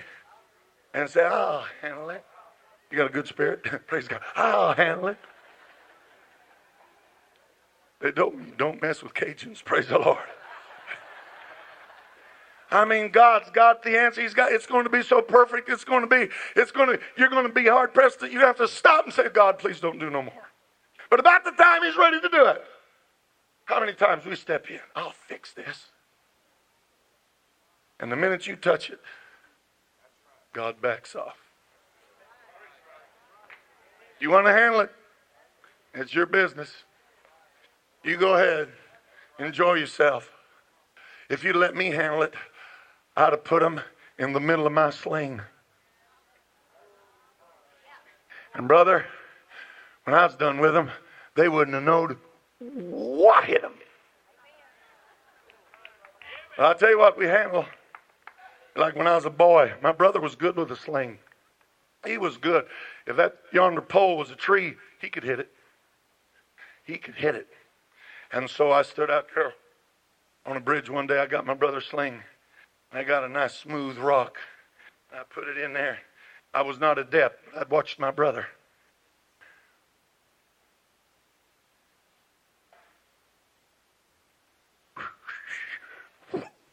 and 0.94 1.10
say, 1.10 1.24
I'll 1.24 1.66
handle 1.82 2.10
it. 2.10 2.24
You 2.92 2.98
got 2.98 3.08
a 3.08 3.14
good 3.14 3.28
spirit? 3.28 3.64
Praise 3.88 4.08
God. 4.08 4.22
I'll 4.36 4.74
handle 4.74 5.08
it. 5.08 5.18
They 8.02 8.12
don't, 8.12 8.58
don't 8.58 8.82
mess 8.82 9.04
with 9.04 9.14
Cajuns. 9.14 9.64
Praise 9.64 9.88
the 9.88 10.00
Lord. 10.00 10.18
I 12.72 12.86
mean, 12.86 13.12
God's 13.12 13.50
got 13.52 13.84
the 13.84 14.00
answer. 14.00 14.22
He's 14.22 14.34
got. 14.34 14.52
It's 14.52 14.66
going 14.66 14.86
to 14.86 14.90
be 14.90 15.04
so 15.04 15.22
perfect. 15.22 15.70
It's 15.70 15.84
going 15.84 16.02
to 16.02 16.08
be. 16.08 16.30
It's 16.56 16.72
going 16.72 16.88
to. 16.88 17.00
You're 17.18 17.30
going 17.30 17.46
to 17.46 17.52
be 17.54 17.68
hard 17.68 17.94
pressed 17.94 18.22
that 18.22 18.32
you 18.32 18.40
have 18.40 18.56
to 18.58 18.68
stop 18.68 19.06
and 19.06 19.14
say, 19.14 19.28
God, 19.28 19.60
please 19.60 19.82
don't 19.82 20.00
do 20.00 20.10
no 20.10 20.22
more. 20.22 20.50
But 21.10 21.20
about 21.20 21.44
the 21.44 21.52
time 21.52 21.84
He's 21.84 21.98
ready 21.98 22.22
to 22.22 22.30
do 22.30 22.46
it, 22.46 22.64
how 23.66 23.82
many 23.82 23.94
times 23.94 24.26
we 24.26 24.38
step 24.38 24.70
in? 24.72 24.80
I'll 24.96 25.12
fix 25.12 25.52
this. 25.52 25.88
And 28.02 28.12
the 28.12 28.16
minute 28.16 28.48
you 28.48 28.56
touch 28.56 28.90
it, 28.90 29.00
God 30.54 30.82
backs 30.82 31.16
off. 31.16 31.38
You 34.20 34.32
want 34.32 34.48
to 34.48 34.52
handle 34.52 34.82
it? 34.82 34.92
It's 35.94 36.14
your 36.14 36.26
business. 36.26 36.72
You 38.04 38.18
go 38.18 38.34
ahead. 38.34 38.70
Enjoy 39.40 39.76
yourself. 39.76 40.32
If 41.30 41.44
you'd 41.44 41.56
let 41.56 41.76
me 41.76 41.92
handle 41.92 42.24
it, 42.24 42.34
I'd 43.16 43.34
have 43.34 43.44
put 43.44 43.62
them 43.62 43.80
in 44.18 44.34
the 44.34 44.40
middle 44.40 44.66
of 44.66 44.74
my 44.74 44.90
sling. 44.90 45.42
And 48.56 48.68
brother, 48.68 49.06
when 50.06 50.16
I 50.16 50.26
was 50.26 50.36
done 50.36 50.60
with 50.60 50.74
them, 50.74 50.90
they 51.36 51.48
wouldn't 51.48 51.76
have 51.76 51.84
known 51.84 52.18
what 52.60 53.46
hit 53.46 53.62
them. 53.62 53.74
But 56.58 56.66
I'll 56.66 56.76
tell 56.76 56.90
you 56.90 57.00
what 57.00 57.18
we 57.18 57.26
handle. 57.26 57.66
Like 58.76 58.96
when 58.96 59.08
I 59.08 59.16
was 59.16 59.26
a 59.26 59.30
boy, 59.30 59.74
my 59.82 59.92
brother 59.92 60.20
was 60.20 60.36
good 60.36 60.56
with 60.56 60.72
a 60.72 60.76
sling. 60.76 61.20
He 62.06 62.18
was 62.18 62.38
good. 62.38 62.66
If 63.06 63.18
that 63.18 63.38
yonder 63.54 63.82
pole 63.82 64.18
was 64.18 64.32
a 64.32 64.36
tree, 64.36 64.76
he 65.00 65.10
could 65.10 65.24
hit 65.24 65.40
it. 65.40 65.52
He 66.84 66.98
could 66.98 67.16
hit 67.16 67.36
it. 67.36 67.48
And 68.32 68.50
so 68.50 68.72
I 68.72 68.82
stood 68.82 69.12
out 69.12 69.28
there 69.36 69.54
on 70.46 70.58
a 70.58 70.62
bridge 70.62 70.90
one 70.90 71.06
day. 71.06 71.20
I 71.20 71.28
got 71.28 71.46
my 71.46 71.54
brother's 71.54 71.86
sling. 71.86 72.22
I 72.92 73.04
got 73.04 73.24
a 73.24 73.30
nice 73.30 73.56
smooth 73.56 73.98
rock. 73.98 74.38
I 75.14 75.24
put 75.30 75.48
it 75.48 75.58
in 75.58 75.74
there. 75.74 76.00
I 76.54 76.62
was 76.62 76.80
not 76.80 76.98
adept. 76.98 77.40
I'd 77.58 77.70
watched 77.70 78.00
my 78.00 78.12
brother. 78.12 78.48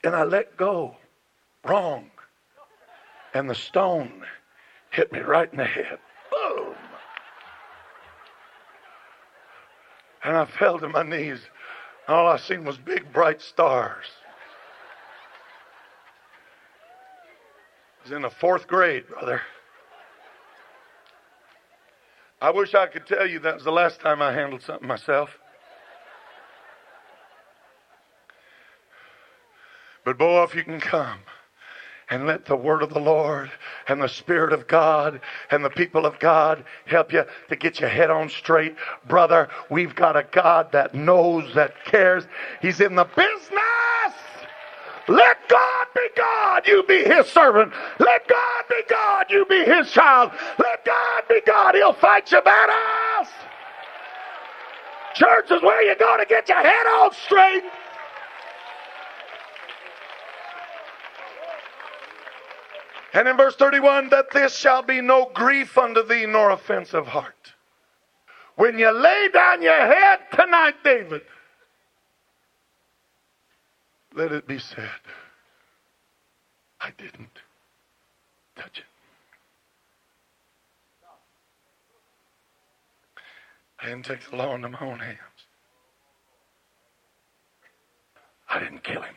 And 0.05 0.15
I 0.15 0.23
let 0.23 0.57
go. 0.57 0.97
Wrong. 1.65 2.11
And 3.35 3.49
the 3.49 3.55
stone 3.55 4.25
hit 4.91 5.13
me 5.13 5.21
right 5.21 5.51
in 5.51 5.59
the 5.59 5.65
head. 5.65 5.99
Boom. 6.31 6.75
And 10.25 10.37
I 10.37 10.45
fell 10.45 10.79
to 10.79 10.89
my 10.89 11.03
knees. 11.03 11.41
All 12.07 12.27
I 12.27 12.39
seen 12.39 12.65
was 12.65 12.79
big 12.79 13.13
bright 13.13 13.43
stars. 13.43 14.07
I 18.01 18.05
was 18.05 18.13
in 18.13 18.23
the 18.23 18.31
fourth 18.31 18.67
grade, 18.67 19.07
brother. 19.09 19.43
I 22.41 22.51
wish 22.51 22.75
I 22.75 22.87
could 22.87 23.07
tell 23.07 23.27
you 23.27 23.41
that 23.41 23.57
was 23.57 23.65
the 23.65 23.73
last 23.73 24.01
time 24.01 24.23
I 24.23 24.33
handled 24.33 24.63
something 24.63 24.87
myself. 24.87 25.39
But 30.05 30.17
boy, 30.17 30.45
if 30.45 30.55
you 30.55 30.65
can 30.65 30.81
come 30.81 31.19
and 32.11 32.27
let 32.27 32.47
the 32.47 32.57
word 32.57 32.83
of 32.83 32.93
the 32.93 33.01
Lord 33.01 33.51
and 33.89 34.01
the 34.01 34.09
Spirit 34.09 34.53
of 34.53 34.67
God 34.67 35.21
and 35.51 35.65
the 35.65 35.71
people 35.71 36.07
of 36.07 36.19
God 36.19 36.65
help 36.87 37.13
you 37.13 37.25
to 37.49 37.57
get 37.57 37.81
your 37.81 37.91
head 37.91 38.11
on 38.11 38.29
straight. 38.29 38.77
Brother, 39.07 39.49
we've 39.71 39.95
got 39.95 40.17
a 40.17 40.23
God 40.23 40.73
that 40.73 40.95
knows, 40.95 41.55
that 41.55 41.85
cares. 41.85 42.25
He's 42.63 42.81
in 42.81 42.95
the 42.95 43.05
business. 43.05 43.59
Let 45.09 45.49
God 45.49 45.87
be 45.95 46.07
God, 46.17 46.67
you 46.67 46.83
be 46.87 47.03
his 47.03 47.27
servant. 47.29 47.73
Let 47.99 48.29
God 48.29 48.65
be 48.69 48.83
God, 48.91 49.27
you 49.31 49.47
be 49.47 49.65
his 49.65 49.91
child. 49.91 50.33
Let 50.59 50.85
God 50.85 51.23
be 51.29 51.41
God, 51.47 51.75
he'll 51.75 51.95
fight 51.95 52.31
your 52.31 52.43
battles. 52.43 53.33
Church 55.15 55.51
is 55.51 55.63
where 55.63 55.83
you 55.83 55.97
go 55.99 56.17
to 56.19 56.27
get 56.27 56.49
your 56.49 56.61
head 56.61 56.87
on 56.87 57.13
straight. 57.13 57.65
And 63.15 63.27
in 63.27 63.37
verse 63.37 63.57
31, 63.57 64.11
that 64.11 64.31
this 64.33 64.55
shall 64.55 64.83
be 64.83 65.01
no 65.01 65.31
grief 65.35 65.79
unto 65.79 66.07
thee, 66.07 66.27
nor 66.27 66.51
offense 66.51 66.93
of 66.93 67.07
heart. 67.07 67.35
When 68.57 68.79
you 68.79 68.91
lay 68.91 69.29
down 69.33 69.63
your 69.63 69.79
head 69.79 70.21
tonight, 70.33 70.75
David, 70.85 71.23
let 74.15 74.33
it 74.33 74.47
be 74.47 74.59
said, 74.59 74.91
I 76.81 76.91
didn't 76.99 77.39
touch 78.57 78.79
it. 78.79 78.85
I 83.81 83.87
didn't 83.87 84.05
take 84.05 84.29
the 84.29 84.37
law 84.37 84.55
into 84.55 84.69
my 84.69 84.81
own 84.81 84.99
hands. 84.99 85.19
I 88.51 88.59
didn't 88.59 88.83
kill 88.83 89.03
him 89.03 89.15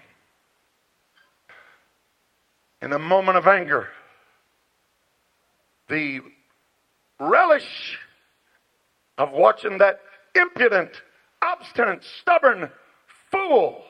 in 2.81 2.93
a 2.93 2.99
moment 2.99 3.37
of 3.37 3.47
anger. 3.47 3.87
The 5.89 6.21
relish 7.19 7.99
of 9.17 9.31
watching 9.31 9.77
that 9.79 9.99
impudent, 10.35 10.89
obstinate, 11.41 12.03
stubborn 12.21 12.71
fool 13.29 13.83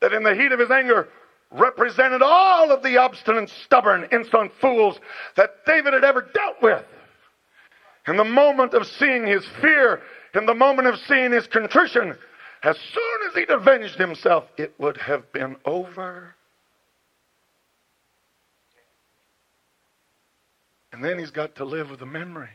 that 0.00 0.12
in 0.12 0.22
the 0.22 0.34
heat 0.34 0.52
of 0.52 0.58
his 0.58 0.70
anger 0.70 1.08
represented 1.50 2.22
all 2.22 2.70
of 2.70 2.82
the 2.82 2.96
obstinate, 2.96 3.50
stubborn, 3.64 4.08
insolent 4.10 4.52
fools 4.60 4.98
that 5.36 5.64
David 5.66 5.92
had 5.92 6.04
ever 6.04 6.28
dealt 6.34 6.60
with. 6.60 6.84
In 8.06 8.16
the 8.16 8.24
moment 8.24 8.74
of 8.74 8.86
seeing 8.86 9.26
his 9.26 9.46
fear, 9.60 10.02
in 10.34 10.46
the 10.46 10.54
moment 10.54 10.88
of 10.88 10.98
seeing 11.06 11.30
his 11.30 11.46
contrition, 11.46 12.16
as 12.62 12.76
soon 12.78 13.28
as 13.28 13.34
he'd 13.34 13.50
avenged 13.50 13.96
himself, 13.96 14.44
it 14.56 14.74
would 14.78 14.96
have 14.96 15.30
been 15.32 15.56
over 15.64 16.34
And 20.92 21.02
then 21.02 21.18
he's 21.18 21.30
got 21.30 21.56
to 21.56 21.64
live 21.64 21.90
with 21.90 22.00
the 22.00 22.06
memories. 22.06 22.48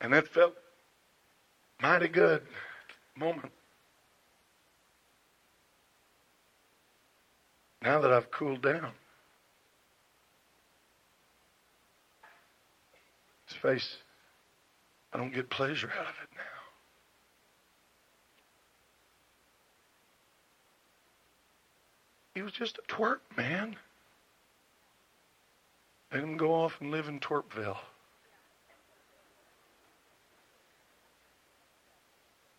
And 0.00 0.12
that 0.12 0.28
felt 0.28 0.54
mighty 1.80 2.08
good 2.08 2.42
moment. 3.16 3.52
Now 7.82 8.00
that 8.00 8.12
I've 8.12 8.30
cooled 8.30 8.62
down, 8.62 8.92
his 13.46 13.56
face, 13.58 13.96
I 15.12 15.18
don't 15.18 15.34
get 15.34 15.50
pleasure 15.50 15.90
out 15.98 16.06
of 16.06 16.14
it 16.22 16.30
now. 16.34 16.53
He 22.34 22.42
was 22.42 22.52
just 22.52 22.78
a 22.78 22.92
twerp, 22.92 23.20
man. 23.36 23.76
Let 26.12 26.22
him 26.22 26.36
go 26.36 26.52
off 26.52 26.80
and 26.80 26.90
live 26.90 27.08
in 27.08 27.20
Twerpville. 27.20 27.78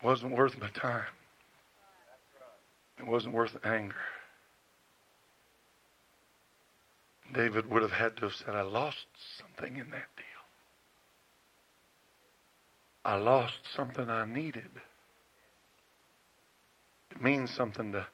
Wasn't 0.02 0.32
worth 0.32 0.60
my 0.60 0.70
time. 0.70 1.04
It 3.00 3.08
wasn't 3.08 3.34
worth 3.34 3.54
the 3.54 3.68
anger. 3.68 3.96
David 7.34 7.70
would 7.70 7.82
have 7.82 7.92
had 7.92 8.16
to 8.18 8.24
have 8.24 8.34
said, 8.34 8.56
I 8.56 8.62
lost 8.62 9.08
something 9.38 9.76
in 9.78 9.90
that 9.90 10.08
deal. 10.16 10.26
I 13.04 13.16
lost 13.16 13.60
something 13.76 14.10
I 14.10 14.26
needed. 14.26 14.70
It 17.12 17.22
means 17.22 17.52
something 17.52 17.92
to 17.92 18.08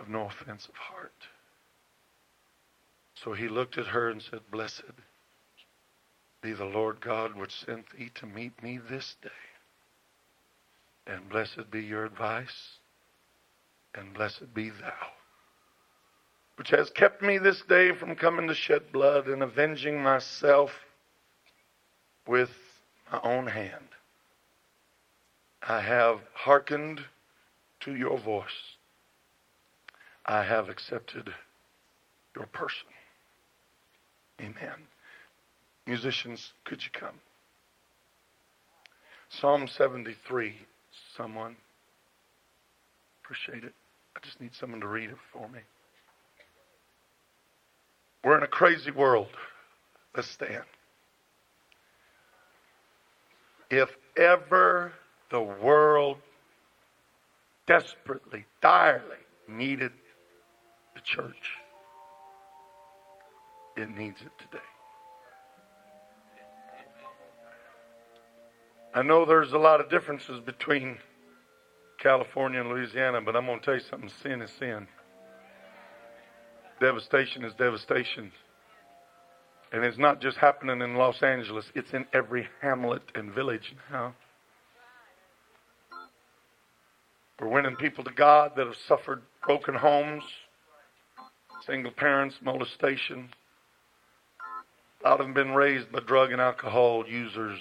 have 0.00 0.08
no 0.08 0.22
offensive 0.22 0.74
heart. 0.74 1.12
So 3.22 3.34
he 3.34 3.48
looked 3.48 3.76
at 3.76 3.86
her 3.86 4.08
and 4.08 4.22
said, 4.22 4.40
Blessed 4.50 4.82
be 6.42 6.52
the 6.54 6.64
Lord 6.64 7.02
God 7.02 7.36
which 7.36 7.64
sent 7.66 7.84
thee 7.90 8.10
to 8.14 8.26
meet 8.26 8.62
me 8.62 8.78
this 8.90 9.16
day. 9.22 9.28
And 11.06 11.28
blessed 11.28 11.70
be 11.70 11.82
your 11.82 12.06
advice, 12.06 12.78
and 13.94 14.14
blessed 14.14 14.54
be 14.54 14.70
thou, 14.70 15.08
which 16.56 16.70
has 16.70 16.88
kept 16.90 17.20
me 17.20 17.36
this 17.36 17.60
day 17.68 17.92
from 17.94 18.14
coming 18.14 18.48
to 18.48 18.54
shed 18.54 18.92
blood 18.92 19.26
and 19.26 19.42
avenging 19.42 20.02
myself 20.02 20.70
with 22.26 22.50
my 23.12 23.20
own 23.22 23.48
hand. 23.48 23.88
I 25.62 25.80
have 25.80 26.20
hearkened 26.32 27.00
to 27.80 27.94
your 27.94 28.18
voice. 28.18 28.76
I 30.30 30.44
have 30.44 30.68
accepted 30.68 31.34
your 32.36 32.46
person. 32.46 32.86
Amen. 34.40 34.86
Musicians, 35.88 36.52
could 36.64 36.84
you 36.84 36.90
come? 36.92 37.16
Psalm 39.28 39.66
73, 39.66 40.54
someone. 41.16 41.56
Appreciate 43.24 43.64
it. 43.64 43.74
I 44.16 44.20
just 44.22 44.40
need 44.40 44.54
someone 44.54 44.80
to 44.82 44.86
read 44.86 45.10
it 45.10 45.16
for 45.32 45.48
me. 45.48 45.58
We're 48.22 48.36
in 48.36 48.44
a 48.44 48.48
crazy 48.48 48.92
world. 48.92 49.30
Let's 50.14 50.30
stand. 50.30 50.62
If 53.68 53.88
ever 54.16 54.92
the 55.32 55.42
world 55.42 56.18
desperately, 57.66 58.44
direly 58.62 59.16
needed 59.48 59.90
church. 61.14 61.58
It 63.76 63.88
needs 63.90 64.20
it 64.20 64.32
today. 64.38 64.64
I 68.94 69.02
know 69.02 69.24
there's 69.24 69.52
a 69.52 69.58
lot 69.58 69.80
of 69.80 69.88
differences 69.88 70.40
between 70.40 70.98
California 72.02 72.60
and 72.60 72.70
Louisiana, 72.70 73.20
but 73.20 73.36
I'm 73.36 73.46
going 73.46 73.60
to 73.60 73.64
tell 73.64 73.74
you 73.74 73.80
something 73.88 74.10
sin 74.22 74.42
is 74.42 74.50
sin. 74.58 74.88
Devastation 76.80 77.44
is 77.44 77.52
devastation. 77.54 78.32
And 79.72 79.84
it's 79.84 79.98
not 79.98 80.20
just 80.20 80.38
happening 80.38 80.80
in 80.80 80.96
Los 80.96 81.22
Angeles, 81.22 81.66
it's 81.74 81.92
in 81.92 82.06
every 82.12 82.48
hamlet 82.60 83.02
and 83.14 83.32
village 83.32 83.74
now. 83.92 84.14
We're 87.38 87.48
winning 87.48 87.76
people 87.76 88.02
to 88.04 88.10
God 88.10 88.52
that 88.56 88.66
have 88.66 88.76
suffered 88.88 89.22
broken 89.46 89.74
homes, 89.74 90.24
single 91.66 91.92
parents, 91.92 92.36
molestation. 92.42 93.30
A 95.04 95.08
lot 95.08 95.20
of 95.20 95.26
them 95.26 95.34
been 95.34 95.52
raised 95.52 95.90
by 95.92 96.00
drug 96.00 96.32
and 96.32 96.40
alcohol 96.40 97.04
users 97.08 97.60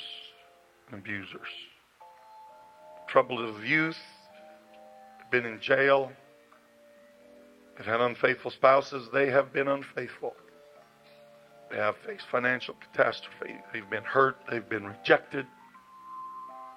and 0.92 1.00
abusers. 1.00 1.48
Troubled 3.08 3.42
of 3.42 3.64
youth, 3.64 3.98
been 5.32 5.46
in 5.46 5.60
jail, 5.62 6.12
they've 7.78 7.86
had 7.86 8.02
unfaithful 8.02 8.52
spouses, 8.52 9.08
they 9.14 9.30
have 9.30 9.54
been 9.54 9.68
unfaithful. 9.68 10.36
They 11.72 11.78
have 11.78 11.96
faced 12.06 12.26
financial 12.32 12.76
catastrophe. 12.76 13.56
They've 13.72 13.90
been 13.90 14.04
hurt. 14.04 14.38
They've 14.50 14.68
been 14.68 14.88
rejected. 14.88 15.46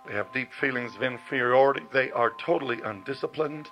They 0.07 0.13
have 0.13 0.33
deep 0.35 0.51
feelings 0.61 0.95
of 0.95 1.03
inferiority. 1.03 1.83
They 1.93 2.11
are 2.11 2.33
totally 2.45 2.79
undisciplined, 2.85 3.69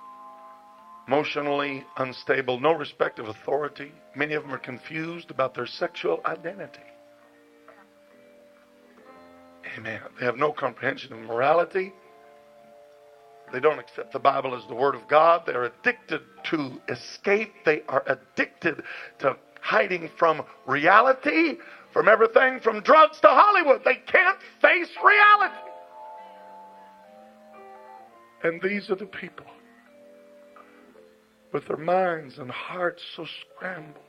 emotionally 1.11 1.83
unstable, 1.97 2.57
no 2.61 2.71
respect 2.71 3.19
of 3.19 3.27
authority. 3.27 3.91
Many 4.15 4.33
of 4.33 4.43
them 4.43 4.53
are 4.53 4.57
confused 4.57 5.29
about 5.29 5.53
their 5.53 5.65
sexual 5.65 6.21
identity. 6.25 6.79
Amen. 9.77 9.99
They 10.17 10.25
have 10.25 10.37
no 10.37 10.53
comprehension 10.53 11.11
of 11.11 11.19
morality. 11.19 11.91
They 13.51 13.59
don't 13.59 13.77
accept 13.77 14.13
the 14.13 14.19
Bible 14.19 14.55
as 14.55 14.65
the 14.69 14.73
Word 14.73 14.95
of 14.95 15.05
God. 15.09 15.43
They're 15.45 15.65
addicted 15.65 16.21
to 16.45 16.81
escape. 16.87 17.51
They 17.65 17.81
are 17.89 18.03
addicted 18.07 18.81
to 19.19 19.35
hiding 19.59 20.09
from 20.17 20.43
reality, 20.65 21.57
from 21.91 22.07
everything 22.07 22.61
from 22.61 22.81
drugs 22.83 23.19
to 23.19 23.27
Hollywood. 23.27 23.81
They 23.83 23.95
can't 23.95 24.39
face 24.61 24.89
reality. 25.03 25.55
And 28.43 28.61
these 28.61 28.89
are 28.89 28.95
the 28.95 29.05
people 29.05 29.45
with 31.53 31.67
their 31.67 31.77
minds 31.77 32.37
and 32.37 32.49
hearts 32.49 33.03
so 33.15 33.25
scrambled. 33.25 34.05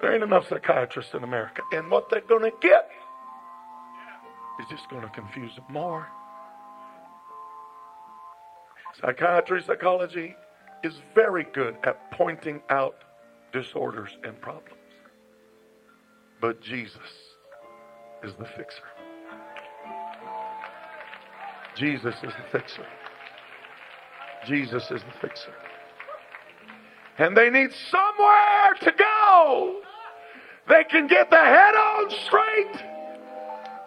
There 0.00 0.12
ain't 0.12 0.24
enough 0.24 0.48
psychiatrists 0.48 1.14
in 1.14 1.22
America. 1.22 1.62
And 1.72 1.90
what 1.90 2.10
they're 2.10 2.22
going 2.22 2.42
to 2.42 2.56
get 2.60 2.88
is 4.60 4.66
just 4.68 4.88
going 4.90 5.02
to 5.02 5.08
confuse 5.10 5.54
them 5.54 5.64
more. 5.70 6.06
Psychiatry, 9.00 9.62
psychology 9.62 10.34
is 10.82 10.94
very 11.14 11.46
good 11.54 11.76
at 11.84 12.10
pointing 12.12 12.60
out 12.68 12.96
disorders 13.52 14.10
and 14.24 14.40
problems. 14.40 14.78
But 16.40 16.60
Jesus 16.60 16.98
is 18.24 18.32
the 18.38 18.44
fixer. 18.44 18.82
Jesus 21.76 22.14
is 22.22 22.32
the 22.32 22.58
fixer. 22.58 22.86
Jesus 24.46 24.84
is 24.90 25.02
the 25.02 25.18
fixer. 25.20 25.52
And 27.18 27.36
they 27.36 27.50
need 27.50 27.70
somewhere 27.90 28.74
to 28.80 28.92
go. 28.92 29.80
They 30.68 30.84
can 30.84 31.06
get 31.06 31.30
the 31.30 31.36
head 31.36 31.74
on 31.74 32.10
straight. 32.26 32.84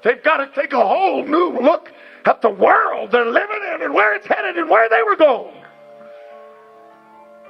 They've 0.04 0.24
got 0.24 0.38
to 0.38 0.62
take 0.62 0.74
a 0.74 0.88
whole 0.88 1.26
new 1.26 1.60
look 1.60 1.92
at 2.26 2.42
the 2.42 2.50
world 2.50 3.12
they're 3.12 3.26
living 3.26 3.62
in 3.74 3.82
and 3.82 3.94
where 3.94 4.16
it's 4.16 4.28
headed 4.28 4.58
and 4.58 4.70
where 4.70 4.90
they 4.90 5.02
were 5.04 5.16
going. 5.16 5.56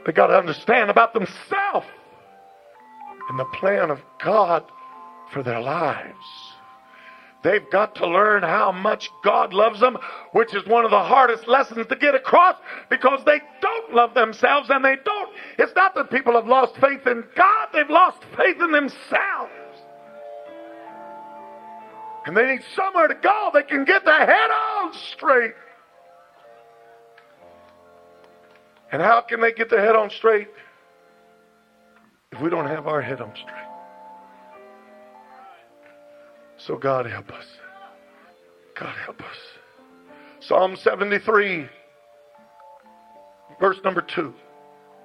They 0.05 0.11
got 0.11 0.27
to 0.27 0.37
understand 0.37 0.89
about 0.89 1.13
themselves 1.13 1.87
and 3.29 3.39
the 3.39 3.45
plan 3.45 3.89
of 3.89 3.99
God 4.23 4.63
for 5.31 5.43
their 5.43 5.59
lives. 5.59 6.44
They've 7.45 7.69
got 7.69 7.93
to 7.97 8.07
learn 8.07 8.41
how 8.41 8.71
much 8.71 9.11
God 9.23 9.53
loves 9.53 9.79
them, 9.79 9.99
which 10.31 10.55
is 10.55 10.65
one 10.65 10.83
of 10.83 10.89
the 10.89 11.03
hardest 11.03 11.47
lessons 11.47 11.85
to 11.85 11.95
get 11.95 12.15
across 12.15 12.57
because 12.89 13.23
they 13.23 13.39
don't 13.61 13.93
love 13.93 14.15
themselves 14.15 14.71
and 14.71 14.83
they 14.83 14.95
don't. 15.05 15.29
It's 15.59 15.71
not 15.75 15.93
that 15.93 16.09
people 16.09 16.33
have 16.33 16.47
lost 16.47 16.75
faith 16.77 17.05
in 17.05 17.23
God, 17.35 17.67
they've 17.71 17.87
lost 17.87 18.17
faith 18.35 18.59
in 18.59 18.71
themselves. 18.71 19.51
And 22.25 22.35
they 22.35 22.47
need 22.47 22.63
somewhere 22.75 23.07
to 23.07 23.13
go 23.13 23.51
they 23.53 23.61
can 23.61 23.85
get 23.85 24.03
their 24.05 24.25
head 24.25 24.49
on 24.49 24.93
straight. 24.93 25.53
And 28.91 29.03
how 29.03 29.21
can 29.21 29.39
they 29.39 29.51
get 29.51 29.69
their 29.69 29.85
head 29.85 29.95
on 29.95 30.09
straight 30.09 30.47
if 32.31 32.41
we 32.41 32.49
don't 32.49 32.65
have 32.65 32.87
our 32.87 33.03
head 33.03 33.21
on 33.21 33.35
straight? 33.35 33.74
So 36.65 36.77
God 36.77 37.05
help 37.05 37.31
us. 37.31 37.45
God 38.79 38.95
help 39.05 39.21
us. 39.21 39.37
Psalm 40.39 40.75
73, 40.75 41.67
verse 43.59 43.77
number 43.83 44.01
2. 44.01 44.33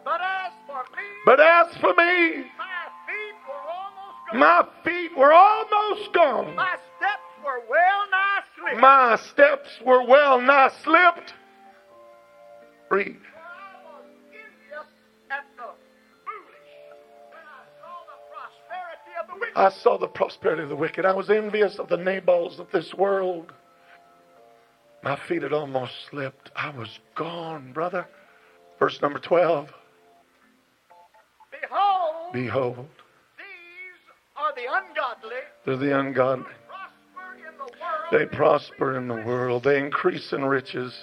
But 0.04 0.20
as 0.22 0.52
for 0.66 0.82
me, 0.96 1.02
But 1.26 1.40
as 1.40 1.76
for 1.76 1.94
me, 1.94 2.44
my 2.54 2.72
feet 3.06 3.36
were 3.46 3.60
almost 3.68 4.32
gone. 4.32 4.38
my 4.40 4.66
feet 4.84 5.16
were 5.16 5.32
almost 5.32 6.12
gone. 6.14 6.56
My 6.56 6.76
steps 6.96 7.44
were 7.44 7.60
well 7.68 8.10
nigh 8.10 8.40
slipped. 8.56 8.80
My 8.80 9.16
steps 9.30 9.68
were 9.84 10.02
well 10.06 10.40
nigh 10.40 10.70
slipped. 10.82 11.34
Read. 12.90 13.16
I 19.56 19.70
saw 19.70 19.98
the 19.98 20.06
prosperity 20.06 20.62
of 20.62 20.68
the 20.68 20.76
wicked. 20.76 21.04
I 21.04 21.12
was 21.12 21.30
envious 21.30 21.78
of 21.78 21.88
the 21.88 21.96
Nabals 21.96 22.58
of 22.58 22.70
this 22.72 22.94
world. 22.94 23.52
My 25.02 25.16
feet 25.28 25.42
had 25.42 25.52
almost 25.52 25.92
slipped. 26.10 26.50
I 26.54 26.70
was 26.70 26.98
gone, 27.16 27.72
brother. 27.72 28.06
Verse 28.78 29.00
number 29.02 29.18
12. 29.18 29.68
Behold, 31.50 32.32
Behold, 32.32 32.88
these 33.38 34.00
are 34.36 34.54
the 34.54 34.66
ungodly. 34.70 35.36
they're 35.64 35.76
the 35.76 35.98
ungodly. 35.98 36.44
Prosper 36.68 37.38
the. 38.10 38.18
They 38.18 38.26
prosper 38.26 38.96
in 38.96 39.08
the 39.08 39.14
world. 39.14 39.64
They 39.64 39.78
increase 39.78 40.32
in 40.32 40.44
riches. 40.44 40.94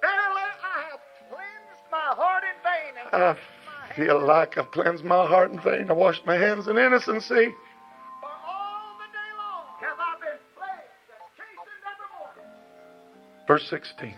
Verily, 0.00 0.50
I 0.62 0.82
have 0.90 1.00
cleansed 1.28 1.90
my 1.90 2.14
heart 2.14 2.44
in 2.44 2.62
vain. 2.62 2.94
I 3.12 3.36
feel 3.96 4.24
like 4.24 4.58
I've 4.58 4.70
cleansed 4.70 5.04
my 5.04 5.26
heart 5.26 5.52
in 5.52 5.60
vain. 5.60 5.90
I 5.90 5.92
washed 5.92 6.26
my 6.26 6.36
hands 6.36 6.66
in 6.68 6.76
innocency. 6.78 7.54
For 8.20 8.30
all 8.46 8.96
the 8.98 9.08
day 9.12 9.30
long 9.36 9.66
have 9.80 9.98
I 9.98 10.16
been 10.20 10.38
plagued 10.56 11.10
and 11.10 11.24
chastened 11.36 11.84
evermore. 11.92 12.34
Verse 13.46 13.68
16. 13.68 14.14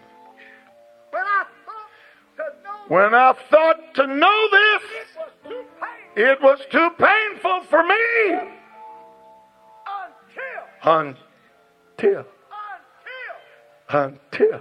When 1.10 1.22
I 1.22 1.44
thought 1.66 1.90
to 2.36 2.44
know 2.62 2.94
When 2.94 3.14
I 3.14 3.32
thought 3.50 3.94
to 3.94 4.06
know 4.06 4.48
this, 4.50 4.82
it 4.96 5.08
was 5.14 5.30
too 5.44 5.64
painful 5.80 6.22
it 6.22 6.42
was 6.42 6.60
too 6.70 6.90
painful 6.98 7.62
for 7.68 7.82
me. 7.82 8.52
until, 10.82 12.24
until, 13.88 14.60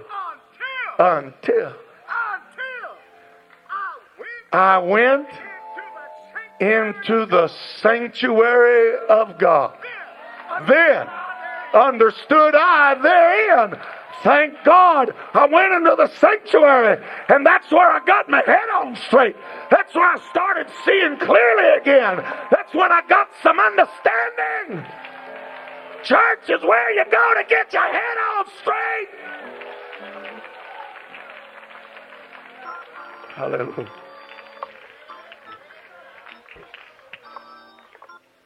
until 0.98 1.74
I 4.56 4.78
went 4.78 5.28
into 6.60 7.26
the 7.26 7.50
sanctuary. 7.82 8.96
of 9.10 9.36
God. 9.36 9.76
Then 10.66 11.06
understood 11.74 12.54
I 12.56 12.94
therein. 12.94 13.78
Thank 14.22 14.54
God 14.64 15.14
I 15.34 15.44
went 15.44 15.74
into 15.74 15.94
the 15.98 16.08
sanctuary 16.18 17.04
and 17.28 17.44
that's 17.44 17.70
where 17.70 17.90
I 17.90 18.00
got 18.06 18.30
my 18.30 18.42
head 18.46 18.70
on 18.76 18.96
straight. 18.96 19.36
That's 19.70 19.94
where 19.94 20.10
I 20.10 20.18
started 20.30 20.68
seeing 20.86 21.18
clearly 21.18 21.76
again. 21.78 22.24
That's 22.50 22.72
when 22.72 22.90
I 22.90 23.02
got 23.10 23.28
some 23.42 23.60
understanding. 23.60 24.86
Church 26.02 26.48
is 26.48 26.62
where 26.62 26.94
you 26.94 27.04
go 27.12 27.34
to 27.36 27.44
get 27.46 27.74
your 27.74 27.92
head 27.92 28.16
on 28.38 28.46
straight. 28.62 29.08
Hallelujah. 33.34 34.05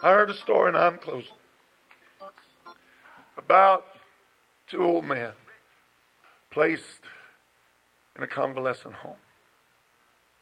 I 0.03 0.13
heard 0.13 0.31
a 0.31 0.35
story, 0.35 0.69
and 0.69 0.79
I'm 0.79 0.97
closing, 0.97 1.33
about 3.37 3.85
two 4.67 4.83
old 4.83 5.05
men. 5.05 5.33
placed 6.51 7.03
in 8.17 8.23
a 8.23 8.27
convalescent 8.27 8.95
home. 8.95 9.17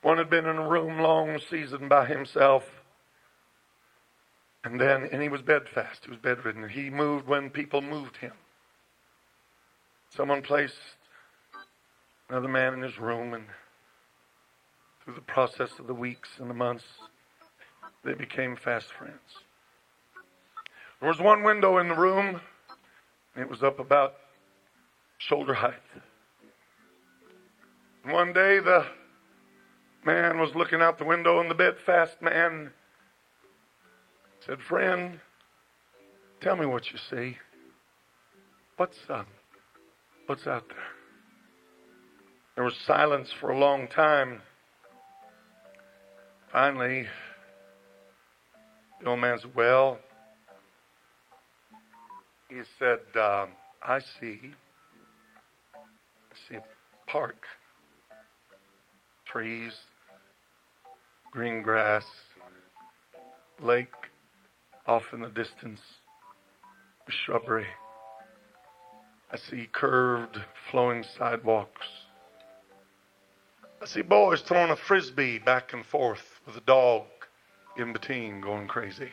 One 0.02 0.16
had 0.16 0.30
been 0.30 0.46
in 0.46 0.56
a 0.56 0.68
room 0.68 1.00
long 1.00 1.38
season 1.50 1.88
by 1.88 2.06
himself. 2.06 2.64
And 4.64 4.80
then, 4.80 5.08
and 5.12 5.22
he 5.22 5.28
was 5.28 5.42
bedfast. 5.42 6.04
He 6.04 6.10
was 6.10 6.18
bedridden. 6.18 6.68
He 6.68 6.88
moved 6.88 7.26
when 7.26 7.50
people 7.50 7.82
moved 7.82 8.16
him. 8.16 8.32
Someone 10.08 10.40
placed 10.40 10.76
another 12.30 12.48
man 12.48 12.74
in 12.74 12.82
his 12.82 12.98
room, 12.98 13.34
and 13.34 13.44
through 15.04 15.14
the 15.14 15.20
process 15.20 15.78
of 15.78 15.86
the 15.86 15.94
weeks 15.94 16.30
and 16.38 16.48
the 16.48 16.54
months, 16.54 16.84
they 18.04 18.14
became 18.14 18.56
fast 18.56 18.92
friends. 18.92 19.44
There 21.00 21.08
was 21.08 21.20
one 21.20 21.44
window 21.44 21.78
in 21.78 21.88
the 21.88 21.94
room, 21.94 22.40
and 23.34 23.44
it 23.44 23.48
was 23.48 23.62
up 23.62 23.78
about 23.78 24.14
shoulder 25.18 25.54
height. 25.54 25.74
And 28.02 28.12
one 28.12 28.32
day, 28.32 28.58
the 28.58 28.84
man 30.04 30.40
was 30.40 30.56
looking 30.56 30.82
out 30.82 30.98
the 30.98 31.04
window, 31.04 31.40
and 31.40 31.48
the 31.48 31.54
bedfast 31.54 32.20
man 32.20 32.72
said, 34.44 34.60
Friend, 34.60 35.20
tell 36.40 36.56
me 36.56 36.66
what 36.66 36.90
you 36.90 36.98
see. 36.98 37.38
What's 38.76 38.98
up? 39.08 39.28
What's 40.26 40.48
out 40.48 40.68
there? 40.68 40.78
There 42.56 42.64
was 42.64 42.76
silence 42.76 43.30
for 43.40 43.50
a 43.50 43.58
long 43.58 43.86
time. 43.86 44.42
Finally, 46.50 47.06
the 49.00 49.06
old 49.06 49.20
man 49.20 49.38
said, 49.38 49.54
Well, 49.54 50.00
he 52.48 52.60
said, 52.78 53.00
um, 53.16 53.50
I 53.82 54.00
see. 54.20 54.40
I 55.74 56.36
see 56.48 56.56
a 56.56 56.62
park, 57.10 57.46
trees, 59.26 59.72
green 61.30 61.62
grass, 61.62 62.06
lake 63.60 63.92
off 64.86 65.12
in 65.12 65.20
the 65.20 65.28
distance, 65.28 65.80
shrubbery. 67.08 67.66
I 69.30 69.36
see 69.36 69.68
curved, 69.70 70.38
flowing 70.70 71.04
sidewalks. 71.18 71.86
I 73.82 73.86
see 73.86 74.02
boys 74.02 74.40
throwing 74.40 74.70
a 74.70 74.76
frisbee 74.76 75.38
back 75.38 75.72
and 75.74 75.84
forth 75.84 76.40
with 76.46 76.56
a 76.56 76.62
dog 76.62 77.04
in 77.76 77.92
between 77.92 78.40
going 78.40 78.68
crazy. 78.68 79.10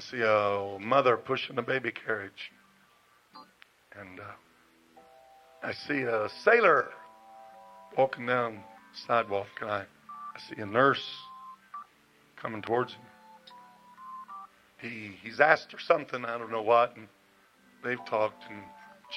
I 0.00 0.02
see 0.02 0.22
a 0.22 0.78
mother 0.80 1.18
pushing 1.18 1.58
a 1.58 1.62
baby 1.62 1.92
carriage. 1.92 2.52
And 4.00 4.18
uh, 4.18 4.22
I 5.62 5.74
see 5.74 6.00
a 6.00 6.26
sailor 6.42 6.86
walking 7.98 8.24
down 8.24 8.54
the 8.54 8.98
sidewalk. 9.06 9.48
And 9.60 9.70
I, 9.70 9.80
I 9.80 10.40
see 10.48 10.62
a 10.62 10.64
nurse 10.64 11.04
coming 12.40 12.62
towards 12.62 12.94
him. 12.94 13.02
He, 14.78 15.12
he's 15.22 15.38
asked 15.38 15.70
her 15.72 15.78
something, 15.86 16.24
I 16.24 16.38
don't 16.38 16.50
know 16.50 16.62
what. 16.62 16.96
And 16.96 17.06
they've 17.84 18.02
talked, 18.08 18.42
and 18.48 18.62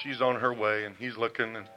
she's 0.02 0.20
on 0.20 0.38
her 0.38 0.52
way, 0.52 0.84
and 0.84 0.94
he's 0.96 1.16
looking. 1.16 1.56
And, 1.56 1.68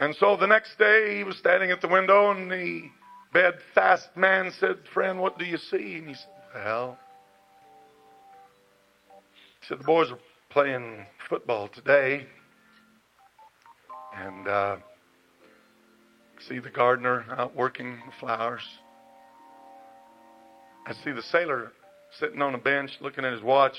and 0.00 0.16
so 0.16 0.36
the 0.36 0.48
next 0.48 0.76
day, 0.76 1.18
he 1.18 1.22
was 1.22 1.36
standing 1.36 1.70
at 1.70 1.80
the 1.80 1.88
window, 1.88 2.32
and 2.32 2.50
the 2.50 2.90
bedfast 3.32 4.08
man 4.16 4.50
said, 4.58 4.78
Friend, 4.92 5.20
what 5.20 5.38
do 5.38 5.44
you 5.44 5.58
see? 5.58 5.98
And 5.98 6.08
he 6.08 6.14
said, 6.14 6.33
Well, 6.54 6.96
he 9.60 9.66
said, 9.66 9.80
The 9.80 9.84
boys 9.84 10.10
are 10.10 10.18
playing 10.50 11.06
football 11.28 11.68
today. 11.68 12.26
And 14.16 14.46
uh, 14.46 14.76
see 16.48 16.60
the 16.60 16.70
gardener 16.70 17.24
out 17.36 17.56
working 17.56 17.98
the 18.06 18.12
flowers. 18.20 18.62
I 20.86 20.92
see 21.04 21.10
the 21.10 21.22
sailor 21.22 21.72
sitting 22.20 22.40
on 22.40 22.54
a 22.54 22.58
bench 22.58 22.92
looking 23.00 23.24
at 23.24 23.32
his 23.32 23.42
watch 23.42 23.78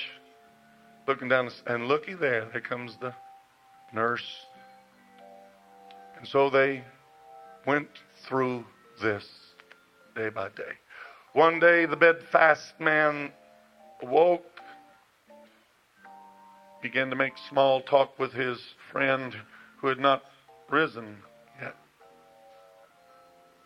looking 1.07 1.27
down, 1.27 1.49
and 1.67 1.87
looky 1.87 2.13
there, 2.15 2.47
there 2.51 2.61
comes 2.61 2.95
the 2.99 3.13
nurse. 3.93 4.25
And 6.17 6.27
so 6.27 6.49
they 6.49 6.83
went 7.65 7.87
through 8.27 8.65
this 9.01 9.25
day 10.15 10.29
by 10.29 10.49
day. 10.49 10.63
One 11.35 11.59
day, 11.59 11.85
the 11.85 11.97
bedfast 11.97 12.79
man 12.79 13.29
awoke, 14.01 14.61
began 16.81 17.09
to 17.09 17.17
make 17.17 17.33
small 17.49 17.81
talk 17.81 18.17
with 18.17 18.31
his 18.31 18.57
friend 18.89 19.35
who 19.75 19.87
had 19.87 19.99
not 19.99 20.23
risen 20.69 21.17
yet, 21.61 21.75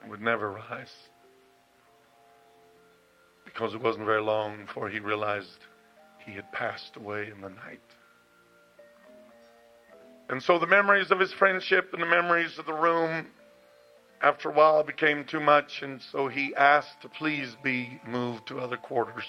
would 0.09 0.19
never 0.19 0.49
rise. 0.51 0.95
Because 3.45 3.75
it 3.75 3.81
wasn't 3.83 4.05
very 4.05 4.23
long 4.23 4.65
before 4.65 4.89
he 4.89 4.99
realized 4.99 5.59
he 6.25 6.31
had 6.31 6.51
passed 6.51 6.95
away 6.95 7.29
in 7.31 7.39
the 7.39 7.49
night. 7.49 7.81
And 10.27 10.41
so 10.41 10.57
the 10.57 10.65
memories 10.65 11.11
of 11.11 11.19
his 11.19 11.33
friendship 11.33 11.93
and 11.93 12.01
the 12.01 12.07
memories 12.07 12.57
of 12.57 12.65
the 12.65 12.73
room, 12.73 13.27
after 14.21 14.49
a 14.49 14.53
while, 14.53 14.81
it 14.81 14.87
became 14.87 15.23
too 15.23 15.39
much, 15.39 15.81
and 15.81 16.01
so 16.01 16.27
he 16.27 16.53
asked 16.55 17.01
to 17.01 17.09
please 17.09 17.55
be 17.63 18.01
moved 18.05 18.47
to 18.47 18.59
other 18.59 18.77
quarters. 18.77 19.23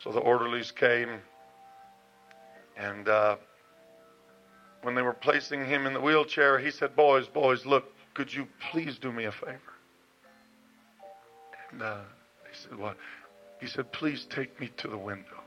So 0.00 0.12
the 0.12 0.20
orderlies 0.20 0.70
came, 0.70 1.20
and 2.76 3.08
uh, 3.08 3.36
when 4.82 4.94
they 4.94 5.02
were 5.02 5.14
placing 5.14 5.64
him 5.64 5.86
in 5.86 5.94
the 5.94 6.00
wheelchair, 6.00 6.58
he 6.58 6.70
said, 6.70 6.94
Boys, 6.94 7.26
boys, 7.26 7.64
look, 7.64 7.86
could 8.12 8.32
you 8.32 8.46
please 8.70 8.98
do 8.98 9.10
me 9.10 9.24
a 9.24 9.32
favor? 9.32 9.60
And 11.72 11.82
uh, 11.82 12.00
they 12.44 12.50
said, 12.52 12.78
What? 12.78 12.98
He 13.60 13.66
said, 13.66 13.90
Please 13.92 14.26
take 14.28 14.60
me 14.60 14.70
to 14.76 14.88
the 14.88 14.98
window. 14.98 15.40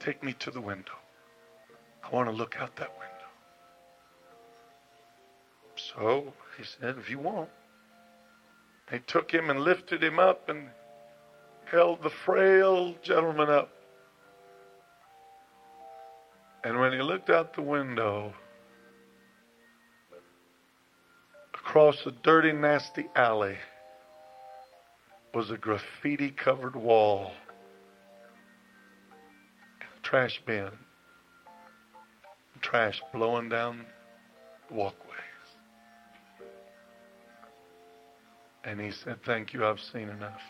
Take 0.00 0.22
me 0.24 0.32
to 0.40 0.50
the 0.50 0.60
window. 0.60 0.92
I 2.02 2.14
want 2.14 2.28
to 2.28 2.34
look 2.34 2.56
out 2.58 2.74
that 2.76 2.90
window. 2.98 3.19
So 5.94 6.32
he 6.56 6.64
said, 6.64 6.96
If 6.98 7.10
you 7.10 7.18
want. 7.18 7.48
They 8.90 8.98
took 8.98 9.30
him 9.30 9.50
and 9.50 9.60
lifted 9.60 10.02
him 10.02 10.18
up 10.18 10.48
and 10.48 10.68
held 11.70 12.02
the 12.02 12.10
frail 12.10 12.94
gentleman 13.02 13.48
up. 13.48 13.70
And 16.64 16.78
when 16.80 16.92
he 16.92 17.00
looked 17.00 17.30
out 17.30 17.54
the 17.54 17.62
window, 17.62 18.34
across 21.54 22.04
a 22.04 22.10
dirty, 22.10 22.52
nasty 22.52 23.06
alley 23.14 23.56
was 25.32 25.50
a 25.50 25.56
graffiti 25.56 26.30
covered 26.30 26.74
wall 26.74 27.32
trash 30.02 30.42
bin, 30.44 30.70
trash 32.60 33.00
blowing 33.12 33.48
down 33.48 33.86
the 34.68 34.74
walkways. 34.74 35.09
And 38.64 38.80
he 38.80 38.90
said, 38.90 39.22
Thank 39.24 39.52
you, 39.52 39.66
I've 39.66 39.80
seen 39.80 40.08
enough. 40.08 40.40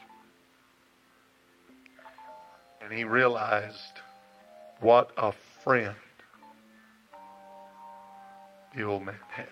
And 2.82 2.92
he 2.92 3.04
realized 3.04 4.00
what 4.80 5.10
a 5.16 5.32
friend 5.62 5.94
the 8.74 8.82
old 8.82 9.04
man 9.04 9.14
had. 9.28 9.46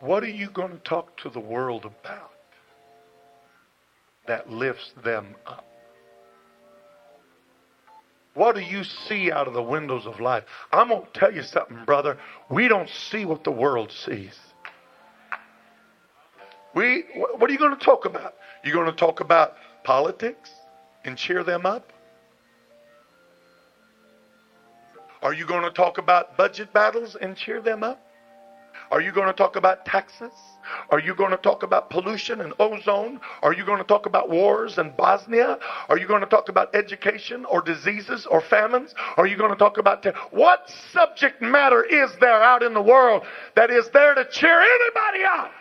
What 0.00 0.22
are 0.24 0.28
you 0.28 0.50
going 0.50 0.72
to 0.72 0.78
talk 0.78 1.16
to 1.18 1.30
the 1.30 1.40
world 1.40 1.84
about? 1.84 2.30
that 4.30 4.48
lifts 4.48 4.92
them 5.02 5.34
up. 5.44 5.69
What 8.34 8.54
do 8.54 8.60
you 8.60 8.84
see 8.84 9.32
out 9.32 9.48
of 9.48 9.54
the 9.54 9.62
windows 9.62 10.06
of 10.06 10.20
life? 10.20 10.44
I'm 10.72 10.88
going 10.88 11.02
to 11.02 11.18
tell 11.18 11.34
you 11.34 11.42
something, 11.42 11.84
brother. 11.84 12.16
We 12.48 12.68
don't 12.68 12.88
see 12.88 13.24
what 13.24 13.44
the 13.44 13.50
world 13.50 13.90
sees. 13.90 14.38
We, 16.74 17.04
what 17.16 17.50
are 17.50 17.52
you 17.52 17.58
going 17.58 17.76
to 17.76 17.84
talk 17.84 18.04
about? 18.04 18.34
You're 18.62 18.74
going 18.74 18.90
to 18.90 18.96
talk 18.96 19.20
about 19.20 19.54
politics 19.82 20.50
and 21.04 21.16
cheer 21.16 21.42
them 21.42 21.66
up? 21.66 21.92
Are 25.22 25.34
you 25.34 25.44
going 25.44 25.64
to 25.64 25.70
talk 25.70 25.98
about 25.98 26.36
budget 26.36 26.72
battles 26.72 27.16
and 27.20 27.36
cheer 27.36 27.60
them 27.60 27.82
up? 27.82 28.00
Are 28.90 29.00
you 29.00 29.12
going 29.12 29.28
to 29.28 29.32
talk 29.32 29.56
about 29.56 29.84
taxes? 29.84 30.32
Are 30.90 30.98
you 30.98 31.14
going 31.14 31.30
to 31.30 31.36
talk 31.36 31.62
about 31.62 31.90
pollution 31.90 32.40
and 32.40 32.52
ozone? 32.58 33.20
Are 33.42 33.52
you 33.52 33.64
going 33.64 33.78
to 33.78 33.84
talk 33.84 34.06
about 34.06 34.30
wars 34.30 34.78
and 34.78 34.96
Bosnia? 34.96 35.58
Are 35.88 35.98
you 35.98 36.06
going 36.08 36.20
to 36.20 36.26
talk 36.26 36.48
about 36.48 36.74
education 36.74 37.44
or 37.44 37.62
diseases 37.62 38.26
or 38.26 38.40
famines? 38.40 38.94
Are 39.16 39.26
you 39.26 39.36
going 39.36 39.50
to 39.50 39.56
talk 39.56 39.78
about 39.78 40.02
te- 40.02 40.10
what 40.32 40.68
subject 40.92 41.40
matter 41.40 41.82
is 41.84 42.10
there 42.20 42.42
out 42.42 42.62
in 42.62 42.74
the 42.74 42.82
world 42.82 43.22
that 43.54 43.70
is 43.70 43.88
there 43.90 44.14
to 44.14 44.24
cheer 44.30 44.60
anybody 44.60 45.24
up? 45.24 45.52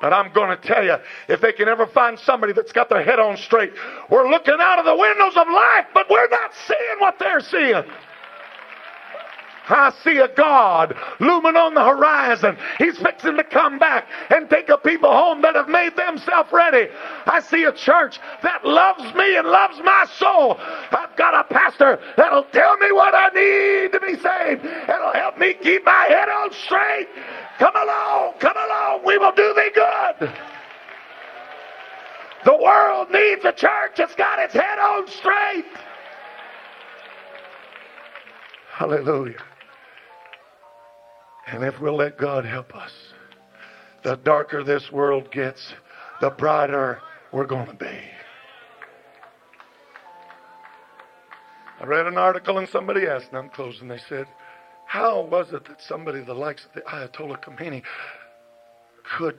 But 0.00 0.12
I'm 0.12 0.32
going 0.32 0.50
to 0.50 0.60
tell 0.66 0.84
you, 0.84 0.96
if 1.28 1.40
they 1.40 1.52
can 1.52 1.68
ever 1.68 1.86
find 1.86 2.18
somebody 2.18 2.52
that's 2.52 2.72
got 2.72 2.88
their 2.88 3.04
head 3.04 3.20
on 3.20 3.36
straight, 3.36 3.72
we're 4.10 4.28
looking 4.28 4.56
out 4.58 4.80
of 4.80 4.84
the 4.84 4.96
windows 4.96 5.36
of 5.36 5.46
life, 5.46 5.86
but 5.94 6.10
we're 6.10 6.28
not 6.28 6.50
seeing 6.66 6.98
what 6.98 7.20
they're 7.20 7.40
seeing. 7.40 7.84
I 9.68 9.92
see 10.02 10.18
a 10.18 10.28
God 10.28 10.96
looming 11.20 11.56
on 11.56 11.74
the 11.74 11.84
horizon. 11.84 12.56
He's 12.78 12.98
fixing 12.98 13.36
to 13.36 13.44
come 13.44 13.78
back 13.78 14.08
and 14.30 14.50
take 14.50 14.68
a 14.68 14.78
people 14.78 15.10
home 15.10 15.42
that 15.42 15.54
have 15.54 15.68
made 15.68 15.96
themselves 15.96 16.50
ready. 16.52 16.88
I 17.26 17.40
see 17.40 17.64
a 17.64 17.72
church 17.72 18.18
that 18.42 18.64
loves 18.64 19.14
me 19.14 19.36
and 19.36 19.46
loves 19.46 19.78
my 19.84 20.06
soul. 20.16 20.56
I've 20.58 21.14
got 21.16 21.34
a 21.34 21.44
pastor 21.44 22.00
that'll 22.16 22.44
tell 22.44 22.76
me 22.78 22.90
what 22.92 23.14
I 23.14 23.28
need 23.28 23.92
to 23.92 24.00
be 24.00 24.20
saved. 24.20 24.64
It'll 24.64 25.12
help 25.12 25.38
me 25.38 25.54
keep 25.54 25.84
my 25.84 26.06
head 26.08 26.28
on 26.28 26.52
straight. 26.52 27.08
Come 27.58 27.76
along, 27.76 28.34
come 28.40 28.56
along. 28.56 29.02
We 29.04 29.18
will 29.18 29.32
do 29.32 29.54
thee 29.54 29.70
good. 29.74 30.32
The 32.44 32.56
world 32.56 33.10
needs 33.12 33.44
a 33.44 33.52
church 33.52 33.92
that's 33.96 34.16
got 34.16 34.40
its 34.40 34.54
head 34.54 34.78
on 34.80 35.06
straight. 35.06 35.66
Hallelujah. 38.72 39.36
And 41.46 41.64
if 41.64 41.80
we'll 41.80 41.96
let 41.96 42.18
God 42.18 42.44
help 42.44 42.74
us, 42.74 42.92
the 44.04 44.16
darker 44.16 44.62
this 44.64 44.90
world 44.92 45.30
gets, 45.30 45.74
the 46.20 46.30
brighter 46.30 47.00
we're 47.32 47.46
going 47.46 47.66
to 47.66 47.74
be. 47.74 47.98
I 51.80 51.84
read 51.84 52.06
an 52.06 52.16
article 52.16 52.58
and 52.58 52.68
somebody 52.68 53.06
asked, 53.06 53.28
and 53.28 53.38
I'm 53.38 53.48
closing, 53.48 53.88
they 53.88 53.98
said, 54.08 54.26
How 54.86 55.22
was 55.22 55.52
it 55.52 55.64
that 55.64 55.82
somebody 55.82 56.20
the 56.20 56.34
likes 56.34 56.64
of 56.64 56.72
the 56.74 56.82
Ayatollah 56.82 57.42
Khomeini 57.42 57.82
could 59.18 59.38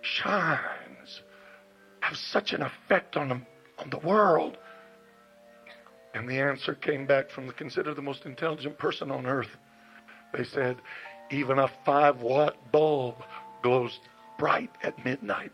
shines, 0.00 1.22
have 2.00 2.16
such 2.16 2.52
an 2.52 2.62
effect 2.62 3.16
on 3.16 3.28
the, 3.28 3.40
on 3.78 3.90
the 3.90 3.98
world? 3.98 4.58
And 6.12 6.28
the 6.28 6.40
answer 6.40 6.74
came 6.74 7.06
back 7.06 7.30
from 7.30 7.46
the 7.46 7.52
considered 7.52 7.94
the 7.94 8.02
most 8.02 8.26
intelligent 8.26 8.78
person 8.78 9.10
on 9.12 9.26
earth. 9.26 9.56
They 10.36 10.44
said, 10.44 10.78
even 11.30 11.58
a 11.58 11.68
five 11.84 12.20
watt 12.20 12.56
bulb 12.72 13.16
glows 13.62 14.00
bright 14.38 14.70
at 14.82 15.04
midnight. 15.04 15.52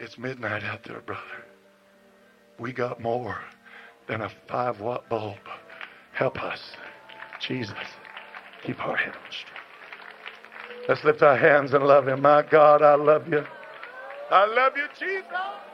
It's 0.00 0.18
midnight 0.18 0.64
out 0.64 0.84
there, 0.84 1.00
brother. 1.00 1.22
We 2.58 2.72
got 2.72 3.00
more 3.00 3.38
than 4.06 4.20
a 4.20 4.30
five 4.48 4.80
watt 4.80 5.08
bulb. 5.08 5.38
Help 6.12 6.42
us. 6.42 6.60
Jesus, 7.40 7.74
keep 8.64 8.84
our 8.84 8.96
head 8.96 9.14
on 9.14 9.30
straight. 9.30 9.54
Let's 10.88 11.02
lift 11.04 11.22
our 11.22 11.36
hands 11.36 11.72
and 11.72 11.84
love 11.84 12.06
Him. 12.08 12.22
My 12.22 12.42
God, 12.42 12.82
I 12.82 12.94
love 12.94 13.26
you. 13.28 13.44
I 14.30 14.46
love 14.46 14.72
you, 14.76 14.86
Jesus. 14.98 15.73